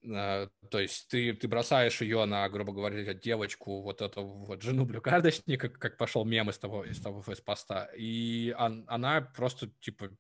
[0.03, 5.69] то есть ты, ты бросаешь ее на, грубо говоря, девочку, вот эту вот жену блюкардочника,
[5.69, 10.11] как пошел мем из того, из того из поста, и он, она просто, типа,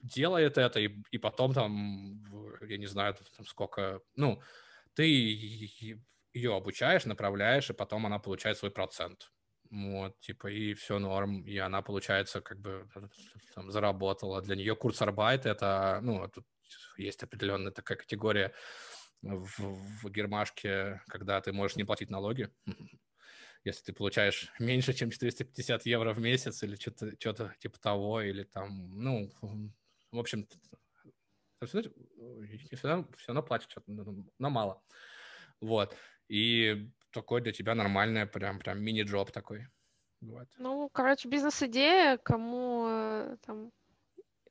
[0.00, 2.24] делает это, и, и потом там,
[2.66, 4.40] я не знаю, там сколько, ну,
[4.94, 9.30] ты ее обучаешь, направляешь, и потом она получает свой процент.
[9.70, 12.86] Вот, типа, и все норм, и она, получается, как бы
[13.54, 14.40] там, заработала.
[14.40, 16.46] Для нее курс арбайт— это, ну, тут
[16.96, 18.52] есть определенная такая категория
[19.22, 19.58] в,
[20.02, 22.50] в Гермашке, когда ты можешь не платить налоги.
[23.64, 28.42] Если ты получаешь меньше, чем 450 евро в месяц или что-то что типа того, или
[28.44, 29.30] там, ну,
[30.12, 30.46] в общем,
[31.64, 31.82] все
[32.82, 33.90] равно, все равно платишь что-то,
[34.38, 34.82] но мало.
[35.60, 35.96] Вот.
[36.28, 39.68] И такой для тебя нормальный прям, прям мини-джоб такой.
[40.20, 40.48] Вот.
[40.58, 43.72] Ну, короче, бизнес-идея, кому э, там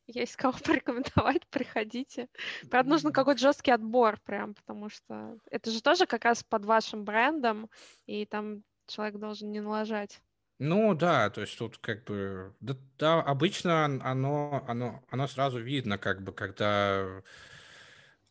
[0.07, 2.27] есть кого порекомендовать, приходите.
[2.69, 7.05] Правда, нужно какой-то жесткий отбор прям, потому что это же тоже как раз под вашим
[7.05, 7.69] брендом,
[8.05, 10.21] и там человек должен не налажать.
[10.59, 15.97] Ну да, то есть тут как бы да, да обычно оно оно оно сразу видно,
[15.97, 17.23] как бы когда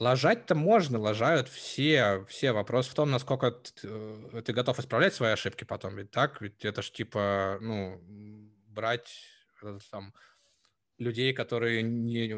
[0.03, 2.51] Ложать-то можно, ложают все, все.
[2.51, 5.95] Вопрос в том, насколько ты, э, ты готов исправлять свои ошибки потом.
[5.95, 8.01] Ведь так, ведь это ж типа, ну,
[8.67, 9.23] брать
[9.63, 10.13] э, там
[10.99, 12.29] людей, которые не,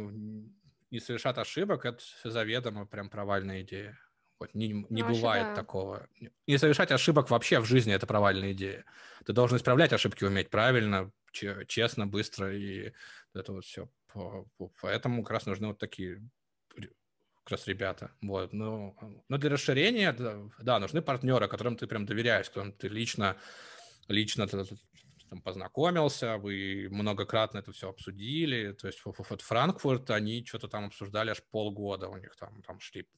[0.91, 3.99] не совершат ошибок, это заведомо прям провальная идея.
[4.39, 5.55] Вот, не не ну, бывает да.
[5.55, 6.09] такого.
[6.47, 8.85] Не совершать ошибок вообще в жизни– это провальная идея.
[9.25, 12.93] Ты должен исправлять ошибки, уметь правильно, честно, быстро, и
[13.33, 13.89] это вот все.
[14.81, 16.23] Поэтому как раз нужны вот такие
[17.45, 18.11] как раз ребята.
[18.23, 18.53] Вот.
[18.53, 18.97] Но,
[19.29, 20.17] но для расширения,
[20.59, 23.37] да, нужны партнеры, которым ты прям доверяешь, которым ты лично,
[24.09, 24.47] лично
[25.35, 28.73] там, познакомился, вы многократно это все обсудили.
[28.73, 33.09] То есть вот Франкфурт, они что-то там обсуждали аж полгода, у них там, там шли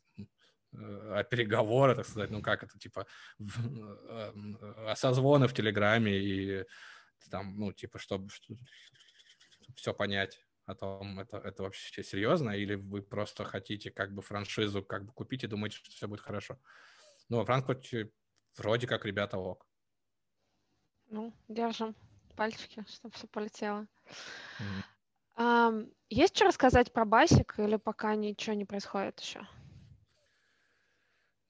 [0.73, 3.07] э, переговоры, так сказать, ну как это, типа,
[3.39, 6.65] э, созвоны в Телеграме и
[7.31, 8.61] там, ну, типа, чтобы, чтобы
[9.75, 14.83] все понять о том, это, это вообще серьезно, или вы просто хотите как бы франшизу
[14.83, 16.59] как бы купить и думаете, что все будет хорошо.
[17.29, 18.11] Ну, во Франкфурте
[18.57, 19.67] вроде как ребята ок.
[21.09, 21.95] Ну, держим
[22.37, 23.87] пальчики, чтобы все полетело.
[24.59, 24.85] Mm-hmm.
[25.39, 29.47] Um, есть что рассказать про басик или пока ничего не происходит еще?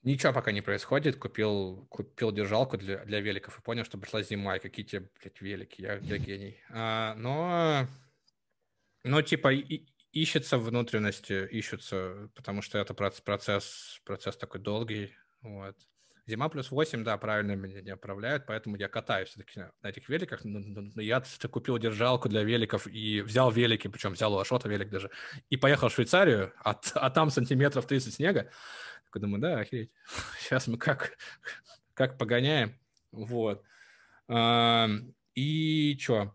[0.03, 1.17] Ничего пока не происходит.
[1.17, 5.41] Купил, купил держалку для, для великов и понял, что пришла зима, и какие тебе, блядь,
[5.41, 6.57] велики, я, я гений.
[6.71, 7.87] А, но
[9.03, 15.77] ну, типа, и, ищется внутренности, ищутся, потому что это процесс, процесс такой долгий, вот.
[16.27, 20.45] Зима плюс 8, да, правильно меня не отправляют, поэтому я катаюсь все-таки на, этих великах.
[20.45, 24.91] Но, но я купил держалку для великов и взял велики, причем взял у Ашота велик
[24.91, 25.11] даже,
[25.51, 28.51] и поехал в Швейцарию, а, а там сантиметров 30 снега.
[29.05, 29.93] Такой думаю, да, охереть,
[30.41, 31.17] сейчас мы как,
[31.95, 32.77] как погоняем.
[33.13, 33.63] Вот.
[35.35, 36.35] И что?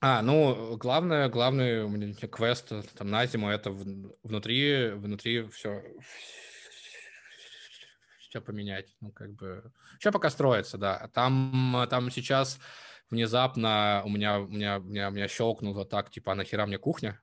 [0.00, 5.82] А, ну, главное, меня квест там на зиму, это внутри, внутри все,
[8.38, 11.08] все поменять, ну, как бы, все пока строится, да.
[11.12, 12.58] Там, там сейчас
[13.10, 16.78] внезапно у меня, у меня, у меня, у меня щелкнуло так, типа, а нахера мне
[16.78, 17.20] кухня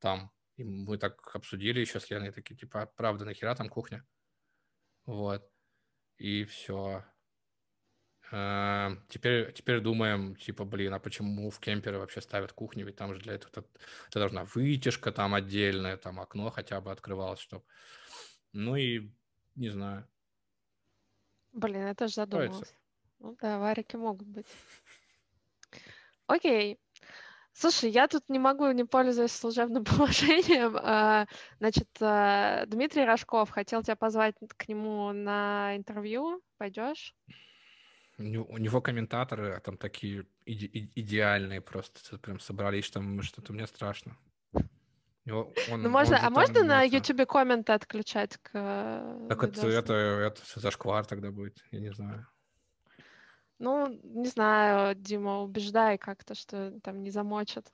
[0.00, 0.30] там?
[0.56, 4.04] И мы так обсудили еще с Леной, такие, типа, «А правда, нахера там кухня?
[5.04, 5.42] Вот.
[6.18, 7.04] И все.
[8.32, 12.86] Эм, теперь, теперь думаем, типа, блин, а почему в кемперы вообще ставят кухню?
[12.86, 13.64] Ведь там же для этого это,
[14.08, 17.64] это должна вытяжка там отдельная, там окно хотя бы открывалось, чтобы...
[18.52, 19.12] Ну и
[19.56, 20.08] не знаю.
[21.56, 22.74] Блин, это же задумалось.
[23.18, 24.46] Ну да, варики могут быть.
[26.26, 26.78] Окей.
[27.54, 30.76] Слушай, я тут не могу не пользуясь служебным положением.
[30.76, 31.26] А,
[31.58, 36.42] значит, а, Дмитрий Рожков хотел тебя позвать к нему на интервью.
[36.58, 37.14] Пойдешь?
[38.18, 43.54] У него, у него комментаторы а там такие иде, идеальные просто, прям собрались, что, что-то
[43.54, 44.14] мне страшно.
[45.28, 48.52] Он, ну, можно, а можно на YouTube комменты отключать к
[49.28, 52.26] Так это, это, это зашквар тогда будет, я не знаю.
[53.58, 57.72] Ну, не знаю, Дима, убеждай как-то, что там не замочат.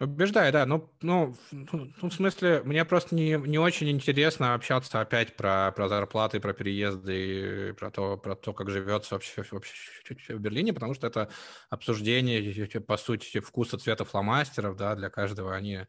[0.00, 0.66] Убеждаю, да.
[0.66, 5.88] Ну, ну, ну, в смысле, мне просто не, не очень интересно общаться опять про, про
[5.88, 10.94] зарплаты, про переезды, и про то, про то, как живется вообще, вообще в Берлине, потому
[10.94, 11.30] что это
[11.70, 15.86] обсуждение, по сути, вкуса цвета фломастеров, да, для каждого они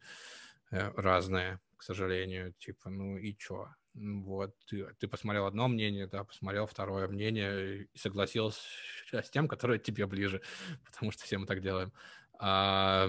[0.96, 2.52] разные, к сожалению.
[2.54, 3.68] Типа, ну и чё?
[3.94, 8.60] Вот, ты, ты посмотрел одно мнение, да, посмотрел второе мнение и согласился
[9.12, 10.42] с тем, которое тебе ближе,
[10.84, 11.92] потому что все мы так делаем.
[12.38, 13.08] А,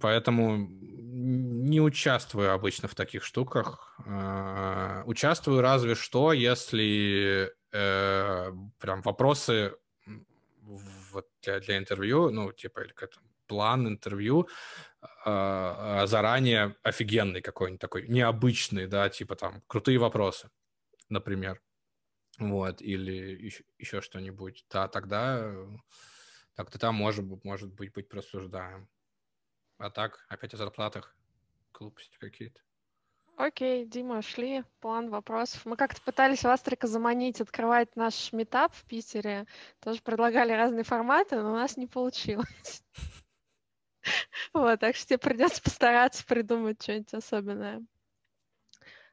[0.00, 3.94] поэтому не участвую обычно в таких штуках.
[4.06, 9.74] А, участвую разве что, если э, прям вопросы
[11.12, 13.12] вот для, для интервью, ну, типа, или как
[13.46, 14.48] план интервью
[15.24, 20.50] э, заранее офигенный какой-нибудь такой, необычный, да, типа там крутые вопросы,
[21.08, 21.60] например.
[22.38, 24.64] Вот, или еще, еще что-нибудь.
[24.68, 25.54] Да, тогда
[26.54, 28.88] так-то там может, может быть, быть просуждаем.
[29.78, 31.16] А так, опять о зарплатах,
[31.72, 32.60] глупости какие-то.
[33.36, 35.66] Окей, Дима, шли, план вопросов.
[35.66, 39.46] Мы как-то пытались Вастрика заманить, открывать наш метап в Питере.
[39.80, 42.84] Тоже предлагали разные форматы, но у нас не получилось.
[44.52, 47.82] Вот, так что тебе придется постараться придумать что-нибудь особенное.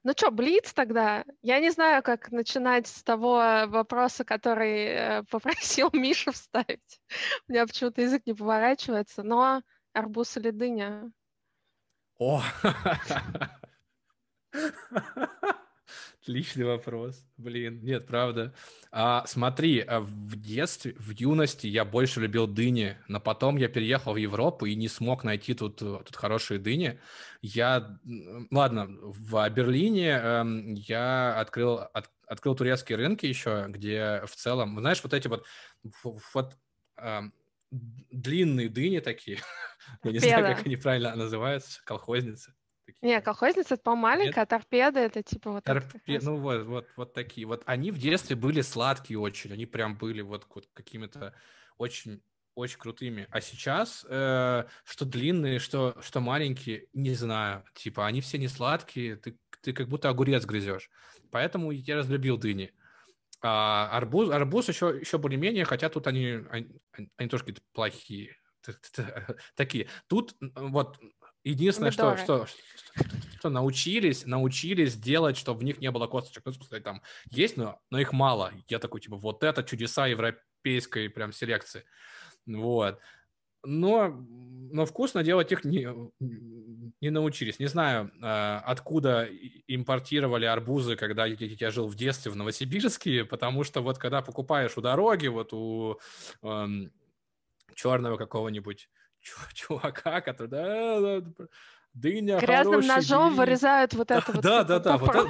[0.04, 1.26] Ну что, Блиц тогда?
[1.44, 3.36] Я не знаю, как начинать с того
[3.68, 7.00] вопроса, который э, попросил Миша вставить.
[7.48, 9.62] У меня почему-то язык не поворачивается, но
[9.94, 11.12] арбуз или дыня?
[12.18, 12.42] О!
[16.22, 17.26] Отличный вопрос.
[17.38, 18.54] Блин, нет, правда.
[18.92, 24.14] А, смотри, а в детстве, в юности я больше любил дыни, но потом я переехал
[24.14, 27.00] в Европу и не смог найти тут, тут хорошие дыни.
[27.42, 28.00] Я,
[28.52, 35.02] ладно, в Берлине эм, я открыл, от, открыл турецкие рынки еще, где в целом, знаешь,
[35.02, 35.48] вот эти вот,
[36.04, 36.56] вот
[36.98, 37.34] эм,
[37.72, 39.40] длинные дыни такие,
[40.04, 42.54] я не знаю, как они правильно называются, колхозницы.
[43.00, 43.16] Такие.
[43.16, 46.20] Не, колхозница это, по-моему, маленькая, а торпеда это типа вот Торпе...
[46.22, 47.48] Ну вот, вот, вот такие.
[47.48, 51.34] Вот они в детстве были сладкие очень, они прям были вот, вот какими-то
[51.78, 52.22] очень
[52.56, 53.28] очень крутыми.
[53.32, 57.64] А сейчас, э, что длинные, что, что маленькие, не знаю.
[57.74, 60.90] Типа, они все не сладкие, ты, ты как будто огурец грызешь.
[61.32, 62.74] Поэтому я разлюбил дыни.
[63.42, 66.80] А арбуз, арбуз еще, еще более-менее, хотя тут они, они,
[67.18, 68.36] они тоже какие-то плохие.
[69.56, 69.88] Такие.
[70.08, 71.00] Тут вот
[71.44, 72.48] Единственное, что, что,
[73.40, 76.44] что научились, научились делать, чтобы в них не было косточек.
[76.46, 77.02] Ну, сказать, там
[77.32, 78.52] есть, но, но их мало.
[78.68, 81.84] Я такой, типа, вот это чудеса европейской прям селекции.
[82.46, 83.00] Вот.
[83.64, 84.08] Но,
[84.72, 85.88] но вкусно делать их не,
[87.00, 87.60] не научились.
[87.60, 89.28] Не знаю, а, откуда
[89.68, 94.82] импортировали арбузы, когда я жил в детстве в Новосибирске, потому что вот когда покупаешь у
[94.82, 96.00] дороги, вот у
[96.42, 96.92] эм,
[97.76, 98.90] черного какого-нибудь
[99.54, 101.22] чувака, который, да,
[101.94, 103.42] дыня, Грязным ножом дыня.
[103.42, 104.42] вырезают вот это вот.
[104.42, 105.28] Да, да, да, вот, это,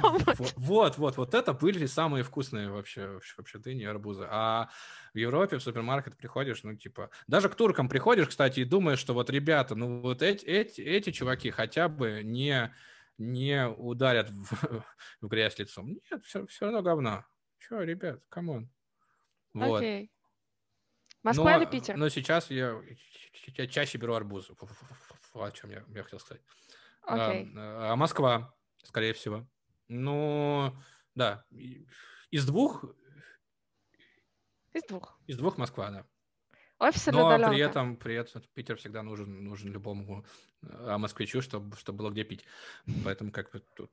[0.56, 4.26] вот, вот, вот это были самые вкусные вообще, вообще дыни и арбузы.
[4.30, 4.68] А
[5.12, 9.14] в Европе в супермаркет приходишь, ну, типа, даже к туркам приходишь, кстати, и думаешь, что
[9.14, 12.72] вот ребята, ну, вот эти, эти, эти чуваки хотя бы не,
[13.18, 14.84] не ударят в,
[15.20, 15.88] в грязь лицом.
[15.88, 17.24] Нет, все, все равно говно.
[17.58, 18.70] Че, ребят, come on.
[19.52, 19.78] Вот.
[19.78, 20.11] Окей.
[21.22, 21.96] Москва но, или Питер?
[21.96, 22.80] Но сейчас я
[23.46, 24.54] я чаще беру арбузы.
[25.34, 26.42] О чем я, я хотел сказать.
[27.04, 27.52] Okay.
[27.56, 28.54] А, а Москва,
[28.84, 29.46] скорее всего.
[29.88, 30.76] Ну,
[31.14, 31.44] да.
[32.30, 32.84] Из двух...
[34.72, 35.18] Из двух.
[35.26, 36.06] Из двух Москва, да.
[36.78, 37.50] Офис Но удаленка?
[37.50, 40.24] при этом, при этом Питер всегда нужен, нужен любому
[40.62, 42.44] а, москвичу, чтобы, чтобы было где пить.
[43.04, 43.92] Поэтому как бы тут,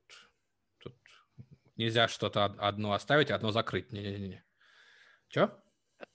[0.79, 0.95] тут
[1.75, 3.91] нельзя что-то одно оставить, а одно закрыть.
[3.91, 4.43] Не-не-не.
[5.27, 5.51] Че?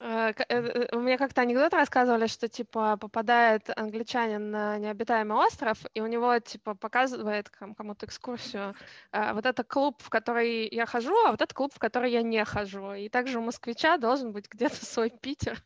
[0.00, 5.78] Э, э, э, у меня как-то анекдот рассказывали, что, типа, попадает англичанин на необитаемый остров,
[5.94, 8.74] и у него, типа, показывает кому-то экскурсию.
[9.12, 12.44] Вот это клуб, в который я хожу, а вот это клуб, в который я не
[12.44, 12.94] хожу.
[12.94, 15.62] И также у москвича должен быть где-то свой Питер.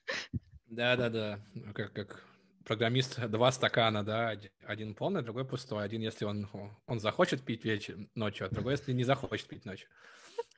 [0.66, 1.40] Да-да-да,
[1.74, 2.24] как, как
[2.65, 4.35] программист два стакана, да,
[4.66, 5.85] один полный, другой пустой.
[5.85, 6.49] Один, если он,
[6.86, 9.89] он захочет пить вечер, ночью, а другой, если не захочет пить ночью.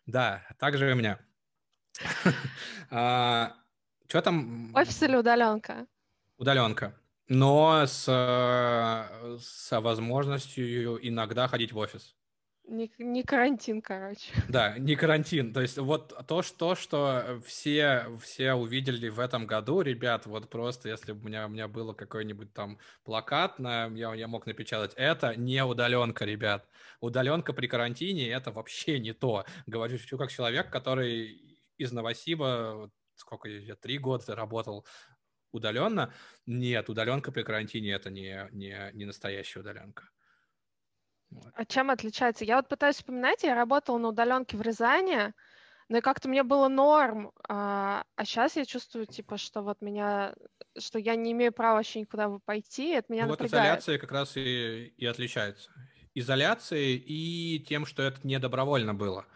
[0.06, 1.20] Да, также у меня.
[2.90, 3.54] а,
[4.08, 4.74] что там?
[4.74, 5.86] Офис или удаленка?
[6.36, 6.94] Удаленка.
[7.28, 8.04] Но с,
[9.40, 12.16] с возможностью иногда ходить в офис.
[12.70, 14.32] Не, не карантин, короче.
[14.48, 15.52] Да, не карантин.
[15.52, 20.88] То есть вот то, что, что все, все увидели в этом году, ребят, вот просто
[20.88, 24.92] если бы у меня, у меня было какой-нибудь там плакат, на, я, я мог напечатать,
[24.94, 26.68] это не удаленка, ребят.
[27.00, 29.44] Удаленка при карантине— это вообще не то.
[29.66, 31.49] Говорю как человек, который
[31.80, 34.86] из Новосиба, сколько я, три года работал
[35.50, 36.12] удаленно.
[36.46, 40.08] Нет, удаленка при карантине это не, не, не настоящая удаленка.
[41.30, 41.52] Вот.
[41.54, 42.44] А чем отличается?
[42.44, 45.32] Я вот пытаюсь вспоминать, я работала на удаленке в Рязани,
[45.88, 50.34] но и как-то мне было норм, а, а сейчас я чувствую, типа, что вот меня,
[50.78, 53.52] что я не имею права вообще никуда пойти, это меня ну, напрягает.
[53.52, 55.70] Вот изоляция как раз и, и отличается.
[56.14, 59.26] изоляцией и тем, что это не добровольно было.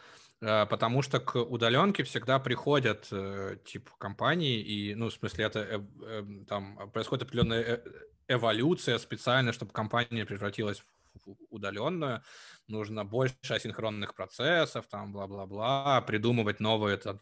[0.44, 5.60] Э, потому что к удаленке всегда приходят э, типа компании, и, ну, в смысле, это
[5.60, 7.82] э, э, там происходит определенная
[8.28, 10.84] эволюция специально, чтобы компания превратилась
[11.14, 12.22] в удаленную.
[12.68, 17.20] Нужно больше асинхронных процессов, там, бла-бла-бла, придумывать новые там,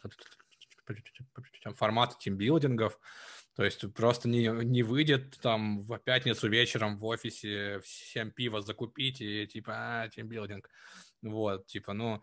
[1.77, 2.99] форматы тимбилдингов.
[3.55, 9.20] То есть просто не, не выйдет там в пятницу вечером в офисе всем пиво закупить
[9.20, 10.69] и типа, а, тимбилдинг.
[11.20, 12.23] Вот, типа, ну,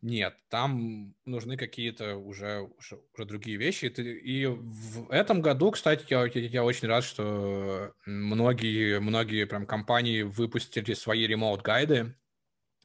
[0.00, 3.86] нет, там нужны какие-то уже, уже, другие вещи.
[3.86, 10.94] И в этом году, кстати, я, я очень рад, что многие, многие прям компании выпустили
[10.94, 12.14] свои ремоут-гайды,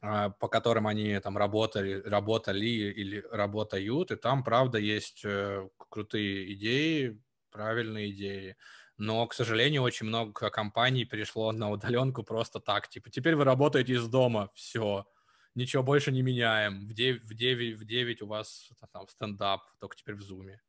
[0.02, 6.52] а, по которым они там работали, работали или работают, и там, правда, есть э, крутые
[6.54, 7.20] идеи,
[7.52, 8.56] правильные идеи.
[8.98, 12.88] Но, к сожалению, очень много компаний перешло на удаленку просто так.
[12.88, 15.06] Типа, теперь вы работаете из дома, все
[15.54, 16.86] ничего больше не меняем.
[16.86, 20.60] В 9, в 9, в 9 у вас там стендап, только теперь в зуме.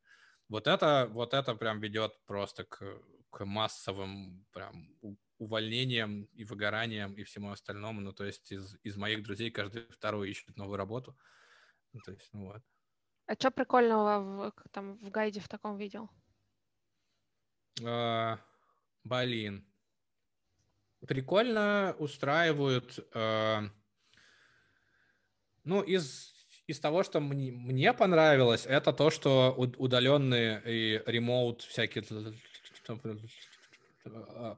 [0.48, 2.84] Вот это, вот это прям ведет просто к,
[3.30, 4.88] к массовым прям
[5.38, 8.00] увольнениям и выгораниям и всему остальному.
[8.00, 11.16] Ну, то есть из, из моих друзей каждый второй ищет новую работу.
[11.92, 12.62] Ну, то есть, ну вот.
[13.26, 16.08] А что прикольного в, там, в гайде в таком видел?
[17.84, 18.38] А,
[19.02, 19.66] блин.
[21.06, 22.98] Прикольно устраивают...
[23.12, 23.64] А,
[25.66, 26.32] ну, из,
[26.66, 32.04] из того, что мне, мне понравилось, это то, что удаленные и ремоут всякие
[34.04, 34.56] а,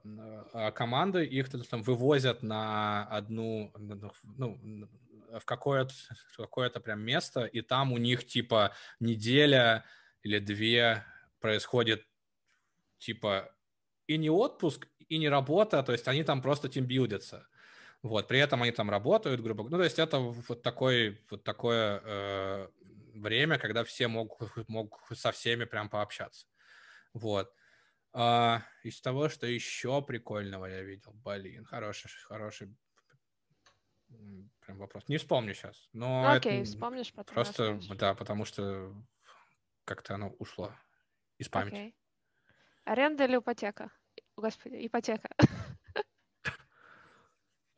[0.53, 3.73] а, команды, их там вывозят на одну,
[4.37, 4.59] ну,
[5.39, 5.93] в какое-то
[6.37, 9.83] какое прям место, и там у них типа неделя
[10.21, 11.03] или две
[11.39, 12.05] происходит
[12.99, 13.51] типа
[14.05, 17.47] и не отпуск, и не работа, то есть они там просто тимбилдятся.
[18.01, 19.77] Вот, при этом они там работают, грубо говоря.
[19.77, 22.69] Ну, то есть это вот, такой, вот такое э,
[23.13, 26.47] время, когда все могут, могут со всеми прям пообщаться.
[27.13, 27.53] Вот.
[28.13, 32.75] А, из того, что еще прикольного я видел, блин, хороший, хороший
[34.61, 35.07] прям вопрос.
[35.07, 35.89] Не вспомню сейчас.
[35.93, 37.35] Но ну, окей, вспомнишь потом.
[37.35, 37.97] Просто, расскажешь.
[37.97, 38.93] да, потому что
[39.85, 40.73] как-то оно ушло
[41.37, 41.75] из памяти.
[41.75, 41.95] Окей.
[42.85, 43.91] Аренда или ипотека?
[44.35, 45.29] Господи, ипотека.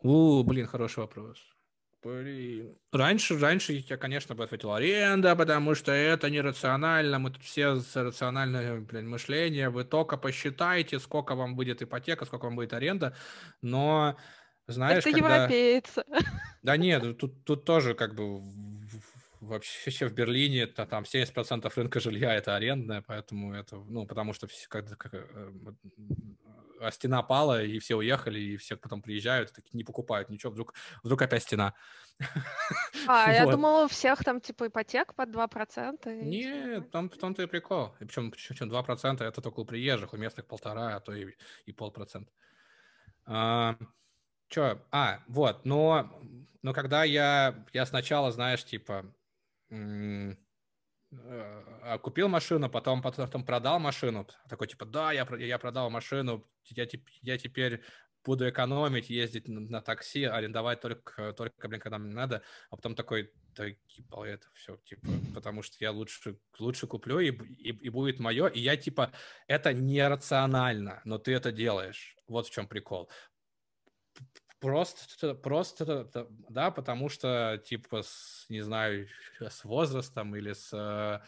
[0.01, 1.37] У, блин, хороший вопрос.
[2.03, 2.75] Блин.
[2.91, 7.19] Раньше, раньше я, конечно, бы ответил аренда, потому что это нерационально.
[7.19, 9.71] Мы тут все с рациональным блин, мышлением.
[9.71, 13.15] Вы только посчитайте, сколько вам будет ипотека, сколько вам будет аренда.
[13.61, 14.17] Но
[14.67, 15.35] знаешь, это когда...
[15.35, 15.95] европеец.
[16.63, 18.41] Да нет, тут, тут тоже как бы
[19.41, 24.47] вообще в Берлине то там 70% рынка жилья это арендное, поэтому это, ну, потому что
[24.47, 25.51] все, как, как, э,
[26.81, 30.73] а стена пала, и все уехали, и все потом приезжают, так не покупают ничего, вдруг,
[31.03, 31.73] вдруг опять стена.
[33.07, 33.33] А, вот.
[33.33, 36.23] я думала, у всех там типа ипотек под 2%.
[36.23, 37.95] Нет, там в том-то и прикол.
[37.99, 41.35] И причем, причем 2% это только у приезжих, у местных полтора, а то и,
[41.65, 42.31] и полпроцента.
[43.25, 43.75] А,
[44.51, 44.81] Че?
[44.91, 46.21] А, вот, но,
[46.61, 49.05] но когда я, я сначала, знаешь, типа,
[52.01, 56.87] купил машину, потом, потом продал машину, такой типа, да, я, я продал машину, я,
[57.21, 57.83] я теперь
[58.23, 62.95] буду экономить, ездить на, на такси, арендовать только, только, блин, когда мне надо, а потом
[62.95, 67.89] такой, да, ебал, это все, типа, потому что я лучше, лучше куплю, и, и, и
[67.89, 69.11] будет мое, и я, типа,
[69.47, 73.09] это нерационально, но ты это делаешь, вот в чем прикол.
[74.61, 79.07] Просто, просто, да, потому что, типа, с, не знаю,
[79.39, 81.19] с возрастом или с э,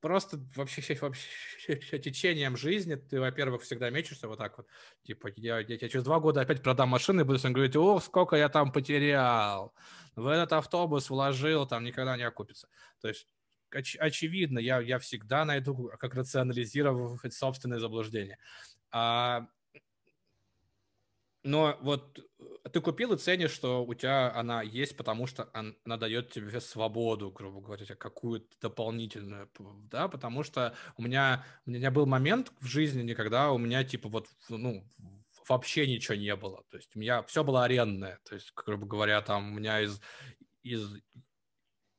[0.00, 4.68] просто вообще, вообще течением жизни ты, во-первых, всегда мечешься вот так вот.
[5.02, 7.98] Типа, я, я, я через два года опять продам машины и буду всем говорить, о,
[7.98, 9.74] сколько я там потерял.
[10.14, 12.68] В этот автобус вложил, там никогда не окупится.
[13.00, 13.26] То есть
[13.72, 18.38] оч, очевидно, я, я всегда найду, как рационализировать собственные заблуждения.
[18.92, 19.48] А,
[21.42, 25.96] но вот э, ты купил и ценишь, что у тебя она есть, потому что она
[25.96, 29.50] дает тебе свободу, грубо говоря, какую-то дополнительную,
[29.90, 34.08] да, потому что у меня, у меня был момент в жизни, никогда у меня, типа,
[34.08, 34.84] вот, ну,
[35.48, 39.22] вообще ничего не было, то есть у меня все было арендное, то есть, грубо говоря,
[39.22, 40.00] там у меня из,
[40.62, 40.92] из,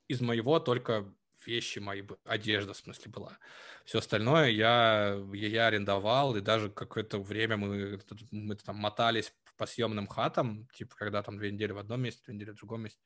[0.06, 1.12] из моего только
[1.46, 3.38] вещи мои, одежда, в смысле, была.
[3.84, 8.00] Все остальное я, я арендовал, и даже какое-то время мы,
[8.30, 12.34] мы там мотались по съемным хатам, типа, когда там две недели в одном месте, две
[12.34, 13.02] недели в другом месте.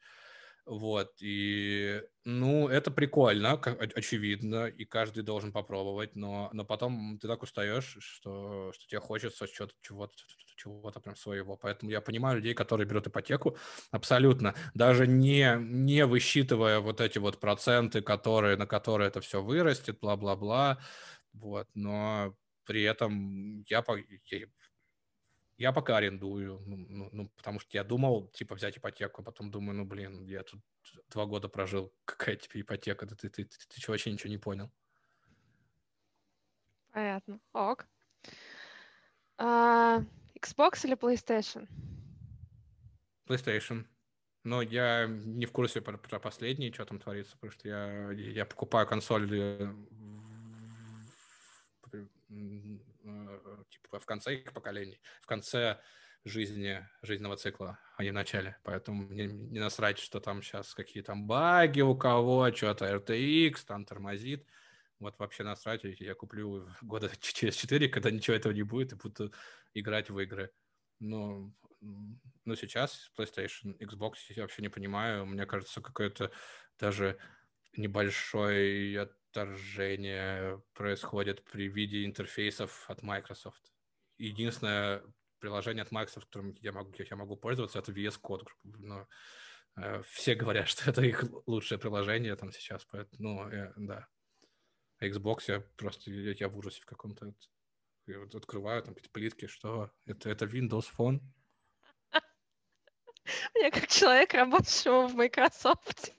[0.67, 7.43] Вот, и, ну, это прикольно, очевидно, и каждый должен попробовать, но, но потом ты так
[7.43, 10.15] устаешь, что, что тебе хочется чего-то, чего-то,
[10.65, 11.57] чего-то прям своего.
[11.57, 13.57] Поэтому я понимаю людей, которые берут ипотеку
[13.91, 20.01] абсолютно, даже не, не высчитывая вот эти вот проценты, которые, на которые это все вырастет,
[20.01, 20.79] бла-бла-бла,
[21.33, 22.35] вот, но
[22.65, 23.85] при этом я,
[24.31, 24.47] я
[25.57, 29.77] я пока арендую, ну, ну, потому что я думал, типа, взять ипотеку, а потом думаю,
[29.77, 30.61] ну, блин, я тут
[31.11, 34.71] два года прожил, какая тебе ипотека, ты, ты, ты, ты, ты вообще ничего не понял.
[36.91, 37.41] Понятно.
[37.53, 37.87] Ок.
[39.37, 40.05] А,
[40.45, 41.69] Xbox или PlayStation?
[43.29, 43.87] PlayStation.
[44.45, 48.45] Но я не в курсе про, про последние, что там творится, потому что я, я
[48.45, 49.75] покупаю консоль
[53.05, 55.79] Э, типа в конце их поколений, в конце
[56.25, 58.57] жизни, жизненного цикла, а не в начале.
[58.63, 63.85] Поэтому мне не насрать, что там сейчас какие там баги у кого, что-то RTX, там
[63.85, 64.47] тормозит.
[65.01, 69.33] Вот вообще насрать, я куплю года через 4, когда ничего этого не будет, и буду
[69.75, 70.51] играть в игры.
[71.01, 75.27] Но, но сейчас PlayStation, Xbox я вообще не понимаю.
[75.27, 76.31] Мне кажется, какое-то
[76.79, 77.19] даже
[77.77, 83.73] небольшое отторжение происходит при виде интерфейсов от Microsoft.
[84.17, 85.03] Единственное
[85.41, 88.47] приложение от Microsoft, которым я могу, я могу пользоваться, это VS Code.
[88.63, 89.07] Но
[89.77, 94.07] э, все говорят, что это их лучшее приложение там сейчас, поэтому, ну, э, да.
[95.09, 97.35] Xbox я просто, я, я в ужасе в каком-то.
[98.07, 101.21] Я вот открываю там какие-то плитки, что это, это Windows Phone.
[103.55, 106.13] Я как человек, работающего в Microsoft,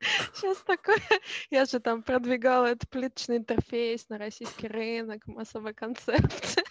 [0.34, 0.98] Сейчас такое.
[1.50, 6.64] Я же там продвигала этот плиточный интерфейс на российский рынок, массовая концепция.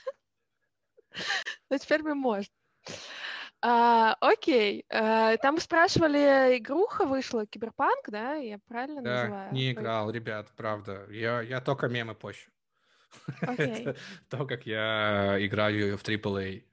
[1.70, 2.54] Но теперь мне можно.
[3.62, 4.86] А, окей.
[4.90, 8.36] А, там спрашивали, игруха вышла, Киберпанк, да?
[8.36, 9.54] Я правильно да, называю?
[9.54, 11.08] не играл, ребят, правда.
[11.10, 12.50] Я, я только мемы пощу.
[13.42, 13.82] Okay.
[13.82, 13.96] Это
[14.30, 16.64] то, как я играю в AAA.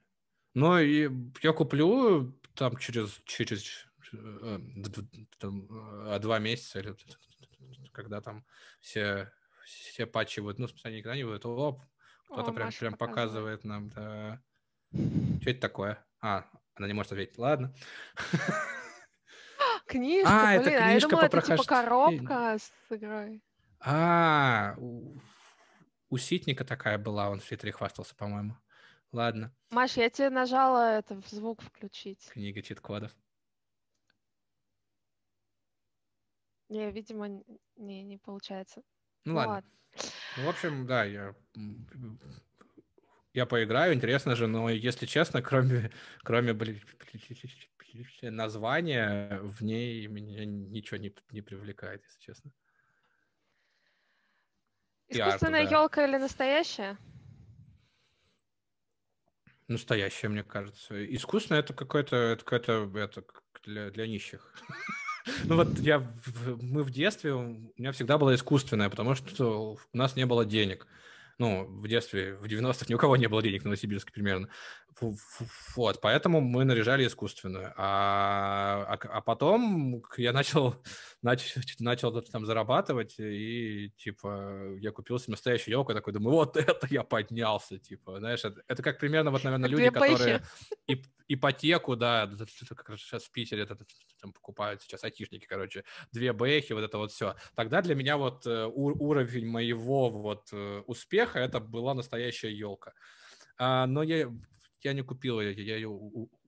[0.54, 1.10] Ну, и
[1.42, 3.86] я куплю там через, через
[4.16, 4.58] Э,
[5.38, 5.68] там,
[6.06, 6.94] а два месяца, или
[7.92, 8.44] когда там
[8.80, 9.32] все,
[9.64, 11.80] все патчи будут, ну, специально никогда не будет, оп,
[12.26, 14.40] кто-то прям, прям показывает нам, да.
[14.92, 16.04] Что это такое?
[16.20, 17.38] А, она не может ответить.
[17.38, 17.74] Ладно.
[19.86, 23.42] Книжка, а, блин, это книжка а я думала, по это типа коробка с игрой.
[23.80, 25.18] А, у,
[26.08, 28.56] у Ситника такая была, он в Твиттере хвастался, по-моему.
[29.12, 29.54] Ладно.
[29.70, 32.28] Маш, я тебе нажала это в звук включить.
[32.30, 33.12] Книга чит-кодов.
[36.68, 37.28] Не, видимо,
[37.76, 38.82] не, не получается.
[39.24, 39.52] Ну, ну ладно.
[39.52, 39.70] ладно.
[40.36, 41.34] Ну, в общем, да, я
[43.34, 45.90] я поиграю, интересно же, но если честно, кроме,
[46.22, 46.54] кроме
[48.22, 52.52] названия, в ней меня ничего не, не привлекает, если честно.
[55.08, 56.08] Искусственная елка да.
[56.08, 56.96] или настоящая?
[59.68, 61.04] Настоящая, мне кажется.
[61.14, 63.24] Искусственная это какое-то это какое-то это
[63.64, 64.54] для, для нищих.
[65.44, 66.06] Ну вот я,
[66.60, 70.86] мы в детстве, у меня всегда было искусственное, потому что у нас не было денег.
[71.38, 74.48] Ну, в детстве, в 90-х ни у кого не было денег в Новосибирске примерно.
[75.74, 77.72] Вот, поэтому мы наряжали искусственную.
[77.76, 80.76] А, а, а потом я начал,
[81.22, 86.86] начал, начал там зарабатывать, и, типа, я купил себе настоящую елку, такой думаю, вот это
[86.90, 90.42] я поднялся, типа, знаешь, это, это как примерно, вот, наверное, люди, которые
[90.86, 92.30] ип, ипотеку, да,
[92.68, 93.76] как раз сейчас в Питере это,
[94.20, 97.34] там покупают сейчас айтишники, короче, две бэхи, вот это вот все.
[97.54, 100.82] Тогда для меня вот э, уровень моего вот э,
[101.24, 102.92] успеха это была настоящая елка.
[103.56, 104.30] А, но я
[104.80, 105.88] я не купил ее, я ее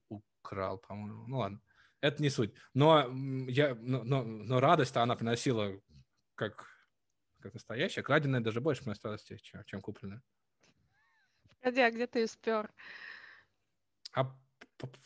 [0.09, 1.27] украл, по-моему.
[1.27, 1.61] Ну ладно,
[2.01, 2.53] это не суть.
[2.73, 3.11] Но,
[3.47, 5.81] я, но, но, но радость она приносила
[6.35, 6.67] как,
[7.39, 8.03] как настоящая.
[8.03, 10.21] Краденая даже больше приносит радости, чем, чем купленная.
[11.59, 12.71] Погоди, а где ты ее спер?
[14.13, 14.31] А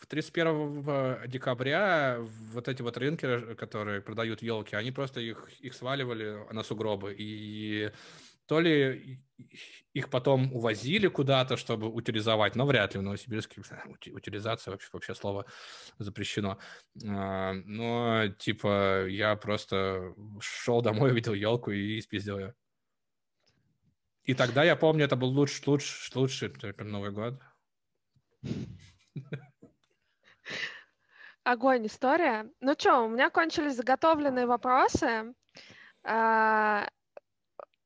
[0.09, 6.63] 31 декабря вот эти вот рынки, которые продают елки, они просто их, их сваливали на
[6.63, 7.15] сугробы.
[7.17, 7.91] И
[8.51, 9.23] то ли
[9.93, 13.61] их потом увозили куда-то, чтобы утилизовать, но вряд ли в Новосибирске
[14.11, 15.45] утилизация вообще, вообще слово
[15.99, 16.57] запрещено.
[17.07, 22.53] А, но, типа, я просто шел домой, увидел елку и спиздил ее.
[24.25, 27.41] И тогда, я помню, это был лучший, лучший, лучший Новый год.
[31.45, 32.51] Огонь история.
[32.59, 35.33] Ну что, у меня кончились заготовленные вопросы.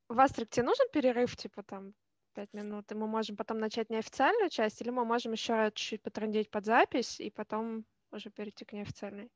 [0.07, 1.94] Вастрик, тебе нужен перерыв, типа там
[2.34, 6.03] пять минут, и мы можем потом начать неофициальную часть, или мы можем еще раз чуть-чуть
[6.03, 9.30] потрындеть под запись, и потом уже перейти к неофициальной?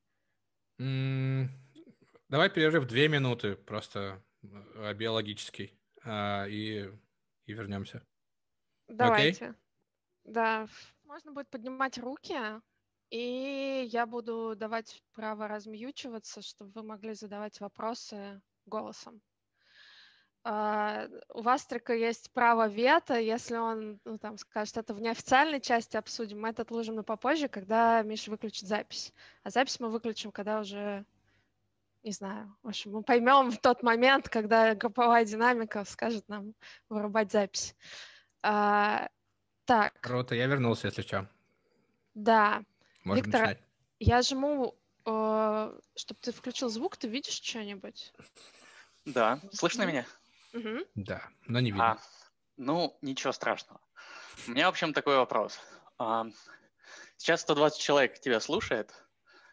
[2.29, 5.73] Давай перерыв две минуты, просто э, биологический,
[6.03, 6.91] а, и,
[7.45, 8.05] и вернемся.
[8.87, 9.45] Давайте.
[9.45, 9.57] Окей?
[10.25, 10.67] Да,
[11.05, 12.37] можно будет поднимать руки,
[13.09, 19.21] и я буду давать право размьючиваться, чтобы вы могли задавать вопросы голосом.
[20.45, 25.59] Uh, у вас только есть право вето, если он ну, там, скажет, это в неофициальной
[25.59, 29.13] части обсудим, мы это отложим на попозже, когда Миша выключит запись.
[29.43, 31.05] А запись мы выключим, когда уже,
[32.03, 36.53] не знаю, в общем, мы поймем в тот момент, когда групповая динамика скажет нам
[36.87, 37.75] вырубать запись.
[38.41, 39.09] Uh,
[39.65, 39.99] так.
[40.01, 41.29] Круто, я вернулся, если что.
[42.15, 42.63] Да.
[43.03, 43.63] Можно Виктор, начинать.
[43.99, 44.75] я жму,
[45.05, 48.13] э, чтобы ты включил звук, ты видишь что-нибудь?
[49.05, 50.05] Да, слышно меня?
[50.53, 50.85] Угу.
[50.95, 51.91] Да, но не видно.
[51.91, 51.99] А,
[52.57, 53.81] ну, ничего страшного.
[54.47, 55.59] У меня, в общем, такой вопрос.
[55.97, 56.25] А,
[57.17, 58.93] сейчас 120 человек тебя слушает,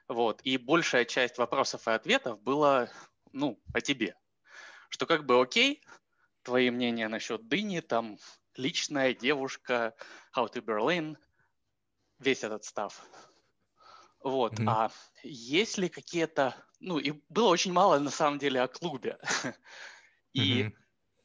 [0.08, 2.88] вот, и большая часть вопросов и ответов была,
[3.32, 4.16] ну, о тебе.
[4.88, 5.82] Что как бы окей,
[6.42, 8.18] твои мнения насчет дыни, там,
[8.56, 9.94] личная девушка,
[10.34, 11.16] How to Berlin,
[12.18, 13.04] весь этот став.
[14.20, 14.54] Вот.
[14.54, 14.68] Mm-hmm.
[14.68, 14.90] А
[15.22, 16.54] есть ли какие-то...
[16.80, 19.18] Ну, и было очень мало, на самом деле, о клубе.
[20.32, 20.72] И mm-hmm.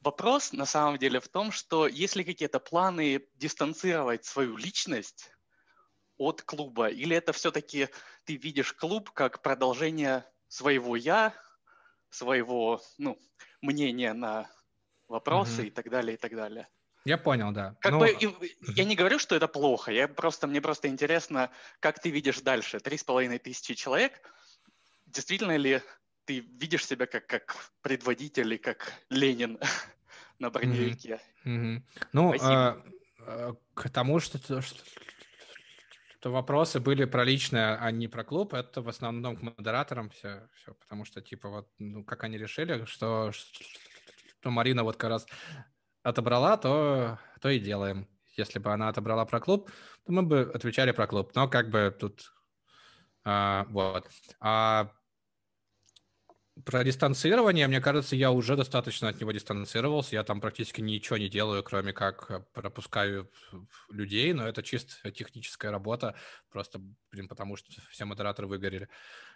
[0.02, 5.30] Вопрос, на самом деле, в том, что есть ли какие-то планы дистанцировать свою личность
[6.16, 7.88] от клуба, или это все-таки
[8.24, 11.34] ты видишь клуб как продолжение своего «я»,
[12.10, 13.18] своего, ну,
[13.62, 14.50] мнения на
[15.08, 15.66] вопросы mm-hmm.
[15.68, 16.68] и так далее, и так далее.
[17.04, 17.74] Я понял, да.
[17.80, 17.98] Как Но...
[18.00, 18.16] бы,
[18.76, 21.50] я не говорю, что это плохо, я просто, мне просто интересно,
[21.80, 22.80] как ты видишь дальше.
[22.80, 24.20] Три с половиной тысячи человек,
[25.06, 25.82] действительно ли
[26.24, 29.58] ты видишь себя как, как предводитель и как Ленин
[30.38, 31.20] на броневике?
[31.44, 31.76] Mm-hmm.
[31.76, 31.82] Mm-hmm.
[32.12, 32.82] Ну, а,
[33.20, 34.84] а, к тому, что, что,
[36.20, 40.48] что вопросы были про личное, а не про клуб, это в основном к модераторам все,
[40.54, 45.26] все потому что, типа, вот, ну, как они решили, что, что Марина вот как раз
[46.02, 48.08] отобрала, то, то и делаем.
[48.36, 49.70] Если бы она отобрала про клуб,
[50.06, 51.32] то мы бы отвечали про клуб.
[51.34, 52.32] Но как бы тут...
[53.24, 54.08] А, вот.
[54.40, 54.90] А
[56.64, 60.16] про дистанцирование, мне кажется, я уже достаточно от него дистанцировался.
[60.16, 63.30] Я там практически ничего не делаю, кроме как пропускаю
[63.88, 66.14] людей, но это чисто техническая работа,
[66.50, 66.80] просто,
[67.10, 68.88] блин, потому что все модераторы выгорели,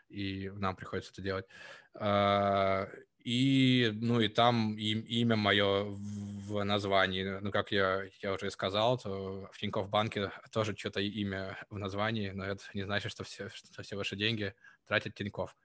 [0.08, 1.46] и нам приходится это делать.
[1.94, 2.88] А,
[3.24, 7.24] и, ну, и там им, имя мое в названии.
[7.40, 12.30] Ну, как я, я уже сказал, то в Тинькофф банке тоже что-то имя в названии,
[12.30, 14.54] но это не значит, что все, что все ваши деньги
[14.86, 15.56] тратят Тинькофф.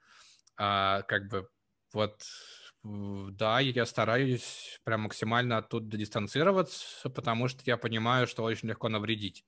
[0.64, 1.50] А, как бы
[1.92, 2.22] вот
[2.84, 9.44] да, я стараюсь прям максимально оттуда дистанцироваться, потому что я понимаю, что очень легко навредить.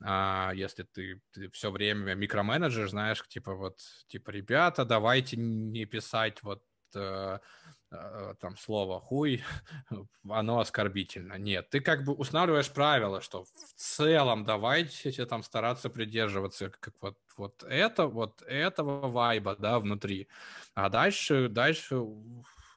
[0.00, 3.78] А если ты, ты все время микроменеджер, знаешь, типа вот,
[4.08, 6.62] типа, ребята, давайте не писать вот
[6.92, 9.42] там слово хуй,
[10.28, 11.34] оно оскорбительно.
[11.34, 17.18] Нет, ты как бы устанавливаешь правила, что в целом давайте там стараться придерживаться как вот,
[17.36, 20.28] вот это, вот этого вайба, да, внутри.
[20.74, 22.04] А дальше, дальше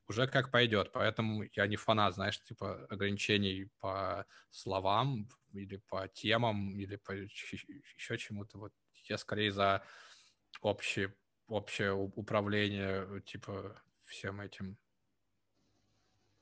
[0.07, 0.91] уже как пойдет.
[0.91, 8.17] Поэтому я не фанат, знаешь, типа ограничений по словам или по темам, или по еще
[8.17, 8.57] чему-то.
[8.57, 8.73] Вот
[9.09, 9.83] я скорее за
[10.61, 11.13] общее,
[11.47, 13.81] общее управление, типа,
[14.11, 14.77] всем этим,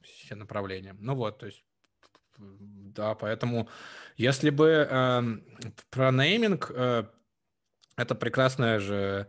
[0.02, 0.96] все направления.
[1.00, 1.64] Ну вот, то есть,
[2.38, 3.70] да, поэтому
[4.18, 5.22] если бы э,
[5.90, 7.06] про нейминг, э,
[7.96, 9.28] это прекрасная же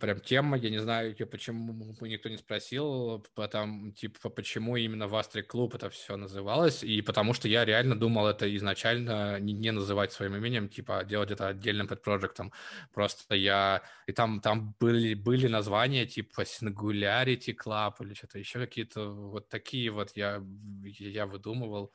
[0.00, 5.42] прям тема, я не знаю, почему никто не спросил, потом, типа, почему именно в Астре
[5.42, 10.12] Клуб это все называлось, и потому что я реально думал это изначально не, не называть
[10.12, 12.52] своим именем, типа, а делать это отдельным подпроектом.
[12.92, 13.82] Просто я...
[14.06, 19.90] И там, там были, были названия типа Singularity Club или что-то еще какие-то вот такие
[19.90, 20.42] вот я,
[20.82, 21.92] я выдумывал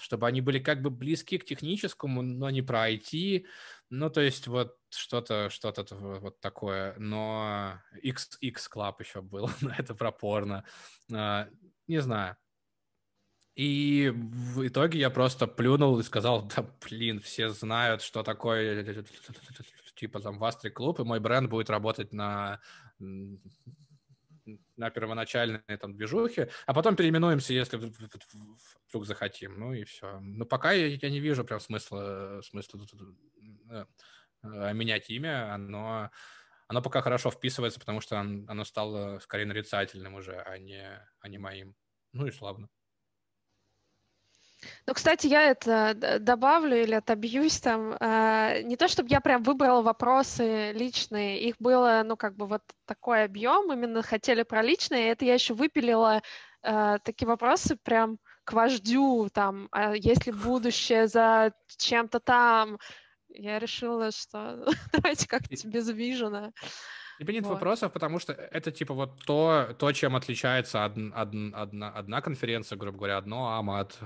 [0.00, 3.44] чтобы они были как бы близки к техническому, но не про IT.
[3.90, 6.94] Ну, то есть вот что-то что-то вот такое.
[6.96, 10.64] Но XX Club еще был, это про порно.
[11.12, 11.48] А,
[11.88, 12.36] не знаю.
[13.56, 18.84] И в итоге я просто плюнул и сказал, да блин, все знают, что такое
[19.96, 22.60] типа там Вастри клуб, и мой бренд будет работать на
[24.76, 29.58] на первоначальной там движухе, а потом переименуемся, если вдруг захотим.
[29.58, 30.18] Ну и все.
[30.20, 32.80] Но пока я, я не вижу прям смысла, смысла
[34.42, 35.54] менять имя.
[35.54, 36.10] Оно,
[36.68, 40.88] оно пока хорошо вписывается, потому что оно стало скорее нарицательным уже, а не,
[41.20, 41.74] а не моим.
[42.12, 42.68] Ну и славно.
[44.86, 47.96] Ну, кстати, я это добавлю или отобьюсь там.
[48.00, 52.62] Э, не то, чтобы я прям выбрала вопросы личные, их было, ну, как бы вот
[52.84, 56.22] такой объем, именно хотели про личные, это я еще выпилила
[56.62, 62.78] э, такие вопросы прям к вождю, там, а есть ли будущее за чем-то там.
[63.34, 66.52] Я решила, что давайте как-то без вижена.
[67.18, 67.54] Типа нет вот.
[67.54, 72.78] вопросов, потому что это типа вот то, то чем отличается од, од, одна, одна конференция,
[72.78, 73.98] грубо говоря, одно АМА от,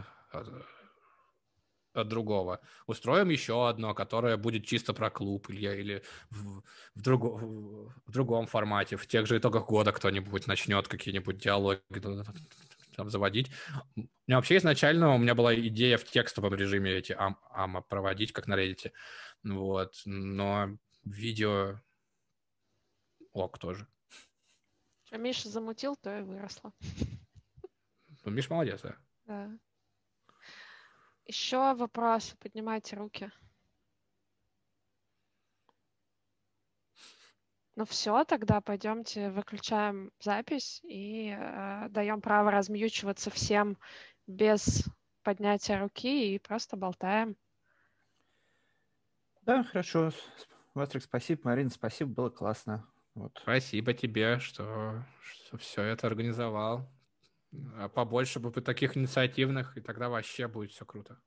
[1.92, 2.60] от другого.
[2.86, 6.62] Устроим еще одно, которое будет чисто про клуб или, или в,
[6.94, 8.96] в, друг, в другом формате.
[8.96, 11.80] В тех же итогах года кто-нибудь начнет какие-нибудь диалоги
[12.94, 13.50] там, заводить.
[13.96, 18.32] У меня вообще изначально у меня была идея в текстовом режиме эти ам, ама проводить,
[18.32, 18.92] как на Reddit.
[19.42, 20.00] Вот.
[20.04, 21.80] Но видео
[23.32, 23.86] ок тоже.
[25.10, 26.72] А Миша замутил, то и выросла.
[28.24, 28.96] Ну, Миш молодец, да.
[29.26, 29.58] Да.
[31.26, 33.30] Еще вопросы, поднимайте руки.
[37.76, 43.76] Ну все, тогда пойдемте выключаем запись и э, даем право размьючиваться всем
[44.28, 44.84] без
[45.24, 47.36] поднятия руки и просто болтаем.
[49.42, 50.12] Да, хорошо.
[50.74, 51.40] Вастрик, спасибо.
[51.44, 52.88] Марина, спасибо, было классно.
[53.14, 53.36] Вот.
[53.42, 56.88] Спасибо тебе, что, что все это организовал.
[57.76, 61.20] А побольше бы таких инициативных, и тогда вообще будет все круто.